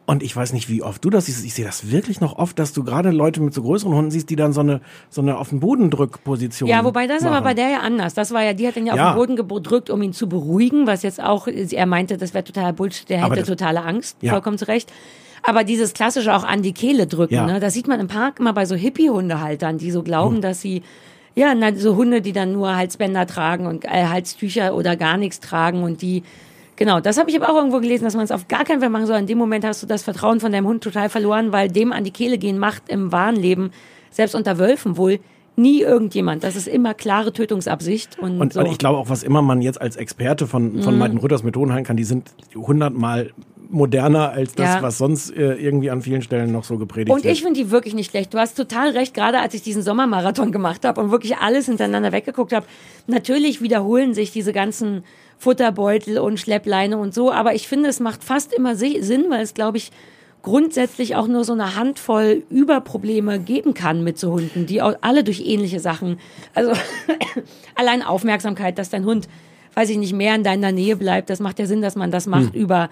[0.05, 1.43] Und ich weiß nicht, wie oft du das siehst.
[1.43, 4.29] Ich sehe das wirklich noch oft, dass du gerade Leute mit so größeren Hunden siehst,
[4.29, 4.79] die dann so eine
[5.09, 7.33] so eine auf den Boden Drückposition Ja, wobei das machen.
[7.35, 8.13] aber bei der ja anders.
[8.13, 9.11] Das war ja, die hat ihn ja auf Ja.
[9.11, 12.71] den Boden gedrückt, um ihn zu beruhigen, was jetzt auch, er meinte, das wäre total
[12.71, 14.31] Bullshit, der Aber hätte totale Angst, Ja.
[14.31, 14.93] vollkommen zu Recht.
[15.43, 17.45] Aber dieses klassische auch an die Kehle drücken, Ja.
[17.45, 17.59] ne?
[17.59, 20.81] das sieht man im Park immer bei so Hippie-Hundehaltern, die so glauben, dass sie,
[21.35, 25.39] ja, na, so Hunde, die dann nur Halsbänder tragen und äh, Halstücher oder gar nichts
[25.39, 26.23] tragen und die,
[26.75, 28.89] genau, das habe ich aber auch irgendwo gelesen, dass man es auf gar keinen Fall
[28.89, 29.17] machen soll.
[29.19, 32.03] In dem Moment hast du das Vertrauen von deinem Hund total verloren, weil dem an
[32.03, 33.71] die Kehle gehen macht im wahren Leben,
[34.09, 35.19] selbst unter Wölfen wohl,
[35.55, 36.43] nie irgendjemand.
[36.43, 38.59] Das ist immer klare Tötungsabsicht und, Und, so.
[38.59, 40.99] und ich glaube auch, was immer man jetzt als Experte von, von Mhm.
[40.99, 43.31] Martin Rütters Methoden halten kann, die sind hundertmal
[43.69, 44.81] moderner als das, Ja.
[44.81, 47.33] was sonst äh, irgendwie an vielen Stellen noch so gepredigt Und wird.
[47.33, 48.33] ich finde die wirklich nicht schlecht.
[48.33, 52.11] Du hast total recht, gerade als ich diesen Sommermarathon gemacht habe und wirklich alles hintereinander
[52.11, 52.65] weggeguckt habe.
[53.07, 55.03] Natürlich wiederholen sich diese ganzen
[55.37, 59.41] Futterbeutel und Schleppleine und so, aber ich finde, es macht fast immer si- Sinn, weil
[59.41, 59.91] es, glaube ich,
[60.43, 65.23] grundsätzlich auch nur so eine Handvoll Überprobleme geben kann mit so Hunden, die auch alle
[65.23, 66.19] durch ähnliche Sachen,
[66.55, 66.71] also
[67.75, 69.27] allein Aufmerksamkeit, dass dein Hund,
[69.75, 72.27] weiß ich nicht, mehr in deiner Nähe bleibt, das macht ja Sinn, dass man das
[72.27, 72.61] macht Hm.
[72.61, 72.89] über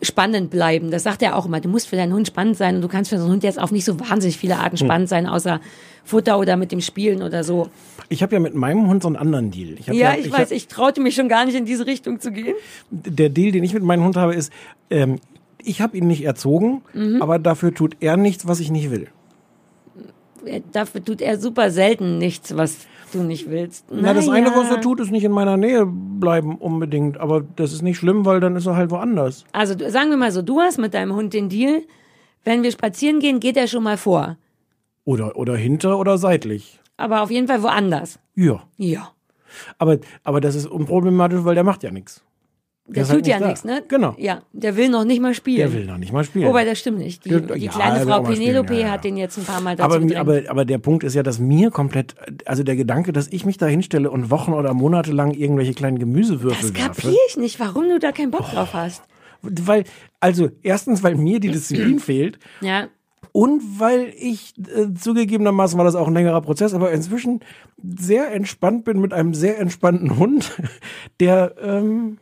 [0.00, 0.90] spannend bleiben.
[0.90, 1.60] Das sagt er auch immer.
[1.60, 3.60] Du musst für deinen Hund spannend sein und du kannst für so einen Hund jetzt
[3.60, 4.86] auf nicht so wahnsinnig viele Arten Hm.
[4.86, 5.60] spannend sein, außer
[6.04, 7.68] Futter oder mit dem Spielen oder so.
[8.08, 9.74] Ich habe ja mit meinem Hund so einen anderen Deal.
[9.78, 12.18] Ich hab Ja, ich, weiß, hab- ich traute mich schon gar nicht in diese Richtung
[12.20, 12.54] zu gehen.
[12.90, 14.52] der Deal, den ich mit meinem Hund habe, ist,
[14.90, 15.18] ähm,
[15.64, 17.22] ich habe ihn nicht erzogen, Mhm.
[17.22, 19.06] aber dafür tut er nichts, was ich nicht will.
[20.72, 22.78] Dafür tut er super selten nichts, was
[23.14, 23.86] du nicht willst.
[23.90, 24.46] Na, das Naja.
[24.46, 27.98] eine, was er tut, ist nicht in meiner Nähe bleiben unbedingt, aber das ist nicht
[27.98, 29.44] schlimm, weil dann ist er halt woanders.
[29.52, 31.82] Also sagen wir mal so, du hast mit deinem Hund den Deal,
[32.44, 34.36] wenn wir spazieren gehen, geht er schon mal vor.
[35.04, 36.80] Oder, oder hinter oder seitlich.
[36.96, 38.18] Aber auf jeden Fall woanders.
[38.34, 38.62] Ja.
[38.76, 39.10] Ja.
[39.78, 42.24] Aber, aber das ist unproblematisch, weil der macht ja nichts.
[42.86, 43.82] Der ist tut halt ja nichts, ne?
[43.86, 44.14] Genau.
[44.18, 45.58] Ja, der will noch nicht mal spielen.
[45.58, 46.48] Der will noch nicht mal spielen.
[46.48, 47.24] Wobei, das stimmt nicht.
[47.24, 48.90] Die, die ja, kleine Frau Penelope ja, ja.
[48.90, 50.18] hat den jetzt ein paar Mal dazu aber, gedrängt.
[50.20, 53.56] aber, aber der Punkt ist ja, dass mir komplett, also der Gedanke, dass ich mich
[53.56, 57.02] da hinstelle und Wochen oder Monate lang irgendwelche kleinen Gemüsewürfel das werfe.
[57.02, 59.02] kapier ich nicht, warum du da keinen Bock drauf hast.
[59.42, 59.84] Weil,
[60.18, 62.88] also erstens, weil mir die Disziplin fehlt Ja.
[63.30, 67.40] und weil ich äh, zugegebenermaßen war das auch ein längerer Prozess, aber inzwischen
[67.80, 70.50] sehr entspannt bin mit einem sehr entspannten Hund,
[71.20, 72.18] der, ähm,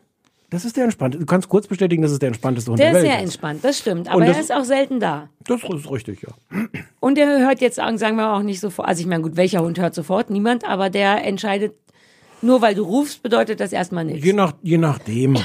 [0.50, 1.18] das ist der entspannte.
[1.18, 3.12] Du kannst kurz bestätigen, das ist der entspannteste Hund Der der, ist Welt.
[3.12, 4.08] sehr entspannt, das stimmt.
[4.08, 5.28] Aber das- er ist auch selten da.
[5.46, 6.58] Das ist richtig, ja.
[7.00, 9.78] Und der hört jetzt, sagen wir auch nicht sofort, also ich meine, gut, welcher Hund
[9.78, 10.28] hört sofort?
[10.30, 11.74] Niemand, aber der entscheidet,
[12.42, 14.24] nur weil du rufst, bedeutet das erstmal nichts.
[14.24, 15.36] Je, nach, je nachdem.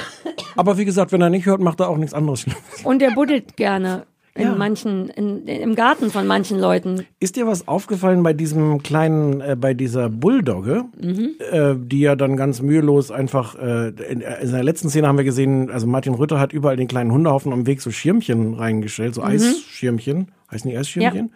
[0.55, 2.45] Aber wie gesagt, wenn er nicht hört, macht er auch nichts anderes.
[2.83, 4.05] Und der buddelt gerne
[4.37, 4.55] in Ja.
[4.55, 7.05] manchen, in, im Garten von manchen Leuten.
[7.21, 11.29] Ist dir was aufgefallen bei diesem kleinen, äh, bei dieser Bulldogge, Mhm.
[11.51, 15.23] äh, die ja dann ganz mühelos einfach, äh, in, in der letzten Szene haben wir
[15.23, 19.23] gesehen, also Martin Rütter hat überall den kleinen Hundehaufen am Weg so Schirmchen reingestellt, so
[19.23, 21.31] Eisschirmchen, heißen die Eisschirmchen?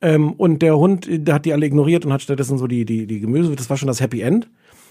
[0.00, 3.06] Ähm, und der Hund, der hat die alle ignoriert und hat stattdessen so die, die,
[3.06, 4.48] die Gemüse, das war schon das Happy End.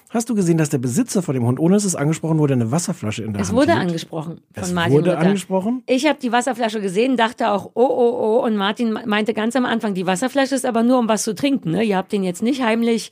[0.09, 2.71] Hast du gesehen, dass der Besitzer von dem Hund, ohne dass es angesprochen wurde, eine
[2.71, 3.81] Wasserflasche in der Es Hand wurde hielt?
[3.87, 5.19] angesprochen von Es Martin wurde Rütter.
[5.19, 5.83] angesprochen?
[5.85, 8.45] Ich habe die Wasserflasche gesehen, dachte auch, oh, oh, oh.
[8.45, 11.71] Und Martin meinte ganz am Anfang, die Wasserflasche ist aber nur, um was zu trinken.
[11.71, 11.83] Ne?
[11.83, 13.09] Ihr habt den jetzt nicht heimlich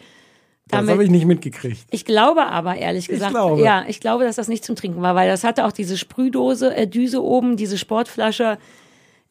[0.67, 1.85] Das damit habe ich nicht mitgekriegt.
[1.91, 3.61] Ich glaube aber, ehrlich gesagt, glaube.
[3.61, 6.73] ja, ich glaube, dass das nicht zum Trinken war, weil das hatte auch diese Sprühdose,
[6.75, 8.57] äh, Düse oben, diese Sportflasche.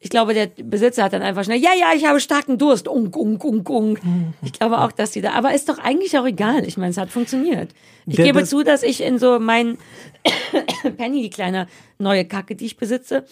[0.05, 2.87] Ich glaube, der Besitzer hat dann einfach schnell, ja, ja, ich habe starken Durst.
[2.87, 4.01] Unk, unk, unk, unk.
[4.43, 6.63] Ich glaube auch, dass die da, aber ist doch eigentlich auch egal.
[6.67, 7.71] Ich meine, es hat funktioniert.
[8.05, 9.79] Ich Der- gebe das- zu, dass ich in so mein
[10.97, 11.65] Penny, die kleine
[11.97, 13.25] neue Kacke, die ich besitze,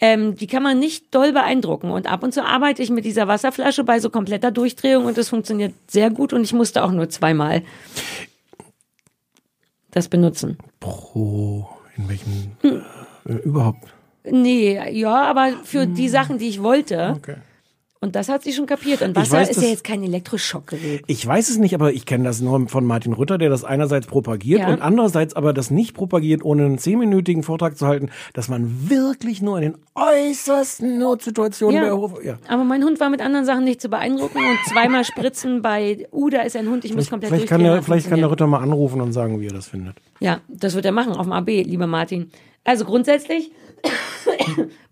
[0.00, 1.92] ähm, die kann man nicht doll beeindrucken.
[1.92, 5.28] Und ab und zu arbeite ich mit dieser Wasserflasche bei so kompletter Durchdrehung und das
[5.28, 7.62] funktioniert sehr gut und ich musste auch nur zweimal
[9.92, 10.58] das benutzen.
[10.80, 12.82] Pro, in welchem, Hm.
[13.28, 13.94] äh, überhaupt.
[14.24, 17.08] Nee, ja, aber für die Sachen, die ich wollte.
[17.08, 17.16] Hm.
[17.16, 17.34] Okay.
[18.02, 19.00] Und das hat sie schon kapiert.
[19.00, 21.04] Und Wasser weiß, ist ja jetzt kein Elektroschockgerät.
[21.06, 24.08] Ich weiß es nicht, aber ich kenne das nur von Martin Rütter, der das einerseits
[24.08, 24.72] propagiert Ja.
[24.72, 29.40] und andererseits aber das nicht propagiert, ohne einen zehnminütigen Vortrag zu halten, dass man wirklich
[29.40, 31.92] nur in den äußersten Notsituationen Ja.
[31.92, 32.38] Hof, ja.
[32.48, 36.28] Aber mein Hund war mit anderen Sachen nicht zu beeindrucken und zweimal spritzen bei, uh,
[36.28, 38.32] da ist ein Hund, ich muss komplett Vielleicht kann, der, vielleicht kann der.
[38.32, 39.94] Ritter mal anrufen und sagen, wie er das findet.
[40.18, 42.32] Ja, das wird er machen auf dem AB, lieber Martin.
[42.64, 43.52] Also grundsätzlich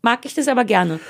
[0.03, 1.01] mag ich das aber gerne.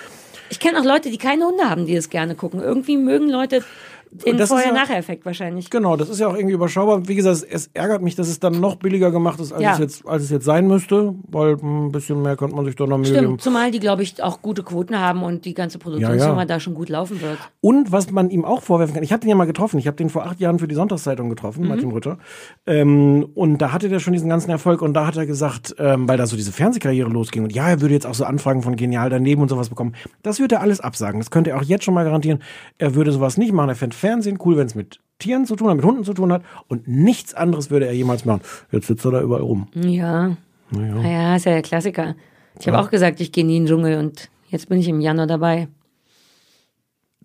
[0.48, 2.60] Ich kenne auch Leute, die keine Hunde haben, die das gerne gucken.
[2.60, 3.64] Irgendwie mögen Leute
[4.12, 5.70] den das ist ja- Vorher-Nachher-Effekt wahrscheinlich.
[5.70, 7.06] Genau, das ist ja auch irgendwie überschaubar.
[7.08, 9.72] Wie gesagt, es ärgert mich, dass es dann noch billiger gemacht ist, als, Ja.
[9.74, 12.86] es, jetzt, als es jetzt sein müsste, weil ein bisschen mehr könnte man sich doch
[12.86, 13.18] noch Mühe geben.
[13.24, 16.60] Stimmt, zumal die, glaube ich, auch gute Quoten haben und die ganze Produktionsfirma Ja, da
[16.60, 17.38] schon gut laufen wird.
[17.60, 19.96] Und was man ihm auch vorwerfen kann, ich habe den ja mal getroffen, ich habe
[19.96, 21.30] den vor acht Jahren für die Sonntagszeitung Mhm.
[21.30, 22.18] getroffen, Martin Rütter.
[22.66, 26.08] Ähm, und da hatte der schon diesen ganzen Erfolg und da hat er gesagt, ähm,
[26.08, 28.76] weil da so diese Fernsehkarriere losging und ja, er würde jetzt auch so Anfragen von
[28.76, 29.94] Genial daneben und sowas bekommen.
[30.22, 31.20] Das würde er alles absagen.
[31.20, 32.40] Das könnte er auch jetzt schon mal garantieren.
[32.78, 33.68] Er würde sowas nicht machen.
[33.70, 36.32] Er fände Fernsehen cool, wenn es mit Tieren zu tun hat, mit Hunden zu tun
[36.32, 38.40] hat und nichts anderes würde er jemals machen.
[38.72, 39.68] Jetzt sitzt er da überall rum.
[39.74, 40.36] Ja.
[40.70, 40.94] Naja.
[40.94, 42.16] Naja, ist ja der Klassiker.
[42.58, 45.00] Ich habe auch gesagt, ich gehe nie in den Dschungel und jetzt bin ich im
[45.00, 45.68] Januar dabei.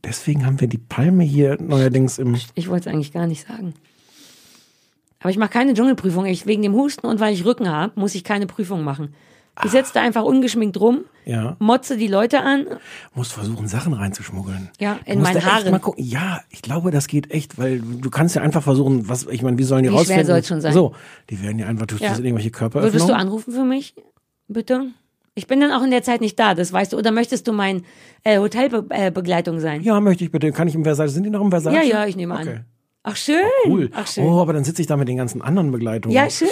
[0.03, 2.37] Deswegen haben wir die Palme hier neuerdings im.
[2.53, 3.73] Ich wollte es eigentlich gar nicht sagen.
[5.19, 6.25] Aber ich mache keine Dschungelprüfung.
[6.25, 9.15] Ich, wegen dem Husten und weil ich Rücken habe, muss ich keine Prüfung machen.
[9.63, 11.55] Ich setze da einfach ungeschminkt rum, Ja.
[11.59, 12.65] motze die Leute an.
[13.13, 14.69] Muss versuchen, Sachen reinzuschmuggeln.
[14.79, 15.21] Ja, in.
[15.21, 16.03] Mal gucken.
[16.03, 19.57] Ja, ich glaube, das geht echt, weil du kannst ja einfach versuchen, was, ich meine,
[19.57, 20.25] wie sollen die Wie schwer rausfinden?
[20.27, 20.73] soll's schon sein?
[20.73, 20.93] So,
[21.29, 22.09] die werden ja einfach, tust Ja.
[22.09, 23.07] irgendwelche Würdest Körperöffnungen.
[23.07, 23.95] du anrufen für mich?
[24.47, 24.87] Bitte?
[25.35, 26.97] Ich bin dann auch in der Zeit nicht da, das weißt du.
[26.97, 27.83] Oder möchtest du mein
[28.23, 29.81] äh, Hotelbegleitung sein?
[29.83, 30.51] Ja, möchte ich bitte.
[30.51, 31.13] Kann ich im Versailles?
[31.13, 31.77] Sind die noch im Versailles?
[31.87, 32.49] Ja, ja, ich nehme Okay.
[32.49, 32.65] an.
[33.03, 33.41] Ach schön.
[33.67, 33.89] Cool.
[33.93, 34.23] Ach schön.
[34.23, 36.15] Oh, aber dann sitze ich da mit den ganzen anderen Begleitungen.
[36.15, 36.47] Ja, schön.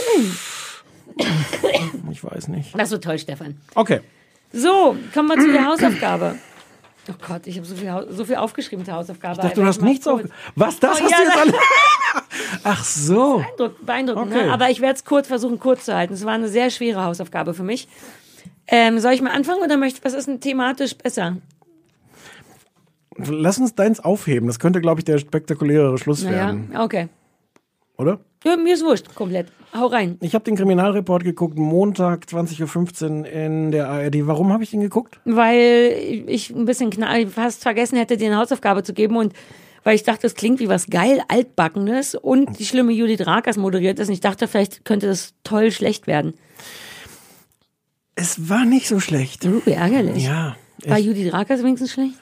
[2.12, 2.78] Ich weiß nicht.
[2.78, 3.58] Das wird toll, Stefan.
[3.76, 4.02] Okay.
[4.52, 6.36] So, kommen wir zu der Hausaufgabe.
[7.10, 9.36] Oh Gott, ich habe so viel, Hau- so viel aufgeschrieben zur Hausaufgabe.
[9.36, 10.22] Ich dachte, du hast nichts auf.
[10.56, 11.54] Was, das Oh, hast ja, du jetzt da- alle?
[12.64, 13.38] Ach so.
[13.58, 14.46] Beeindruckend, beeindruckend Okay.
[14.46, 14.54] ne?
[14.54, 16.14] aber ich werde es kurz versuchen, kurz zu halten.
[16.14, 17.88] Es war eine sehr schwere Hausaufgabe für mich.
[18.68, 21.38] Ähm, soll ich mal anfangen oder möchte was ist denn thematisch besser?
[23.18, 24.48] Lass uns deins aufheben.
[24.48, 26.76] Das könnte, glaube ich, der spektakulärere Schluss Naja, werden.
[26.78, 27.10] okay.
[27.98, 28.20] Oder?
[28.44, 29.48] Ja, mir ist wurscht, komplett.
[29.74, 30.18] Hau rein.
[30.22, 34.28] Ich habe den Kriminalreport geguckt, Montag 20.15 Uhr in der ARD.
[34.28, 35.20] Warum habe ich den geguckt?
[35.26, 35.96] Weil
[36.28, 39.34] ich ein bisschen knall, fast vergessen hätte, dir eine Hausaufgabe zu geben und
[39.84, 44.00] weil ich dachte, es klingt wie was geil Altbackenes und die schlimme Judith Rakers moderiert
[44.00, 46.34] ist und ich dachte, vielleicht könnte das toll schlecht werden.
[48.16, 49.44] Es war nicht so schlecht.
[49.46, 50.24] Uh, ärgerlich.
[50.24, 50.56] Ja.
[50.86, 51.00] War.
[51.00, 52.16] Judith Rakers wenigstens schlecht?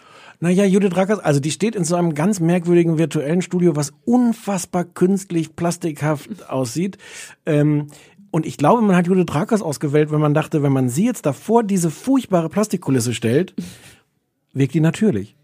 [0.43, 4.85] Naja, Judith Rakers, also die steht in so einem ganz merkwürdigen virtuellen Studio, was unfassbar
[4.85, 6.97] künstlich, plastikhaft aussieht.
[7.45, 7.89] Ähm,
[8.31, 11.27] und ich glaube, man hat Judith Rakers ausgewählt, wenn man dachte, wenn man sie jetzt
[11.27, 13.53] davor diese furchtbare Plastikkulisse stellt,
[14.51, 15.35] wirkt die natürlich.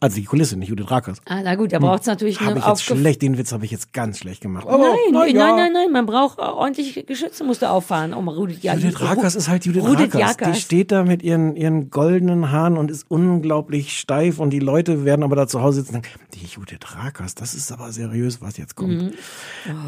[0.00, 1.18] Also die Kulisse, nicht Judith Rakers.
[1.24, 3.64] Ah, na gut, da braucht es natürlich Habe eine ich jetzt schlecht, den Witz habe
[3.64, 4.64] ich jetzt ganz schlecht gemacht.
[4.68, 4.78] Nein,
[5.10, 5.56] na nein, ja.
[5.56, 8.14] nein, nein, man braucht ordentlich Geschütze, musst du auffahren.
[8.14, 10.36] Um Judith, ja, Judith Rakers ist halt Judith Judith Rakers.
[10.36, 10.60] Die Jakers.
[10.60, 15.24] steht da mit ihren, ihren goldenen Haaren und ist unglaublich steif und die Leute werden
[15.24, 18.56] aber da zu Hause sitzen und denken, die Judith Rakers, das ist aber seriös, was
[18.56, 19.02] jetzt kommt.
[19.02, 19.12] Mhm.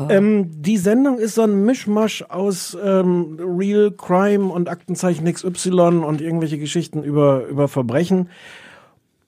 [0.09, 6.21] Ähm, die Sendung ist so ein Mischmasch aus ähm, Real Crime und Aktenzeichen XY und
[6.21, 8.29] irgendwelche Geschichten über, über Verbrechen.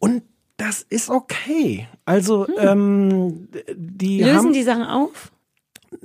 [0.01, 0.23] Und
[0.63, 1.89] das ist okay.
[2.05, 5.33] Also, ähm, die Lösen haben, die Sachen auf?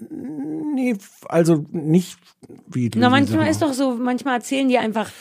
[0.10, 0.95] Nee,
[1.30, 2.18] also nicht
[2.66, 5.12] wie Na, manchmal ist doch so, manchmal erzählen die einfach,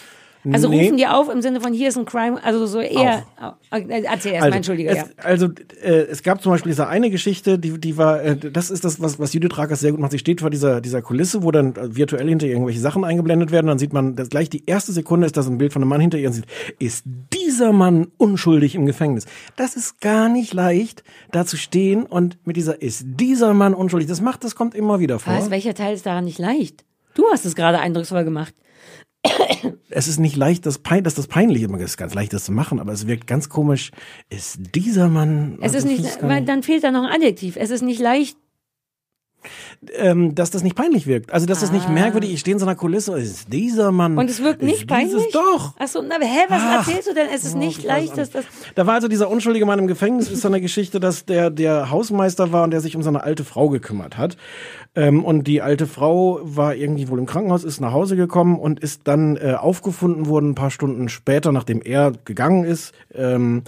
[0.55, 0.85] also Nee.
[0.85, 3.25] rufen die auf im Sinne von hier ist ein Crime, also so eher.
[3.71, 4.91] Äh, Erzähl erst mal, entschuldige.
[4.91, 5.05] es, ja.
[5.23, 5.49] Also
[5.83, 9.01] äh, es gab zum Beispiel diese eine Geschichte, die, die war, äh, das ist das,
[9.01, 10.13] was, was Judith Rakers sehr gut macht.
[10.13, 13.51] Sie steht vor dieser, dieser Kulisse, wo dann äh, virtuell hinter ihr irgendwelche Sachen eingeblendet
[13.51, 13.67] werden.
[13.67, 16.01] Dann sieht man, das gleich die erste Sekunde ist das ein Bild von einem Mann
[16.01, 16.47] hinter ihr und sieht,
[16.79, 19.27] ist dieser Mann unschuldig im Gefängnis.
[19.57, 24.09] Das ist gar nicht leicht, da zu stehen und mit dieser, ist dieser Mann unschuldig.
[24.09, 25.35] Das macht, das kommt immer wieder vor.
[25.35, 26.85] Was, welcher Teil ist daran nicht leicht?
[27.15, 28.55] Du hast es gerade eindrucksvoll gemacht.
[29.91, 32.53] Es ist nicht leicht, das, pein, das, das peinlich immer ist ganz leicht, das zu
[32.53, 33.91] machen, aber es wirkt ganz komisch.
[34.29, 35.59] Ist dieser Mann.
[35.61, 37.57] Es ist nicht, weil dann fehlt da noch ein Adjektiv.
[37.57, 38.37] Es ist nicht leicht.
[39.97, 41.33] Ähm, dass das nicht peinlich wirkt.
[41.33, 41.93] Also, dass das nicht Ah.
[41.93, 44.17] merkwürdig, ich stehe in so einer Kulisse, ist dieser Mann.
[44.19, 45.25] Und es wirkt nicht peinlich?
[45.33, 45.75] Doch.
[45.79, 46.87] Achso, na, hä, was Ach.
[46.89, 47.27] erzählst du denn?
[47.35, 48.45] Es ist nicht leicht, dass das.
[48.75, 51.91] Da war also dieser unschuldige Mann im Gefängnis, ist so eine Geschichte, dass der, der
[51.91, 54.37] Hausmeister war und der sich um seine alte Frau gekümmert hat.
[54.95, 58.81] Ähm, und die alte Frau war irgendwie wohl im Krankenhaus, ist nach Hause gekommen und
[58.81, 62.93] ist dann äh, aufgefunden worden, ein paar Stunden später, nachdem er gegangen ist.
[63.15, 63.63] Ähm,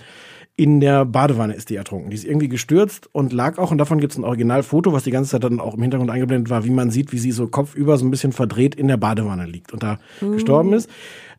[0.59, 2.11] in der Badewanne ist die ertrunken.
[2.11, 5.13] Die ist irgendwie gestürzt und lag auch, und davon gibt es ein Originalfoto, was die
[5.13, 7.97] ganze Zeit dann auch im Hintergrund eingeblendet war, wie man sieht, wie sie so kopfüber
[7.97, 10.91] so ein bisschen verdreht in der Badewanne liegt und da gestorben ist.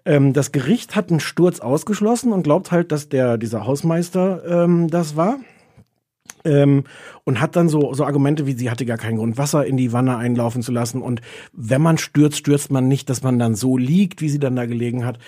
[0.06, 4.88] Ähm, das Gericht hat einen Sturz ausgeschlossen und glaubt halt, dass der dieser Hausmeister ähm,
[4.88, 5.36] das war.
[6.46, 6.84] Ähm,
[7.24, 9.94] und hat dann so, so Argumente wie, sie hatte gar keinen Grund, Wasser in die
[9.94, 11.02] Wanne einlaufen zu lassen.
[11.02, 11.22] Und
[11.54, 14.66] wenn man stürzt, stürzt man nicht, dass man dann so liegt, wie sie dann da
[14.66, 15.20] gelegen hat.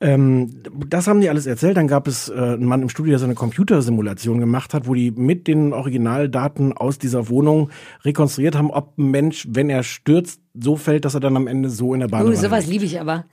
[0.00, 1.76] Ähm, das haben die alles erzählt.
[1.76, 4.94] Dann gab es äh, einen Mann im Studio, der so eine Computersimulation gemacht hat, wo
[4.94, 7.70] die mit den Originaldaten aus dieser Wohnung
[8.04, 11.70] rekonstruiert haben, ob ein Mensch, wenn er stürzt, so fällt, dass er dann am Ende
[11.70, 12.72] so in der Uh, Badewanne sowas liegt.
[12.72, 13.24] liebe ich aber.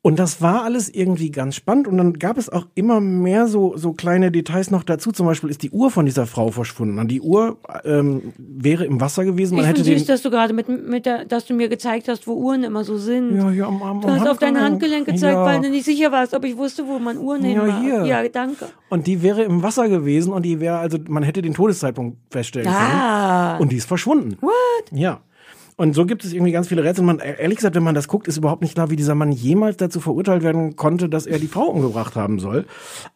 [0.00, 1.88] Und das war alles irgendwie ganz spannend.
[1.88, 5.10] Und dann gab es auch immer mehr so, so kleine Details noch dazu.
[5.10, 6.98] Zum Beispiel ist die Uhr von dieser Frau verschwunden.
[7.00, 9.56] Und die Uhr ähm, wäre im Wasser gewesen.
[9.56, 12.28] Man ich hätte süß, dass du gerade mit, mit der, dass du mir gezeigt hast,
[12.28, 13.36] wo Uhren immer so sind.
[13.36, 15.06] ja, hier am, am, Du hast auf dein Handgelenk.
[15.06, 15.44] Gezeigt, ja.
[15.44, 18.04] weil du nicht sicher warst, ob ich wusste, wo man Uhren Ja, hier.
[18.04, 18.66] Ja, danke.
[18.90, 22.68] Und die wäre im Wasser gewesen und die wäre, also man hätte den Todeszeitpunkt feststellen
[22.68, 23.50] Ah.
[23.54, 23.62] können.
[23.62, 24.36] Und die ist verschwunden.
[24.40, 24.52] What?
[24.92, 25.20] Ja.
[25.78, 27.04] Und so gibt es irgendwie ganz viele Rätsel.
[27.04, 29.76] Man, ehrlich gesagt, wenn man das guckt, ist überhaupt nicht klar, wie dieser Mann jemals
[29.76, 32.66] dazu verurteilt werden konnte, dass er die Frau umgebracht haben soll.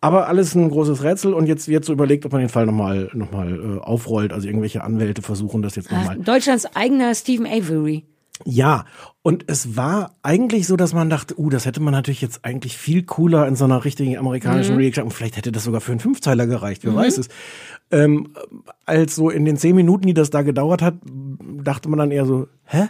[0.00, 3.10] Aber alles ein großes Rätsel und jetzt wird so überlegt, ob man den Fall nochmal
[3.14, 4.32] noch mal, äh, aufrollt.
[4.32, 6.18] Also irgendwelche Anwälte versuchen das jetzt nochmal.
[6.18, 8.04] Deutschlands eigener Stephen Avery.
[8.45, 8.87] Ja,
[9.22, 12.76] und es war eigentlich so, dass man dachte, uh, das hätte man natürlich jetzt eigentlich
[12.76, 15.03] viel cooler in so einer richtigen amerikanischen Mhm.
[15.05, 17.28] Und vielleicht hätte das sogar für einen Fünfzeiler gereicht, wer weiß es.
[17.91, 18.35] Ähm,
[18.85, 20.95] als so in den zehn Minuten, die das da gedauert hat,
[21.62, 22.89] dachte man dann eher so, hä?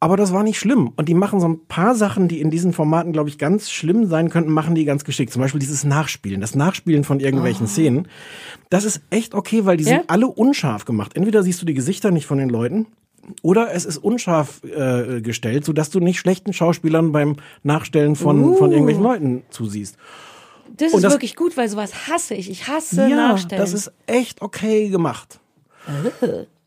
[0.00, 0.88] Aber das war nicht schlimm.
[0.96, 4.06] Und die machen so ein paar Sachen, die in diesen Formaten, glaube ich, ganz schlimm
[4.06, 5.32] sein könnten, machen die ganz geschickt.
[5.32, 8.08] Zum Beispiel dieses Nachspielen, das Nachspielen von irgendwelchen Szenen.
[8.68, 9.98] Das ist echt okay, weil die Ja?
[9.98, 11.14] sind alle unscharf gemacht.
[11.14, 12.88] Entweder siehst du die Gesichter nicht von den Leuten,
[13.42, 18.70] oder es ist unscharf äh, gestellt, sodass du nicht schlechten Schauspielern beim Nachstellen von, von
[18.70, 19.96] irgendwelchen Leuten zusiehst.
[20.76, 22.50] Das Und ist das- wirklich gut, weil sowas hasse ich.
[22.50, 23.60] Ich hasse ja, Nachstellen.
[23.62, 25.38] das ist echt okay gemacht.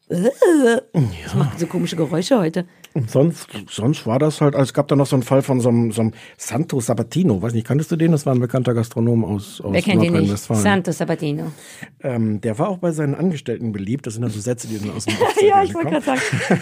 [0.09, 2.65] Ich mache so komische Geräusche heute.
[2.95, 5.59] Und sonst, sonst war das halt, also es gab da noch so einen Fall von
[5.59, 8.13] so einem, so einem Santo Sabatino, weiß nicht, kanntest du den?
[8.13, 10.11] Das war ein bekannter Gastronom aus, aus Wer kennt ihn nicht?
[10.11, 10.61] Nordrhein-Westfalen.
[10.63, 11.51] Santo Sabatino.
[12.01, 14.07] Ähm, der war auch bei seinen Angestellten beliebt.
[14.07, 15.15] Das sind dann so Sätze, die dann aus dem
[15.45, 16.21] Ja, ich wollte gerade sagen.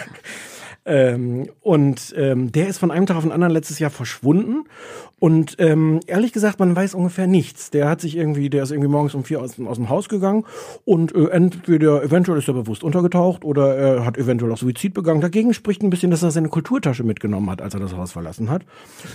[0.85, 4.65] Ähm, und ähm, der ist von einem Tag auf den anderen letztes Jahr verschwunden.
[5.23, 7.69] Und ähm, ehrlich gesagt, man weiß ungefähr nichts.
[7.69, 10.43] Der hat sich irgendwie, der ist irgendwie morgens um vier aus, aus dem Haus gegangen
[10.83, 15.21] und äh, entweder eventuell ist er bewusst untergetaucht oder er hat eventuell auch Suizid begangen.
[15.21, 18.49] Dagegen spricht ein bisschen, dass er seine Kulturtasche mitgenommen hat, als er das Haus verlassen
[18.49, 18.63] hat.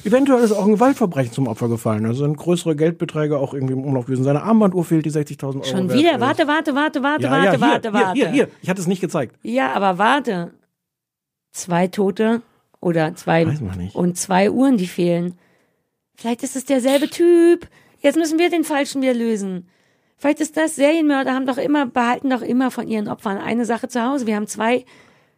[0.03, 2.07] Eventuell ist auch ein Gewaltverbrechen zum Opfer gefallen.
[2.07, 4.25] Also sind größere Geldbeträge auch irgendwie im Umlauf gewesen.
[4.25, 5.65] Seine Armbanduhr fehlt, die 60.000 Euro.
[5.65, 6.15] Schon wert wieder?
[6.15, 6.21] ist.
[6.21, 8.13] Warte, warte, warte, warte, ja, warte, ja, hier, warte, hier, warte.
[8.15, 9.37] Hier, hier, ich hatte es nicht gezeigt.
[9.43, 10.53] Ja, aber warte.
[11.51, 12.43] Zwei Tote
[12.81, 13.47] oder zwei
[13.95, 15.35] und zwei Uhren, die fehlen.
[16.17, 17.69] Vielleicht ist es derselbe Typ.
[18.01, 19.69] Jetzt müssen wir den Falschen wieder lösen.
[20.17, 23.89] Vielleicht ist das Serienmörder haben doch immer behalten doch immer von ihren Opfern eine Sache
[23.89, 24.27] zu Hause.
[24.27, 24.85] Wir haben zwei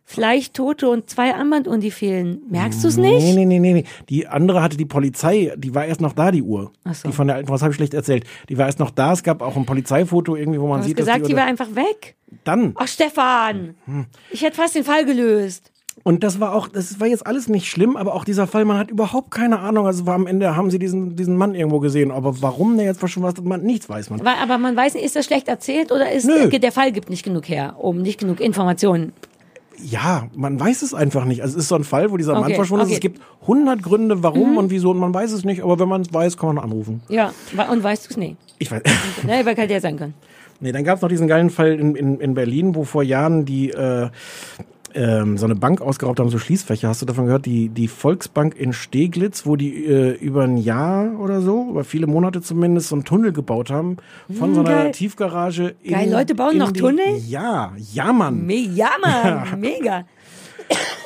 [0.05, 2.43] vielleicht Tote und zwei Armbanduhren, die fehlen.
[2.49, 3.23] Merkst du es nicht?
[3.23, 3.85] Nee, nee, nee, nee, nee.
[4.09, 6.73] Die andere hatte die Polizei, die war erst noch da, die Uhr.
[6.85, 7.09] Ach so.
[7.09, 8.25] Die von der alten, was habe ich schlecht erzählt?
[8.49, 10.87] Die war erst noch da, es gab auch ein Polizeifoto irgendwie, wo man Du hast
[10.89, 12.17] sieht, gesagt, dass die die war einfach weg.
[12.45, 12.73] dann.
[12.77, 13.75] Ach, Stefan.
[13.85, 14.07] Hm.
[14.31, 15.71] Ich hätte fast den Fall gelöst.
[16.03, 18.79] Und das war auch, das war jetzt alles nicht schlimm, aber auch dieser Fall, man
[18.79, 19.87] hat überhaupt keine Ahnung.
[19.87, 23.01] Also war am Ende haben sie diesen, diesen Mann irgendwo gesehen, aber warum der jetzt
[23.01, 24.27] verschwunden ist, man nichts weiß man.
[24.27, 26.49] Aber man weiß nicht, ist das schlecht erzählt oder ist Nö.
[26.49, 29.13] der Fall gibt nicht genug her, um nicht genug Informationen.
[29.83, 31.43] Ja, man weiß es einfach nicht.
[31.43, 32.93] Also es ist so ein Fall, wo dieser Mann Okay, verschwunden okay.
[32.93, 32.97] ist.
[32.99, 34.57] Es gibt hundert Gründe, warum Mhm.
[34.59, 37.03] und wieso und man weiß es nicht, aber wenn man es weiß, kann man anrufen.
[37.09, 37.33] Ja,
[37.71, 38.17] und weißt du es?
[38.17, 38.37] Nee.
[38.59, 38.83] Ich weiß.
[39.27, 40.15] Ne, weil kann der sein können.
[40.61, 43.47] Nee, dann gab es noch diesen geilen Fall in, in, in Berlin, wo vor Jahren
[43.47, 44.11] die äh,
[44.95, 46.89] ähm, so eine Bank ausgeraubt haben, so Schließfächer.
[46.89, 47.47] Hast du davon gehört?
[47.47, 52.07] Die, die Volksbank in Steglitz, wo die äh, über ein Jahr oder so, über viele
[52.07, 53.97] Monate zumindest, so einen Tunnel gebaut haben
[54.39, 54.93] von Hm, so einer geil.
[54.93, 55.75] Tiefgarage.
[55.83, 57.17] In, Geil, Leute bauen noch die, Tunnel?
[57.27, 58.45] Ja, ja, Mann.
[58.47, 60.05] Me ja, Mann, mega.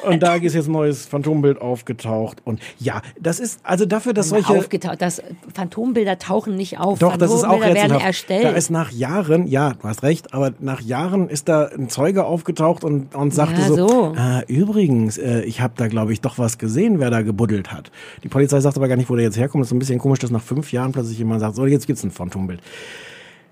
[0.07, 2.43] Und da ist jetzt ein neues Phantombild aufgetaucht.
[2.45, 4.53] Und ja, das ist also dafür, dass solche.
[4.53, 5.01] Aufgetaucht.
[5.01, 5.23] Das
[5.55, 6.99] Phantombilder tauchen nicht auf.
[6.99, 8.45] Doch, das ist auch werden erstellt.
[8.45, 12.25] Da ist nach Jahren, ja, du hast recht, aber nach Jahren ist da ein Zeuge
[12.25, 14.15] aufgetaucht und, und sagte Ja, so, so.
[14.17, 17.91] Ah, übrigens, äh, ich habe da, glaube ich, doch was gesehen, wer da gebuddelt hat.
[18.23, 19.63] Die Polizei sagt aber gar nicht, wo der jetzt herkommt.
[19.63, 22.05] Das ist ein bisschen komisch, dass nach fünf Jahren plötzlich jemand sagt, so, jetzt gibt's
[22.05, 22.61] ein Phantombild.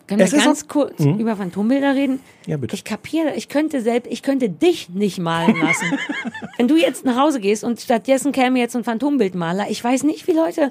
[0.06, 1.18] Können wir Es ist ganz auch- kurz Mhm.
[1.20, 2.20] über Phantombilder reden?
[2.46, 2.74] Ja, bitte.
[2.74, 5.86] Ich kapiere, ich könnte selbst, ich könnte dich nicht malen lassen.
[6.58, 10.26] Wenn du jetzt nach Hause gehst und stattdessen käme jetzt ein Phantombildmaler, ich weiß nicht,
[10.26, 10.70] wie Leute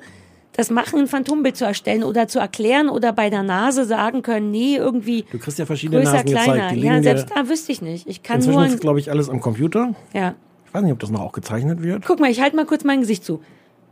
[0.54, 4.52] das machen, ein Phantombild zu erstellen oder zu erklären oder bei der Nase sagen können,
[4.52, 6.54] nee, irgendwie Du kriegst ja verschiedene größer, Nasen kleiner.
[6.54, 6.76] gezeigt.
[6.76, 8.06] Die Ja, selbst da wüsste ich nicht.
[8.08, 9.96] Ich kann inzwischen nur, ist, ein, glaube ich, alles am Computer.
[10.14, 10.36] ja.
[10.68, 12.06] Ich weiß nicht, ob das noch auch gezeichnet wird.
[12.08, 13.42] Guck mal, ich halte mal kurz mein Gesicht zu.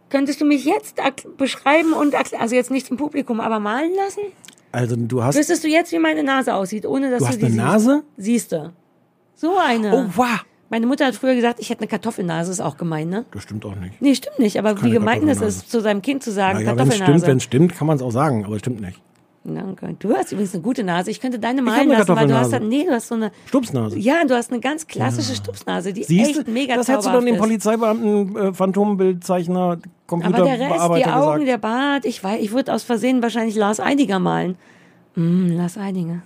[0.10, 0.96] Könntest du mich jetzt
[1.38, 4.22] beschreiben und, also jetzt nicht zum Publikum, aber malen lassen?
[4.72, 5.38] Also du hast...
[5.38, 7.66] Wüsstest du jetzt, wie meine Nase aussieht, ohne dass Du du, hast die eine siehst?
[7.66, 8.04] Nase?
[8.18, 8.72] Siehst du.
[9.36, 9.94] So eine.
[9.96, 10.46] Oh, wow.
[10.70, 13.26] Meine Mutter hat früher gesagt, ich hätte eine Kartoffelnase, ist auch gemein, ne?
[13.32, 14.00] Das stimmt auch nicht.
[14.02, 15.68] Nee, stimmt nicht, aber wie gemein ist es, Kartoffelnase.
[15.68, 17.12] zu seinem Kind zu sagen, Naja, wenn es Kartoffelnase.
[17.14, 19.02] stimmt, wenn es stimmt, kann man es auch sagen, aber es stimmt nicht.
[19.44, 19.96] Danke.
[20.00, 21.12] Du hast übrigens eine gute Nase.
[21.12, 22.66] Ich könnte deine malen lassen, weil du hast, Kartoffelnase.
[22.66, 23.98] nee, du hast so eine, Stupsnase.
[23.98, 27.26] ja, du hast eine ganz klassische Stupsnase, die Siehst echt mega das hättest du dann
[27.26, 27.38] dem.
[27.38, 31.48] Polizeibeamten, äh, Phantombildzeichner, Aber der Rest, die Computerbearbeiter Augen, gesagt.
[31.48, 34.56] der Bart, ich weiß, ich würde aus Versehen wahrscheinlich Lars Eidinger malen.
[35.16, 36.22] Mm, Lars Eidinger.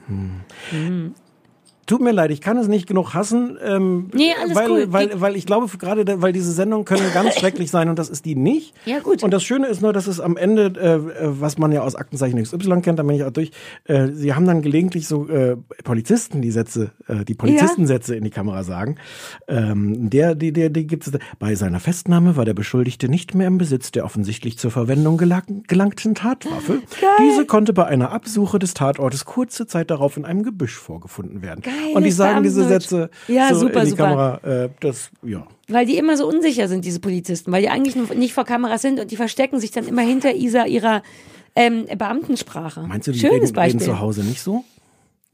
[1.86, 3.58] Tut mir leid, ich kann es nicht genug hassen.
[3.62, 4.86] Ähm, Nee, alles weil, cool.
[4.90, 8.26] Weil, weil ich glaube, gerade, weil diese Sendungen können ganz schrecklich sein und das ist
[8.26, 8.74] die nicht.
[8.86, 9.24] Ja, gut.
[9.24, 12.42] Und das Schöne ist nur, dass es am Ende, äh, was man ja aus Aktenzeichen
[12.42, 13.52] XY kennt, da bin ich auch durch,
[13.86, 18.30] äh, sie haben dann gelegentlich so äh, Polizisten die Sätze, äh, die Polizistensätze in die
[18.30, 18.96] Kamera sagen.
[19.48, 21.14] Ähm, der, die, der, die gibt es.
[21.40, 25.64] Bei seiner Festnahme war der Beschuldigte nicht mehr im Besitz der offensichtlich zur Verwendung gelang,
[25.68, 26.82] gelangten Tatwaffe.
[27.20, 31.62] Diese konnte bei einer Absuche des Tatortes kurze Zeit darauf in einem Gebüsch vorgefunden werden.
[31.82, 32.68] Geiles und die sagen diese.
[32.68, 34.04] Sätze Ja, so super, in die super.
[34.04, 34.64] Kamera.
[34.66, 35.46] Äh, das, ja.
[35.68, 39.00] Weil die immer so unsicher sind, diese Polizisten, weil die eigentlich nicht vor Kameras sind
[39.00, 41.02] und die verstecken sich dann immer hinter dieser, ihrer
[41.56, 42.82] ähm, Beamtensprache.
[42.88, 43.82] Meinst du, die Schönes reden, reden Beispiel.
[43.82, 44.64] zu Hause nicht so?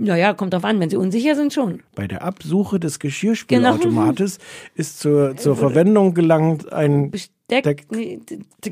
[0.02, 1.82] Naja, kommt drauf an, wenn sie unsicher sind schon.
[1.94, 3.10] Bei der Absuche des Genau.
[3.10, 4.40] Geschirrspülautomates
[4.76, 7.34] ist zur, zur Verwendung gelangt ein Besteck.
[7.52, 8.72] Deck- nee, d- d-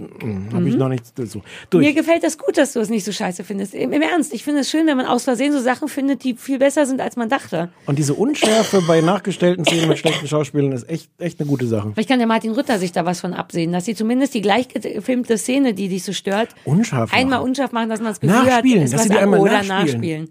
[0.54, 1.42] Habe ich noch nicht so.
[1.70, 1.86] Durch.
[1.86, 3.74] Mir gefällt das gut, dass du es nicht so scheiße findest.
[3.74, 6.36] Im, Im Ernst, ich finde es schön, wenn man aus Versehen so Sachen findet, die
[6.36, 7.70] viel besser sind, als man dachte.
[7.88, 11.92] Und diese Unschärfe bei nachgestellten Szenen mit schlechten Schauspielern ist echt, echt eine gute Sache.
[11.94, 14.68] Vielleicht kann der Martin Rütter sich da was von absehen, dass sie zumindest die gleich
[14.68, 17.50] gefilmte Szene, die dich so stört, Unscharf einmal machen.
[17.50, 19.78] unscharf machen, dass man das Gefühl Nachspielen, hat, dass was sie die einmal oder nachspielen.
[19.86, 20.30] nachspielen.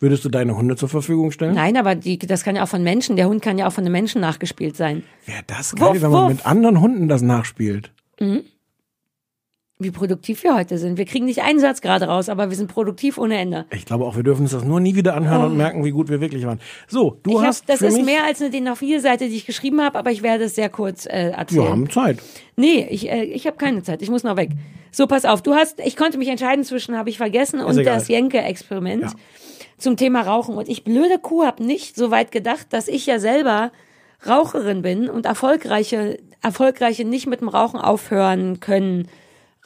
[0.00, 1.54] Würdest du deine Hunde zur Verfügung stellen?
[1.54, 3.16] Nein, aber die, das kann ja auch von Menschen.
[3.16, 5.02] Der Hund kann ja auch von einem Menschen nachgespielt sein.
[5.26, 6.30] Wäre das geil, Wuff, wenn man wuff.
[6.32, 7.92] mit anderen Hunden das nachspielt.
[9.82, 10.98] Wie produktiv wir heute sind.
[10.98, 13.64] Wir kriegen nicht einen Satz gerade raus, aber wir sind produktiv ohne Ende.
[13.70, 16.10] Ich glaube auch, wir dürfen uns das nur nie wieder anhören und merken, wie gut
[16.10, 16.60] wir wirklich waren.
[16.86, 17.32] So, du Oh.
[17.32, 19.80] Ich hab, hast das für ist mich, mehr als eine DIN A4-Seite, die ich geschrieben
[19.80, 21.62] habe, aber ich werde es sehr kurz äh, erzählen.
[21.62, 22.18] wir haben Zeit.
[22.56, 24.02] Nee, ich, äh, ich habe keine Zeit.
[24.02, 24.50] Ich muss noch weg.
[24.92, 25.40] So, pass auf.
[25.40, 27.94] Du hast, ich konnte mich entscheiden zwischen, habe ich vergessen, und egal.
[27.94, 29.12] das Jenke-Experiment Ja.
[29.80, 30.56] Zum Thema Rauchen.
[30.56, 33.72] Und ich, blöde Kuh, habe nicht so weit gedacht, dass ich ja selber
[34.26, 39.08] Raucherin bin und erfolgreiche, erfolgreiche nicht mit dem Rauchen aufhören können.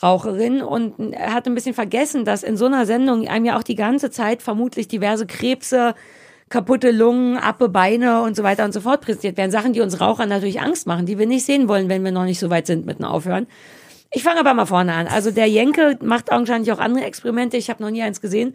[0.02, 3.62] Raucherin und er hat ein bisschen vergessen, dass in so einer Sendung einem ja auch
[3.62, 5.94] die ganze Zeit vermutlich diverse Krebse,
[6.48, 9.50] kaputte Lungen, Appe, Beine und so weiter und so fort präsentiert werden.
[9.50, 12.24] Sachen, die uns Rauchern natürlich Angst machen, die wir nicht sehen wollen, wenn wir noch
[12.24, 13.46] nicht so weit sind mit dem Aufhören.
[14.12, 15.08] Ich fange aber mal vorne an.
[15.08, 17.56] Also der Jenke macht augenscheinlich auch andere Experimente.
[17.56, 18.54] Ich habe noch nie eins gesehen.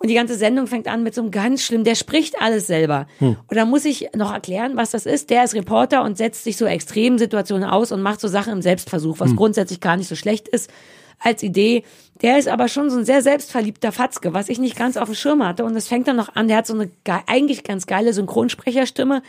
[0.00, 3.06] Und die ganze Sendung fängt an mit so einem ganz schlimm, der spricht alles selber.
[3.48, 5.28] Und da muss ich noch erklären, was das ist.
[5.28, 9.20] Der ist Reporter und setzt sich so Extremsituationen aus und macht so Sachen im Selbstversuch,
[9.20, 10.70] was grundsätzlich gar nicht so schlecht ist
[11.18, 11.84] als Idee.
[12.22, 15.14] Der ist aber schon so ein sehr selbstverliebter Fatzke, was ich nicht ganz auf dem
[15.14, 15.66] Schirm hatte.
[15.66, 19.22] Und es fängt dann noch an, der hat so eine ge eigentlich ganz geile Synchronsprecherstimme,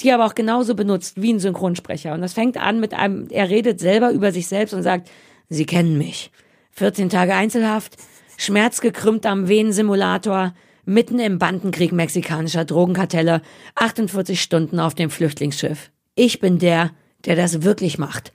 [0.00, 2.12] die er aber auch genauso benutzt wie ein Synchronsprecher.
[2.12, 5.10] Und das fängt an mit einem, er redet selber über sich selbst und sagt,
[5.48, 6.30] Sie kennen mich.
[6.72, 7.96] 14 Tage Einzelhaft,
[8.40, 10.54] schmerzgekrümmt am Venensimulator,
[10.86, 13.42] mitten im Bandenkrieg mexikanischer Drogenkartelle,
[13.74, 15.90] 48 Stunden auf dem Flüchtlingsschiff.
[16.14, 16.90] Ich bin der,
[17.26, 18.32] der das wirklich macht.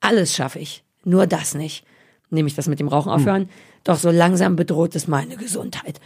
[0.00, 1.84] Alles schaffe ich, nur das nicht.
[2.30, 3.48] Nämlich das mit dem Rauchen aufhören.
[3.82, 5.98] Doch so langsam bedroht es meine Gesundheit.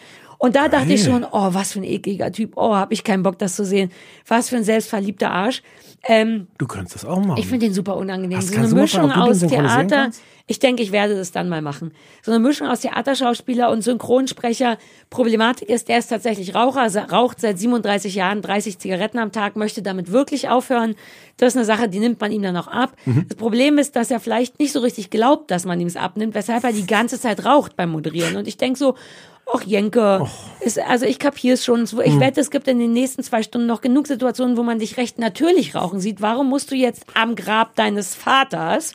[0.43, 2.55] Und da dachte ich schon, oh, was für ein ekliger Typ.
[2.57, 3.93] Oh, hab ich keinen Bock, das zu sehen.
[4.27, 5.63] Was für ein selbstverliebter Arsch.
[6.09, 7.39] Ähm, Du könntest das auch machen.
[7.39, 8.39] ich finde den super unangenehm.
[8.39, 10.11] Hast- so eine Mischung den aus Theater.
[10.49, 11.93] Ich denke, ich werde das dann mal machen.
[12.23, 14.79] So eine Mischung aus Theaterschauspieler und Synchronsprecher.
[15.11, 19.81] Problematik ist, der ist tatsächlich Raucher, raucht seit 37 Jahren 30 Zigaretten am Tag, möchte
[19.81, 20.97] damit wirklich aufhören.
[21.37, 22.97] Das ist eine Sache, die nimmt man ihm dann auch ab.
[23.05, 23.27] Mhm.
[23.29, 26.35] Das Problem ist, dass er vielleicht nicht so richtig glaubt, dass man ihm es abnimmt,
[26.35, 28.35] weshalb er die ganze Zeit raucht beim Moderieren.
[28.37, 28.97] Und ich denke so,
[29.45, 30.27] Och, Jenke,
[30.61, 31.83] ist, also ich kapiere es schon.
[31.85, 32.21] Ich Hm.
[32.21, 35.19] wette, es gibt in den nächsten zwei Stunden noch genug Situationen, wo man dich recht
[35.19, 36.23] natürlich rauchen sieht.
[36.23, 38.95] Warum musst du jetzt am Grab deines Vaters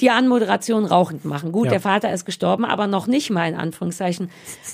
[0.00, 1.52] die Anmoderation rauchend machen?
[1.52, 1.72] Gut, Ja.
[1.72, 4.30] der Vater ist gestorben, aber noch nicht mal in Anführungszeichen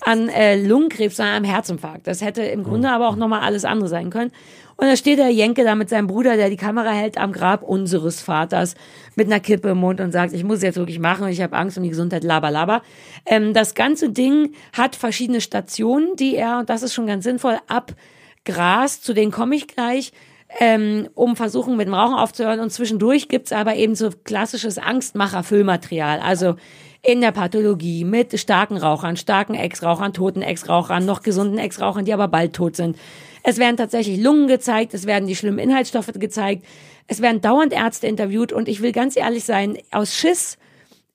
[0.06, 2.06] an äh, Lungenkrebs, sondern am Herzinfarkt.
[2.06, 4.32] Das hätte im Grunde aber auch nochmal alles andere sein können.
[4.80, 7.62] Und da steht der Jenke da mit seinem Bruder, der die Kamera hält am Grab
[7.62, 8.74] unseres Vaters
[9.14, 11.76] mit einer Kippe im Mund und sagt, ich muss jetzt wirklich machen, ich habe Angst
[11.76, 12.80] um die Gesundheit, laber, laber.
[13.26, 17.58] Ähm, das ganze Ding hat verschiedene Stationen, die er, und das ist schon ganz sinnvoll,
[17.66, 20.12] abgrast, zu denen komme ich gleich,
[20.58, 22.60] ähm, um versuchen mit dem Rauchen aufzuhören.
[22.60, 26.20] Und zwischendurch gibt's aber eben so klassisches Angstmacher-Füllmaterial.
[26.20, 26.56] Also
[27.02, 32.28] in der Pathologie mit starken Rauchern, starken Ex-Rauchern, toten Ex-Rauchern, noch gesunden Ex-Rauchern, die aber
[32.28, 32.96] bald tot sind.
[33.42, 36.64] Es werden tatsächlich Lungen gezeigt, es werden die schlimmen Inhaltsstoffe gezeigt,
[37.06, 40.58] es werden dauernd Ärzte interviewt und ich will ganz ehrlich sein, aus Schiss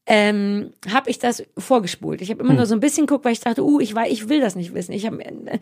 [0.08, 2.22] ähm, habe ich das vorgespult.
[2.22, 4.30] Ich habe immer nur so ein bisschen geguckt, weil ich dachte, uh, ich, war, ich
[4.30, 4.92] will das nicht wissen.
[4.92, 5.60] Ich habe äh,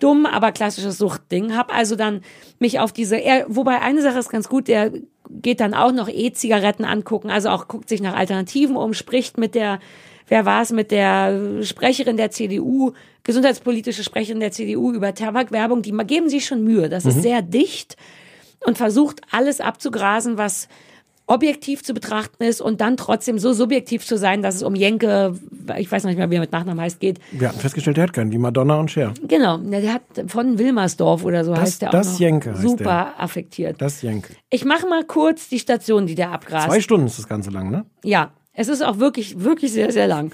[0.00, 1.56] dumm, aber klassisches Suchtding.
[1.56, 2.22] Hab also dann
[2.58, 4.92] mich auf diese, er, wobei eine Sache ist ganz gut, der
[5.28, 9.54] geht dann auch noch E-Zigaretten angucken, also auch guckt sich nach Alternativen um, spricht mit
[9.54, 9.80] der,
[10.28, 12.92] wer war es, mit der Sprecherin der CDU,
[13.24, 16.88] gesundheitspolitische Sprecherin der CDU über Tabakwerbung, die geben sich schon Mühe.
[16.88, 17.96] Das ist sehr dicht
[18.64, 20.68] und versucht alles abzugrasen, was
[21.28, 25.34] objektiv zu betrachten ist und dann trotzdem so subjektiv zu sein, dass es um Jenke,
[25.76, 27.18] ich weiß noch nicht mehr, wie er mit Nachnamen heißt, geht.
[27.32, 29.12] Wir hatten festgestellt, der hat keinen, wie Madonna und Cher.
[29.26, 32.20] Genau, der hat von Wilmersdorf oder so Das- heißt der auch das noch.
[32.20, 33.20] Jenke heißt Super der.
[33.20, 33.82] affektiert.
[33.82, 34.34] Das Jenke.
[34.50, 36.68] Ich mache mal kurz die Station, die der abgrast.
[36.68, 37.86] Zwei Stunden ist das Ganze lang, ne?
[38.04, 40.32] Ja, es ist auch wirklich, wirklich sehr, sehr lang.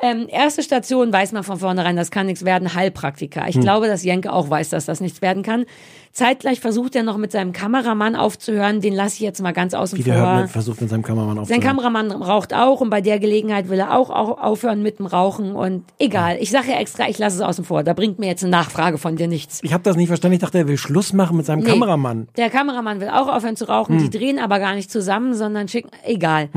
[0.00, 3.42] Ähm, erste Station weiß man von vornherein, das kann nichts werden, Heilpraktiker.
[3.42, 3.48] Hm.
[3.48, 5.66] Ich glaube, dass Jenke auch weiß, dass das nichts werden kann.
[6.14, 9.98] Zeitgleich versucht er noch mit seinem Kameramann aufzuhören, den lasse ich jetzt mal ganz außen
[9.98, 10.14] Wie vor.
[10.14, 11.64] der mit, versucht mit seinem Kameramann Sein aufzunehmen.
[11.64, 15.82] Kameramann raucht auch und bei der Gelegenheit will er auch, aufhören mit dem Rauchen und
[15.98, 16.36] egal.
[16.40, 17.82] Ich sage ja extra, ich lasse es außen vor.
[17.82, 19.58] Da bringt mir jetzt eine Nachfrage von dir nichts.
[19.64, 20.34] Ich habe das nicht verstanden.
[20.36, 21.70] Ich dachte, er will Schluss machen mit seinem Nee.
[21.70, 22.28] Kameramann.
[22.36, 23.98] Der Kameramann will auch aufhören zu rauchen.
[23.98, 24.08] Hm.
[24.08, 26.48] Die drehen aber gar nicht zusammen, sondern schicken, egal.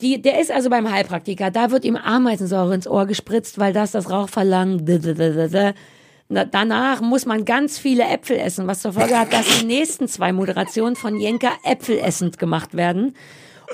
[0.00, 1.50] Die, der ist also beim Heilpraktiker.
[1.50, 4.86] Da wird ihm Ameisensäure ins Ohr gespritzt, weil das das Rauchverlangen.
[6.30, 10.08] Na, danach muss man ganz viele Äpfel essen, was zur Folge hat, dass die nächsten
[10.08, 13.14] zwei Moderationen von Jenka äpfelessend gemacht werden.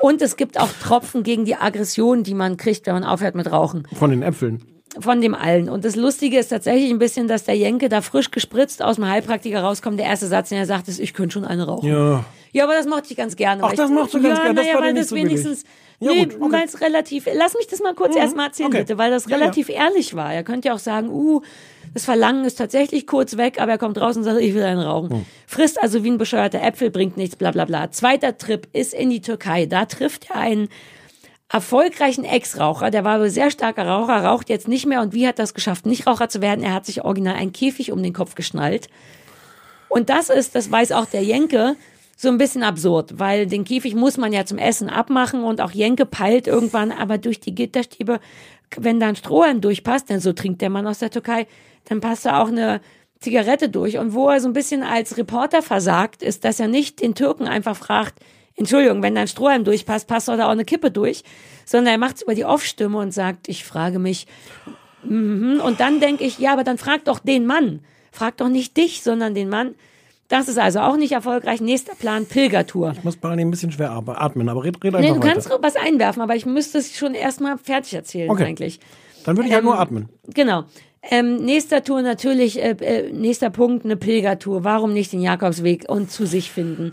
[0.01, 3.51] Und es gibt auch Tropfen gegen die Aggression, die man kriegt, wenn man aufhört mit
[3.51, 4.63] Rauchen Von den Äpfeln.
[4.99, 5.69] von dem allen.
[5.69, 9.09] Und das Lustige ist tatsächlich ein bisschen, dass der Jenke da frisch gespritzt aus dem
[9.09, 9.99] Heilpraktiker rauskommt.
[9.99, 11.89] Der erste Satz, den er sagt, ist, ich könnte schon eine rauchen.
[11.89, 12.25] Ja.
[12.53, 13.65] Ja, aber das mochte ich ganz gerne.
[13.65, 14.55] Ach, das ich, mochtest du ganz ja, gerne.
[14.55, 15.45] Das naja, war weil nicht das so billig.
[16.01, 16.53] Ja, nee, okay.
[16.53, 18.21] weil es relativ, lass mich das mal kurz Mhm.
[18.21, 18.79] erstmal erzählen, Okay.
[18.81, 19.37] bitte, weil das Ja, ja.
[19.39, 20.33] relativ ehrlich war.
[20.35, 21.41] Er könnte ja auch sagen, uh,
[21.95, 24.81] das Verlangen ist tatsächlich kurz weg, aber er kommt raus und sagt, ich will einen
[24.81, 25.19] rauchen.
[25.19, 25.27] Mhm.
[25.47, 27.91] Frisst also wie ein bescheuerter Äpfel, bringt nichts, bla, bla, bla.
[27.93, 29.67] Zweiter Trip ist in die Türkei.
[29.67, 30.69] Da trifft er einen
[31.53, 35.39] erfolgreichen Ex-Raucher, der war wohl sehr starker Raucher, raucht jetzt nicht mehr und wie hat
[35.39, 36.65] das geschafft, nicht Raucher zu werden?
[36.65, 38.89] Er hat sich original einen Käfig um den Kopf geschnallt.
[39.89, 41.77] Und das ist, das weiß auch der Jenke,
[42.17, 45.73] so ein bisschen absurd, weil den Käfig muss man ja zum Essen abmachen und auch
[45.73, 48.21] Jenke peilt irgendwann, aber durch die Gitterstäbe,
[48.77, 51.47] wenn da ein Strohhalm durchpasst, denn so trinkt der Mann aus der Türkei,
[51.87, 52.81] dann passt da auch eine
[53.21, 53.99] Zigarette durch.
[53.99, 57.49] Und wo er so ein bisschen als Reporter versagt, ist, dass er nicht den Türken
[57.49, 58.21] einfach fragt,
[58.57, 61.25] Entschuldigung, wenn da ein Strohhalm durchpasst, passt da auch eine Kippe durch,
[61.65, 64.27] sondern er macht es über die Off-Stimme und sagt, ich frage mich,
[65.03, 65.61] mhm.
[65.65, 67.81] und dann denke ich, ja, aber dann frag doch den Mann.
[68.13, 69.75] Frag doch nicht dich, sondern den Mann.
[70.29, 71.61] Das ist also auch nicht erfolgreich.
[71.61, 72.93] Nächster Plan, Pilgertour.
[72.97, 75.63] Ich muss parallel ein bisschen schwer atmen, aber red, red Nee, einfach du kannst weiter.
[75.63, 78.45] was einwerfen, aber ich müsste es schon erstmal fertig erzählen Okay.
[78.45, 78.81] eigentlich.
[79.25, 80.09] Dann würde ich halt Ähm, nur atmen.
[80.33, 80.65] Genau.
[81.11, 84.65] Ähm, nächster Tour natürlich, äh, äh, nächster Punkt, eine Pilgertour.
[84.65, 86.93] Warum nicht den Jakobsweg und zu sich finden?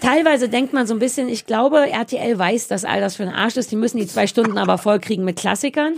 [0.00, 3.28] Teilweise denkt man so ein bisschen, ich glaube, RTL weiß, dass all das für ein
[3.34, 3.70] Arsch ist.
[3.72, 5.94] Die müssen die zwei Stunden aber vollkriegen mit Klassikern.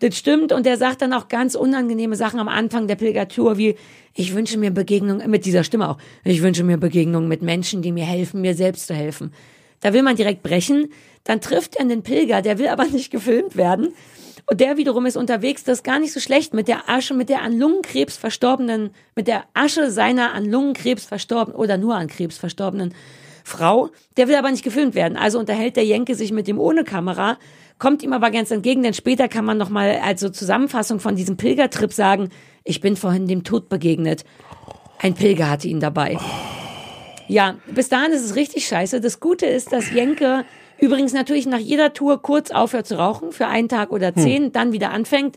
[0.00, 0.52] Das stimmt.
[0.52, 3.76] Und der sagt dann auch ganz unangenehme Sachen am Anfang der Pilgertour, wie,
[4.14, 7.92] ich wünsche mir Begegnung, mit dieser Stimme auch, ich wünsche mir Begegnung mit Menschen, die
[7.92, 9.32] mir helfen, mir selbst zu helfen.
[9.80, 10.92] Da will man direkt brechen.
[11.24, 13.94] Dann trifft er einen Pilger, der will aber nicht gefilmt werden.
[14.46, 17.28] Und der wiederum ist unterwegs, das ist gar nicht so schlecht, mit der Asche, mit
[17.28, 22.38] der an Lungenkrebs verstorbenen, mit der Asche seiner an Lungenkrebs verstorbenen oder nur an Krebs
[22.38, 22.94] verstorbenen
[23.44, 23.90] Frau.
[24.16, 25.16] Der will aber nicht gefilmt werden.
[25.16, 27.38] Also unterhält der Jenke sich mit dem ohne Kamera,
[27.80, 31.36] kommt ihm aber ganz entgegen, denn später kann man nochmal als so Zusammenfassung von diesem
[31.36, 32.28] Pilgertrip sagen,
[32.62, 34.24] ich bin vorhin dem Tod begegnet.
[34.98, 36.18] Ein Pilger hatte ihn dabei.
[37.26, 39.00] Ja, bis dahin ist es richtig scheiße.
[39.00, 40.44] Das Gute ist, dass Jenke
[40.78, 44.72] übrigens natürlich nach jeder Tour kurz aufhört zu rauchen, für einen Tag oder zehn, dann
[44.72, 45.36] wieder anfängt.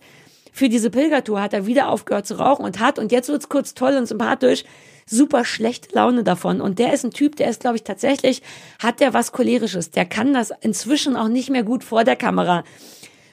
[0.52, 3.74] Für diese Pilgertour hat er wieder aufgehört zu rauchen und hat, und jetzt wird's kurz
[3.74, 4.66] toll und sympathisch,
[5.06, 6.62] super schlechte Laune davon.
[6.62, 8.42] Und der ist ein Typ, der ist, glaube ich, tatsächlich,
[8.80, 9.92] hat der was Cholerisches.
[9.92, 12.64] Der kann das inzwischen auch nicht mehr gut vor der Kamera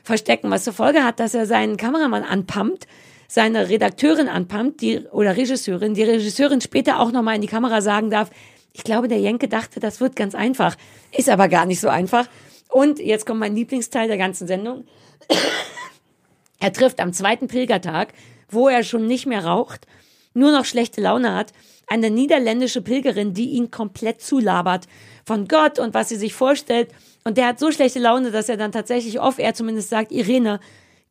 [0.03, 2.87] verstecken, was zur Folge hat, dass er seinen Kameramann anpumpt,
[3.29, 8.11] seine Redakteurin anpumpt, die, oder Regisseurin, die Regisseurin später auch nochmal in die Kamera sagen
[8.11, 8.31] darf,
[8.73, 10.77] ich glaube, der Jenke dachte, das wird ganz einfach.
[11.16, 12.27] Ist aber gar nicht so einfach.
[12.68, 14.85] Und jetzt kommt mein Lieblingsteil der ganzen Sendung.
[16.61, 18.12] Er trifft am zweiten Pilgertag,
[18.49, 19.87] wo er schon nicht mehr raucht,
[20.35, 21.53] nur noch schlechte Laune hat,
[21.87, 24.87] eine niederländische Pilgerin, die ihn komplett zulabert
[25.24, 26.91] von Gott und was sie sich vorstellt.
[27.24, 30.61] Und der hat so schlechte Laune, dass er dann tatsächlich off er zumindest sagt, Irene,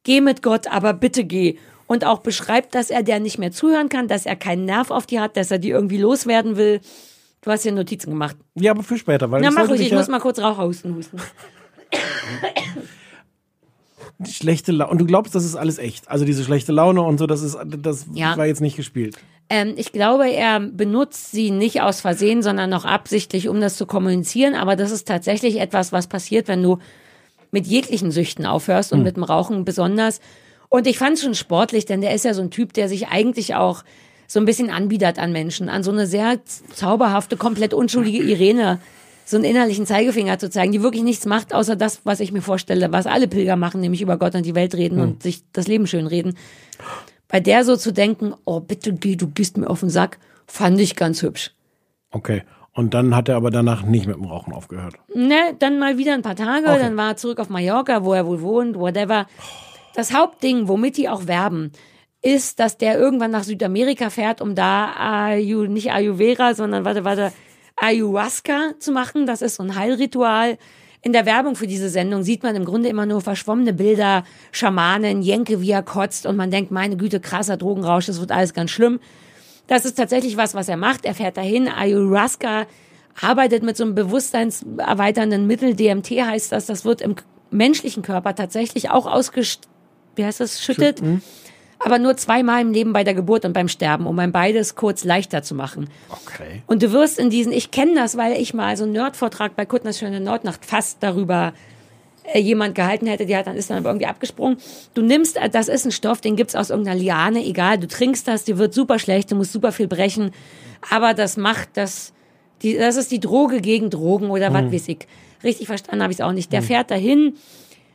[0.03, 1.57] geh mit Gott, aber bitte geh.
[1.87, 5.05] Und auch beschreibt, dass er der nicht mehr zuhören kann, dass er keinen Nerv auf
[5.05, 6.81] die hat, dass er die irgendwie loswerden will.
[7.41, 8.37] Du hast hier Notizen gemacht.
[8.55, 10.59] Ja, aber für später, weil Na, das mach ruhig, ich ja muss mal kurz Rauch
[10.59, 11.19] husten, husten.
[14.27, 14.91] schlechte Laune.
[14.91, 16.09] Und du glaubst, das ist alles echt.
[16.09, 18.35] Also diese schlechte Laune und so, das ist, das Ja.
[18.37, 19.17] war jetzt nicht gespielt.
[19.49, 23.85] Ähm, ich glaube, er benutzt sie nicht aus Versehen, sondern noch absichtlich, um das zu
[23.85, 24.55] kommunizieren.
[24.55, 26.77] Aber das ist tatsächlich etwas, was passiert, wenn du
[27.51, 30.19] mit jeglichen Süchten aufhörst und mit dem Rauchen besonders.
[30.67, 33.07] Und ich fand es schon sportlich, denn der ist ja so ein Typ, der sich
[33.07, 33.83] eigentlich auch
[34.27, 36.37] so ein bisschen anbietet an Menschen, an so eine sehr
[36.75, 38.79] zauberhafte, komplett unschuldige Irene,
[39.29, 42.41] so einen innerlichen Zeigefinger zu zeigen, die wirklich nichts macht, außer das, was ich mir
[42.41, 45.67] vorstelle, was alle Pilger machen, nämlich über Gott und die Welt reden und sich das
[45.67, 46.35] Leben schön reden.
[47.27, 50.17] Bei der so zu denken, oh bitte geh, du gehst mir auf den Sack,
[50.47, 51.51] fand ich ganz hübsch.
[52.11, 52.43] Okay.
[52.73, 54.95] Und dann hat er aber danach nicht mit dem Rauchen aufgehört.
[55.13, 56.79] Ne, dann mal wieder ein paar Tage, Okay.
[56.79, 59.27] dann war er zurück auf Mallorca, wo er wohl wohnt, whatever.
[59.95, 61.71] Das Hauptding, womit die auch werben,
[62.21, 67.31] ist, dass der irgendwann nach Südamerika fährt, um da Ayu, nicht Ayurveda, sondern warte, warte,
[67.81, 69.25] Ayahuasca zu machen.
[69.25, 70.57] Das ist so ein Heilritual.
[71.01, 75.21] In der Werbung für diese Sendung sieht man im Grunde immer nur verschwommene Bilder, Schamanen,
[75.21, 78.71] Jenke, wie er kotzt und man denkt, meine Güte, krasser Drogenrausch, das wird alles ganz
[78.71, 78.99] schlimm.
[79.67, 81.05] Das ist tatsächlich was, was er macht.
[81.05, 81.69] Er fährt dahin.
[81.69, 82.65] Ayahuasca
[83.21, 85.75] arbeitet mit so einem bewusstseinserweiternden Mittel.
[85.75, 86.65] DMT heißt das.
[86.65, 87.15] Das wird im
[87.51, 89.59] menschlichen Körper tatsächlich auch ausgesch...
[90.15, 90.61] Wie heißt das?
[90.61, 91.01] Schüttet.
[91.79, 95.05] Aber nur zweimal im Leben bei der Geburt und beim Sterben, um ein beides kurz
[95.05, 95.89] leichter zu machen.
[96.09, 96.61] Okay.
[96.67, 99.65] Und du wirst in diesen, ich kenne das, weil ich mal so einen Nerd-Vortrag bei
[99.65, 101.53] Kuttners Schöne Nordnacht fast darüber
[102.33, 104.57] äh, jemand gehalten hätte, die hat dann ist dann aber irgendwie abgesprungen.
[104.93, 108.27] Du nimmst, äh, das ist ein Stoff, den gibt's aus irgendeiner Liane, egal, du trinkst
[108.27, 110.31] das, dir wird super schlecht, du musst super viel brechen,
[110.89, 112.13] aber das macht das,
[112.61, 115.07] die, das ist die Droge gegen Drogen oder was weiß ich.
[115.43, 116.51] Richtig verstanden habe ich es auch nicht.
[116.51, 117.35] Der fährt dahin,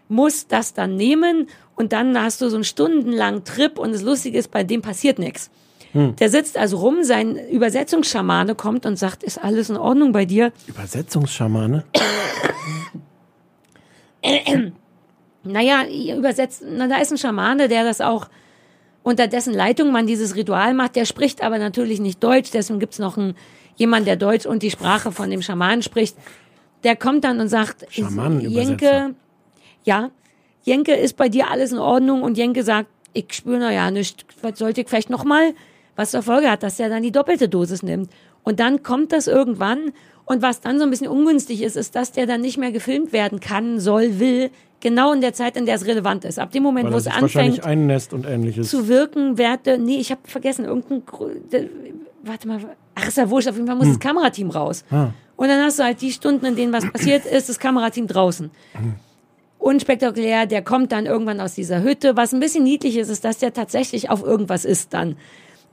[0.08, 4.38] muss das dann nehmen und dann hast du so einen stundenlangen Trip und das Lustige
[4.38, 5.50] ist, bei dem passiert nichts.
[5.94, 10.52] Der sitzt also rum, sein Übersetzungsschamane kommt und sagt, ist alles in Ordnung bei dir?
[10.66, 11.84] Übersetzungsschamane?
[15.46, 18.28] Naja, übersetzt, na, da ist ein Schamane, der das auch
[19.02, 20.96] unter dessen Leitung man dieses Ritual macht.
[20.96, 23.34] Der spricht aber natürlich nicht Deutsch, deswegen gibt's noch einen,
[23.76, 26.16] jemand, der Deutsch und die Sprache von dem Schamanen spricht.
[26.82, 27.86] Der kommt dann und sagt.
[27.94, 29.14] Jenke,
[29.84, 30.10] ja,
[30.62, 32.22] Jenke, ist bei dir alles in Ordnung?
[32.22, 35.54] Und Jenke sagt, ich spüre na ja nicht, was sollte ich vielleicht noch mal,
[35.96, 38.10] was zur Folge hat, dass er dann die doppelte Dosis nimmt.
[38.42, 39.92] Und dann kommt das irgendwann.
[40.26, 43.12] Und was dann so ein bisschen ungünstig ist, ist, dass der dann nicht mehr gefilmt
[43.12, 46.38] werden kann, soll, will, genau in der Zeit, in der es relevant ist.
[46.38, 47.62] Ab dem Moment, wo es anfängt
[48.62, 51.02] zu wirken, werde, nee, ich habe vergessen, irgendein,
[52.22, 52.60] warte mal,
[52.94, 54.84] ach, ist ja wurscht, auf jeden Fall muss das Kamerateam raus.
[54.90, 55.08] Ah.
[55.36, 58.50] Und dann hast du halt die Stunden, in denen was passiert ist, das Kamerateam draußen.
[59.64, 62.18] Unspektakulär, der kommt dann irgendwann aus dieser Hütte.
[62.18, 65.16] Was ein bisschen niedlich ist, ist, dass der tatsächlich auf irgendwas ist dann.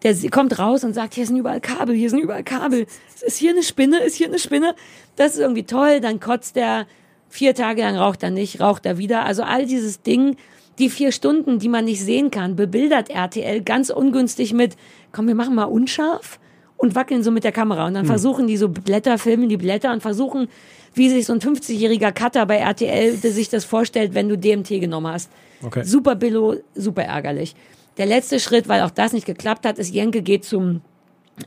[0.03, 2.87] Der kommt raus und sagt, hier sind überall Kabel, hier sind überall Kabel.
[3.21, 4.75] Ist hier eine Spinne, ist hier eine Spinne?
[5.17, 5.99] Das ist irgendwie toll.
[5.99, 6.87] Dann kotzt der
[7.27, 9.25] vier Tage lang raucht er nicht, raucht er wieder.
[9.25, 10.37] Also all dieses Ding,
[10.79, 14.77] die vier Stunden, die man nicht sehen kann, bebildert RTL ganz ungünstig mit,
[15.11, 16.39] komm, wir machen mal unscharf
[16.77, 17.87] und wackeln so mit der Kamera.
[17.87, 20.47] Und dann versuchen die so Blätter, filmen die Blätter und versuchen,
[20.93, 24.69] wie sich so ein 50-jähriger Cutter bei RTL der sich das vorstellt, wenn du DMT
[24.81, 25.31] genommen hast.
[25.63, 25.83] Okay.
[25.83, 27.55] Super Billo, super ärgerlich.
[27.97, 30.81] Der letzte Schritt, weil auch das nicht geklappt hat, ist, Jenke geht zum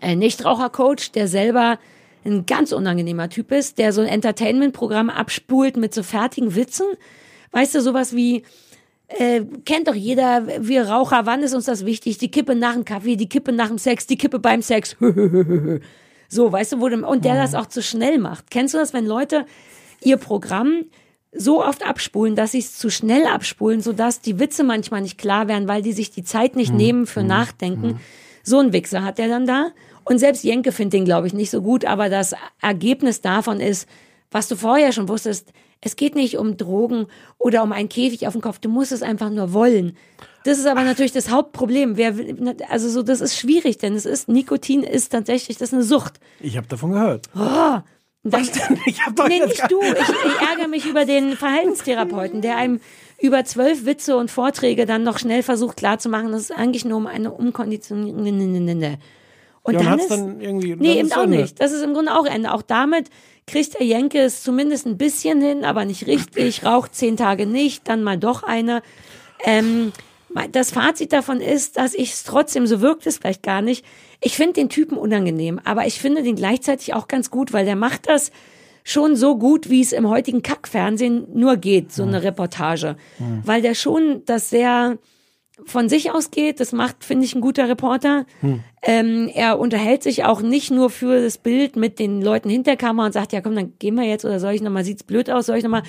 [0.01, 1.79] äh, Nichtrauchercoach, der selber
[2.25, 6.87] ein ganz unangenehmer Typ ist, der so ein Entertainment-Programm abspult mit so fertigen Witzen.
[7.53, 8.45] Weißt du, sowas wie,
[9.09, 12.19] äh, kennt doch jeder, wir Raucher, wann ist uns das wichtig?
[12.19, 14.97] Die Kippe nach dem Kaffee, die Kippe nach dem Sex, die Kippe beim Sex.
[16.35, 18.51] So, weißt du, wo du, und der das auch zu schnell macht.
[18.51, 19.47] Kennst du das, wenn Leute
[20.03, 20.87] ihr Programm
[21.33, 25.47] so oft abspulen, dass sie es zu schnell abspulen, sodass die Witze manchmal nicht klar
[25.47, 28.01] werden, weil die sich die Zeit nicht nehmen für Nachdenken.
[28.43, 29.69] So ein Wichser hat er dann da.
[30.03, 33.89] Und selbst Jenke findet den, glaube ich, nicht so gut, aber das Ergebnis davon ist,
[34.33, 37.07] was du vorher schon wusstest, es geht nicht um Drogen
[37.39, 39.97] oder um einen Käfig auf dem Kopf, du musst es einfach nur wollen.
[40.45, 41.97] Das ist aber natürlich das Hauptproblem.
[41.97, 45.75] Wer, will- also so, das ist schwierig, denn es ist, Nikotin ist tatsächlich, das ist
[45.75, 46.15] eine Sucht.
[46.41, 47.27] Ich habe davon gehört.
[47.35, 47.79] Oh,
[48.25, 48.79] Was denn?
[48.87, 49.81] Ich hab doch nee, nicht du.
[49.81, 52.81] Ich, ich ärgere mich über den Verhaltenstherapeuten, der einem
[53.21, 57.07] über zwölf Witze und Vorträge dann noch schnell versucht klarzumachen, dass es eigentlich nur um
[57.07, 58.59] eine Umkonditionierung Und Ja,
[59.63, 61.61] und dann hat's ist, dann irgendwie- dann nee, eben auch nicht.
[61.61, 62.53] Das ist im Grunde auch Ende.
[62.53, 63.09] Auch damit
[63.47, 66.65] kriegt der Jenke es zumindest ein bisschen hin, aber nicht richtig.
[66.67, 68.83] Raucht zehn Tage nicht, dann mal doch eine.
[69.45, 69.93] Ähm,
[70.53, 73.85] das Fazit davon ist, dass ich es trotzdem, so wirkt es vielleicht gar nicht,
[74.21, 77.77] ich finde den Typen unangenehm, aber ich finde den gleichzeitig auch ganz gut, weil der
[77.77, 78.33] macht das
[78.85, 82.97] schon so gut, wie es im heutigen Kackfernsehen nur geht, so eine Reportage.
[83.47, 84.99] Weil der schon das sehr
[85.65, 88.27] von sich ausgeht, das macht, finde ich, ein guter Reporter.
[88.83, 93.07] Ähm, er unterhält sich auch nicht nur für das Bild mit den Leuten hinter Kamera
[93.07, 95.47] und sagt, ja komm, dann gehen wir jetzt oder soll ich nochmal, sieht's blöd aus,
[95.47, 95.85] soll ich nochmal.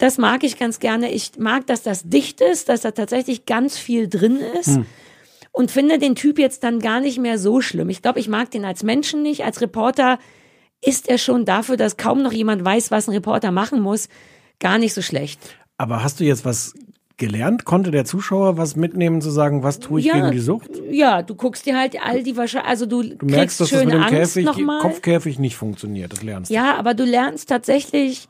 [0.00, 1.12] Das mag ich ganz gerne.
[1.12, 4.80] Ich mag, dass das dicht ist, dass da tatsächlich ganz viel drin ist.
[5.52, 7.90] Und finde den Typ jetzt dann gar nicht mehr so schlimm.
[7.90, 9.44] Ich glaube, ich mag den als Menschen nicht.
[9.44, 10.18] Als Reporter
[10.80, 14.08] ist er schon dafür, dass kaum noch jemand weiß, was ein Reporter machen muss,
[14.58, 15.38] gar nicht so schlecht.
[15.76, 16.72] Aber hast du jetzt was
[17.18, 17.66] gelernt?
[17.66, 20.70] Konnte der Zuschauer was mitnehmen, zu sagen, was tue ich Ja, gegen die Sucht?
[20.90, 23.78] Ja, du guckst dir halt all die wahrscheinlich, also du, Du merkst, kriegst dass das
[23.80, 24.46] schön mit dem Angst Käfig.
[24.80, 26.12] Kopfkäfig nicht funktioniert.
[26.12, 26.54] Das lernst du.
[26.54, 28.28] Ja, aber du lernst tatsächlich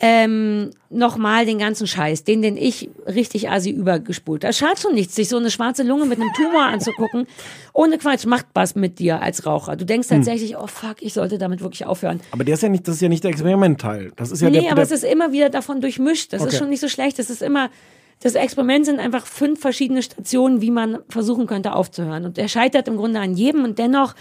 [0.00, 4.42] ähm, nochmal den ganzen Scheiß, den, den ich richtig assi übergespult.
[4.42, 7.26] Das schadet schon nichts, sich so eine schwarze Lunge mit einem Tumor anzugucken.
[7.72, 9.76] Ohne Quatsch, macht was mit dir als Raucher.
[9.76, 12.20] Du denkst tatsächlich, oh fuck, ich sollte damit wirklich aufhören.
[12.32, 14.12] Aber der ist ja nicht, das ist ja nicht der Experimentteil.
[14.16, 16.32] Das ist ja nee, der, aber der es ist immer wieder davon durchmischt.
[16.32, 16.50] Das Okay.
[16.50, 17.18] ist schon nicht so schlecht.
[17.20, 17.70] Das ist immer,
[18.20, 22.24] das Experiment sind einfach fünf verschiedene Stationen, wie man versuchen könnte aufzuhören.
[22.24, 24.14] Und er scheitert im Grunde an jedem und dennoch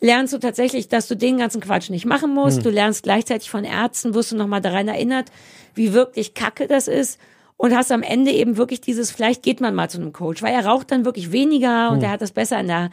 [0.00, 2.64] lernst du tatsächlich, dass du den ganzen Quatsch nicht machen musst.
[2.64, 5.30] Du lernst gleichzeitig von Ärzten, wirst du nochmal daran erinnert,
[5.74, 7.18] wie wirklich kacke das ist.
[7.58, 10.52] Und hast am Ende eben wirklich dieses, vielleicht geht man mal zu einem Coach, weil
[10.52, 12.90] er raucht dann wirklich weniger und er hat das besser in der,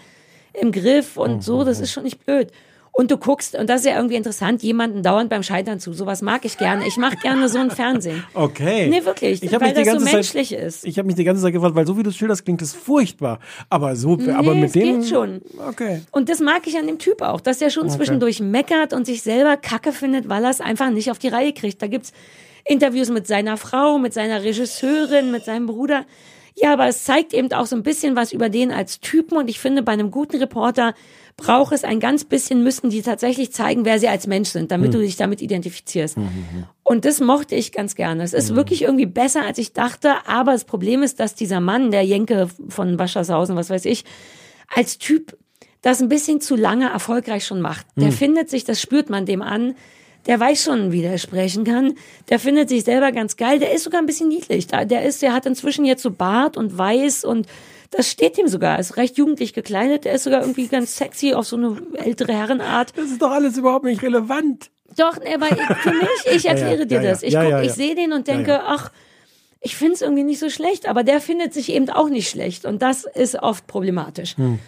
[0.54, 2.50] im Griff und so, das ist schon nicht blöd.
[2.96, 5.94] Und du guckst, und das ist ja irgendwie interessant, jemanden dauernd beim Scheitern zu.
[5.94, 6.86] Sowas mag ich gerne.
[6.86, 8.24] Ich mache gerne so ein Fernsehen.
[8.36, 8.88] Okay.
[8.88, 10.86] Nee, wirklich, Ich weil das so ganze Zeit- menschlich ist.
[10.86, 12.74] Ich habe mich die ganze Zeit gefragt, weil so wie du es schilderst, klingt es
[12.74, 13.40] furchtbar.
[13.70, 15.00] Aber so, aber Nee, mit es dem.
[15.02, 15.42] geht schon.
[15.68, 16.02] Okay.
[16.12, 19.24] Und das mag ich an dem Typ auch, dass er schon zwischendurch meckert und sich
[19.24, 21.82] selber Kacke findet, weil er es einfach nicht auf die Reihe kriegt.
[21.82, 22.14] Da gibt's
[22.64, 26.06] Interviews mit seiner Frau, mit seiner Regisseurin, mit seinem Bruder.
[26.56, 29.50] Ja, aber es zeigt eben auch so ein bisschen was über den als Typen und
[29.50, 30.94] ich finde, bei einem guten Reporter
[31.38, 34.94] braucht es ein ganz bisschen, müssen die tatsächlich zeigen, wer sie als Mensch sind, damit
[34.94, 36.18] du dich damit identifizierst.
[36.84, 38.24] Und das mochte ich ganz gerne.
[38.24, 41.92] Es ist wirklich irgendwie besser, als ich dachte, aber das Problem ist, dass dieser Mann,
[41.92, 44.06] der Jenke von Waschershausen, was weiß ich,
[44.74, 45.38] als Typ
[45.82, 47.86] das ein bisschen zu lange erfolgreich schon macht.
[47.98, 49.76] Der findet sich, das spürt man dem an,
[50.28, 51.96] der weiß schon, wie der sprechen kann.
[52.30, 53.60] Der findet sich selber ganz geil.
[53.60, 54.68] Der ist sogar ein bisschen niedlich.
[54.68, 57.48] Der ist, der hat inzwischen jetzt so Bart und weiß und
[57.96, 58.80] das steht ihm sogar.
[58.80, 60.06] Ist recht jugendlich gekleidet.
[60.06, 62.94] Der ist sogar irgendwie ganz sexy auf so eine ältere Herrenart.
[62.98, 64.70] Das ist doch alles überhaupt nicht relevant.
[64.98, 67.10] Doch, aber ich- für mich, ich Ja, ja, erkläre dir ja, ja.
[67.12, 67.24] das.
[67.24, 67.64] Ich Ja, guck, ja, ja.
[67.66, 68.64] ich sehe den und denke, Ja, ja.
[68.68, 68.92] ach,
[69.62, 72.66] ich finde es irgendwie nicht so schlecht, aber der findet sich eben auch nicht schlecht
[72.66, 74.36] und das ist oft problematisch.
[74.38, 74.60] Hm.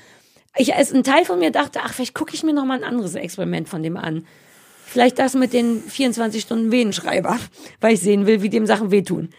[0.57, 2.85] Ich, als ein Teil von mir dachte, ach, vielleicht gucke ich mir noch mal ein
[2.85, 4.25] anderes Experiment von dem an.
[4.85, 7.37] Vielleicht das mit den 24 Stunden Venenschreiber,
[7.81, 9.29] weil ich sehen will, wie dem Sachen wehtun.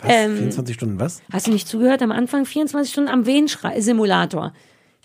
[0.00, 0.10] Was?
[0.12, 1.22] Ähm, 24 Stunden was?
[1.32, 2.02] Hast du nicht zugehört?
[2.02, 4.52] Am Anfang 24 Stunden am Venensimulator.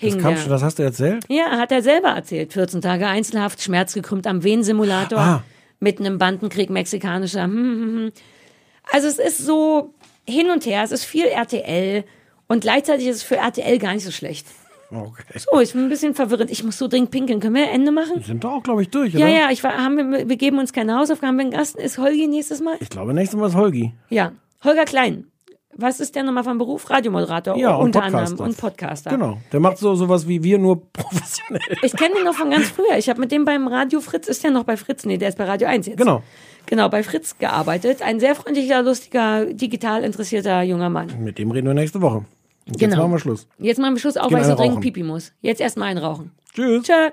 [0.02, 1.24] Das, kam schon, das hast du erzählt?
[1.30, 2.54] Ja, hat er selber erzählt.
[2.54, 5.44] 14 Tage Einzelhaft, schmerzgekrümmt am Venensimulator, Ah.
[5.80, 7.44] mitten im Bandenkrieg mexikanischer.
[7.44, 8.12] Hm, hm, hm.
[8.92, 9.94] Also es ist so
[10.28, 12.04] hin und her, es ist viel RTL
[12.48, 14.48] und gleichzeitig ist es für RTL gar nicht so schlecht.
[14.90, 15.24] Okay.
[15.54, 16.52] Oh, ich bin ein bisschen verwirrend.
[16.52, 17.40] Ich muss so dringend pinkeln.
[17.40, 18.22] Können wir Ende machen?
[18.24, 19.30] Sind doch auch, glaube ich, durch, Ja, oder?
[19.30, 21.38] ja, ich war, haben wir, wir geben uns keine Hausaufgaben.
[21.38, 21.78] Wir einen Gast?
[21.78, 22.76] Ist Holgi nächstes Mal?
[22.82, 23.94] Ich glaube, nächstes Mal ist Holgi.
[24.10, 24.34] Ja.
[24.64, 25.28] Holger Klein.
[25.74, 26.90] Was ist der nochmal vom Beruf?
[26.90, 28.18] Radiomoderator Ja, und unter Podcaster.
[28.30, 29.10] anderem und Podcaster.
[29.12, 29.38] Genau.
[29.54, 31.62] Der macht so sowas wie wir, nur professionell.
[31.82, 32.98] Ich kenne den noch von ganz früher.
[32.98, 35.06] Ich habe mit dem beim Radio Fritz, ist der noch bei Fritz?
[35.06, 35.98] Nee, der ist bei Radio 1 jetzt.
[35.98, 36.22] Genau.
[36.66, 38.02] Genau, bei Fritz gearbeitet.
[38.02, 41.08] Ein sehr freundlicher, lustiger, digital interessierter junger Mann.
[41.24, 42.26] Mit dem reden wir nächste Woche.
[42.68, 42.92] Und Genau.
[42.92, 43.48] Jetzt machen wir Schluss.
[43.58, 45.32] Jetzt machen wir Schluss, auch Gehen weil ich so dringend pipi muss.
[45.42, 46.32] Jetzt erstmal einen rauchen.
[46.54, 46.84] Tschüss.
[46.84, 47.10] Tschö.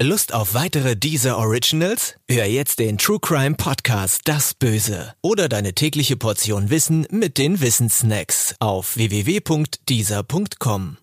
[0.00, 2.14] Lust auf weitere Deezer Originals?
[2.28, 7.60] Hör jetzt den True Crime Podcast Das Böse oder deine tägliche Portion Wissen mit den
[7.60, 10.96] Wissensnacks auf www.deezer.com.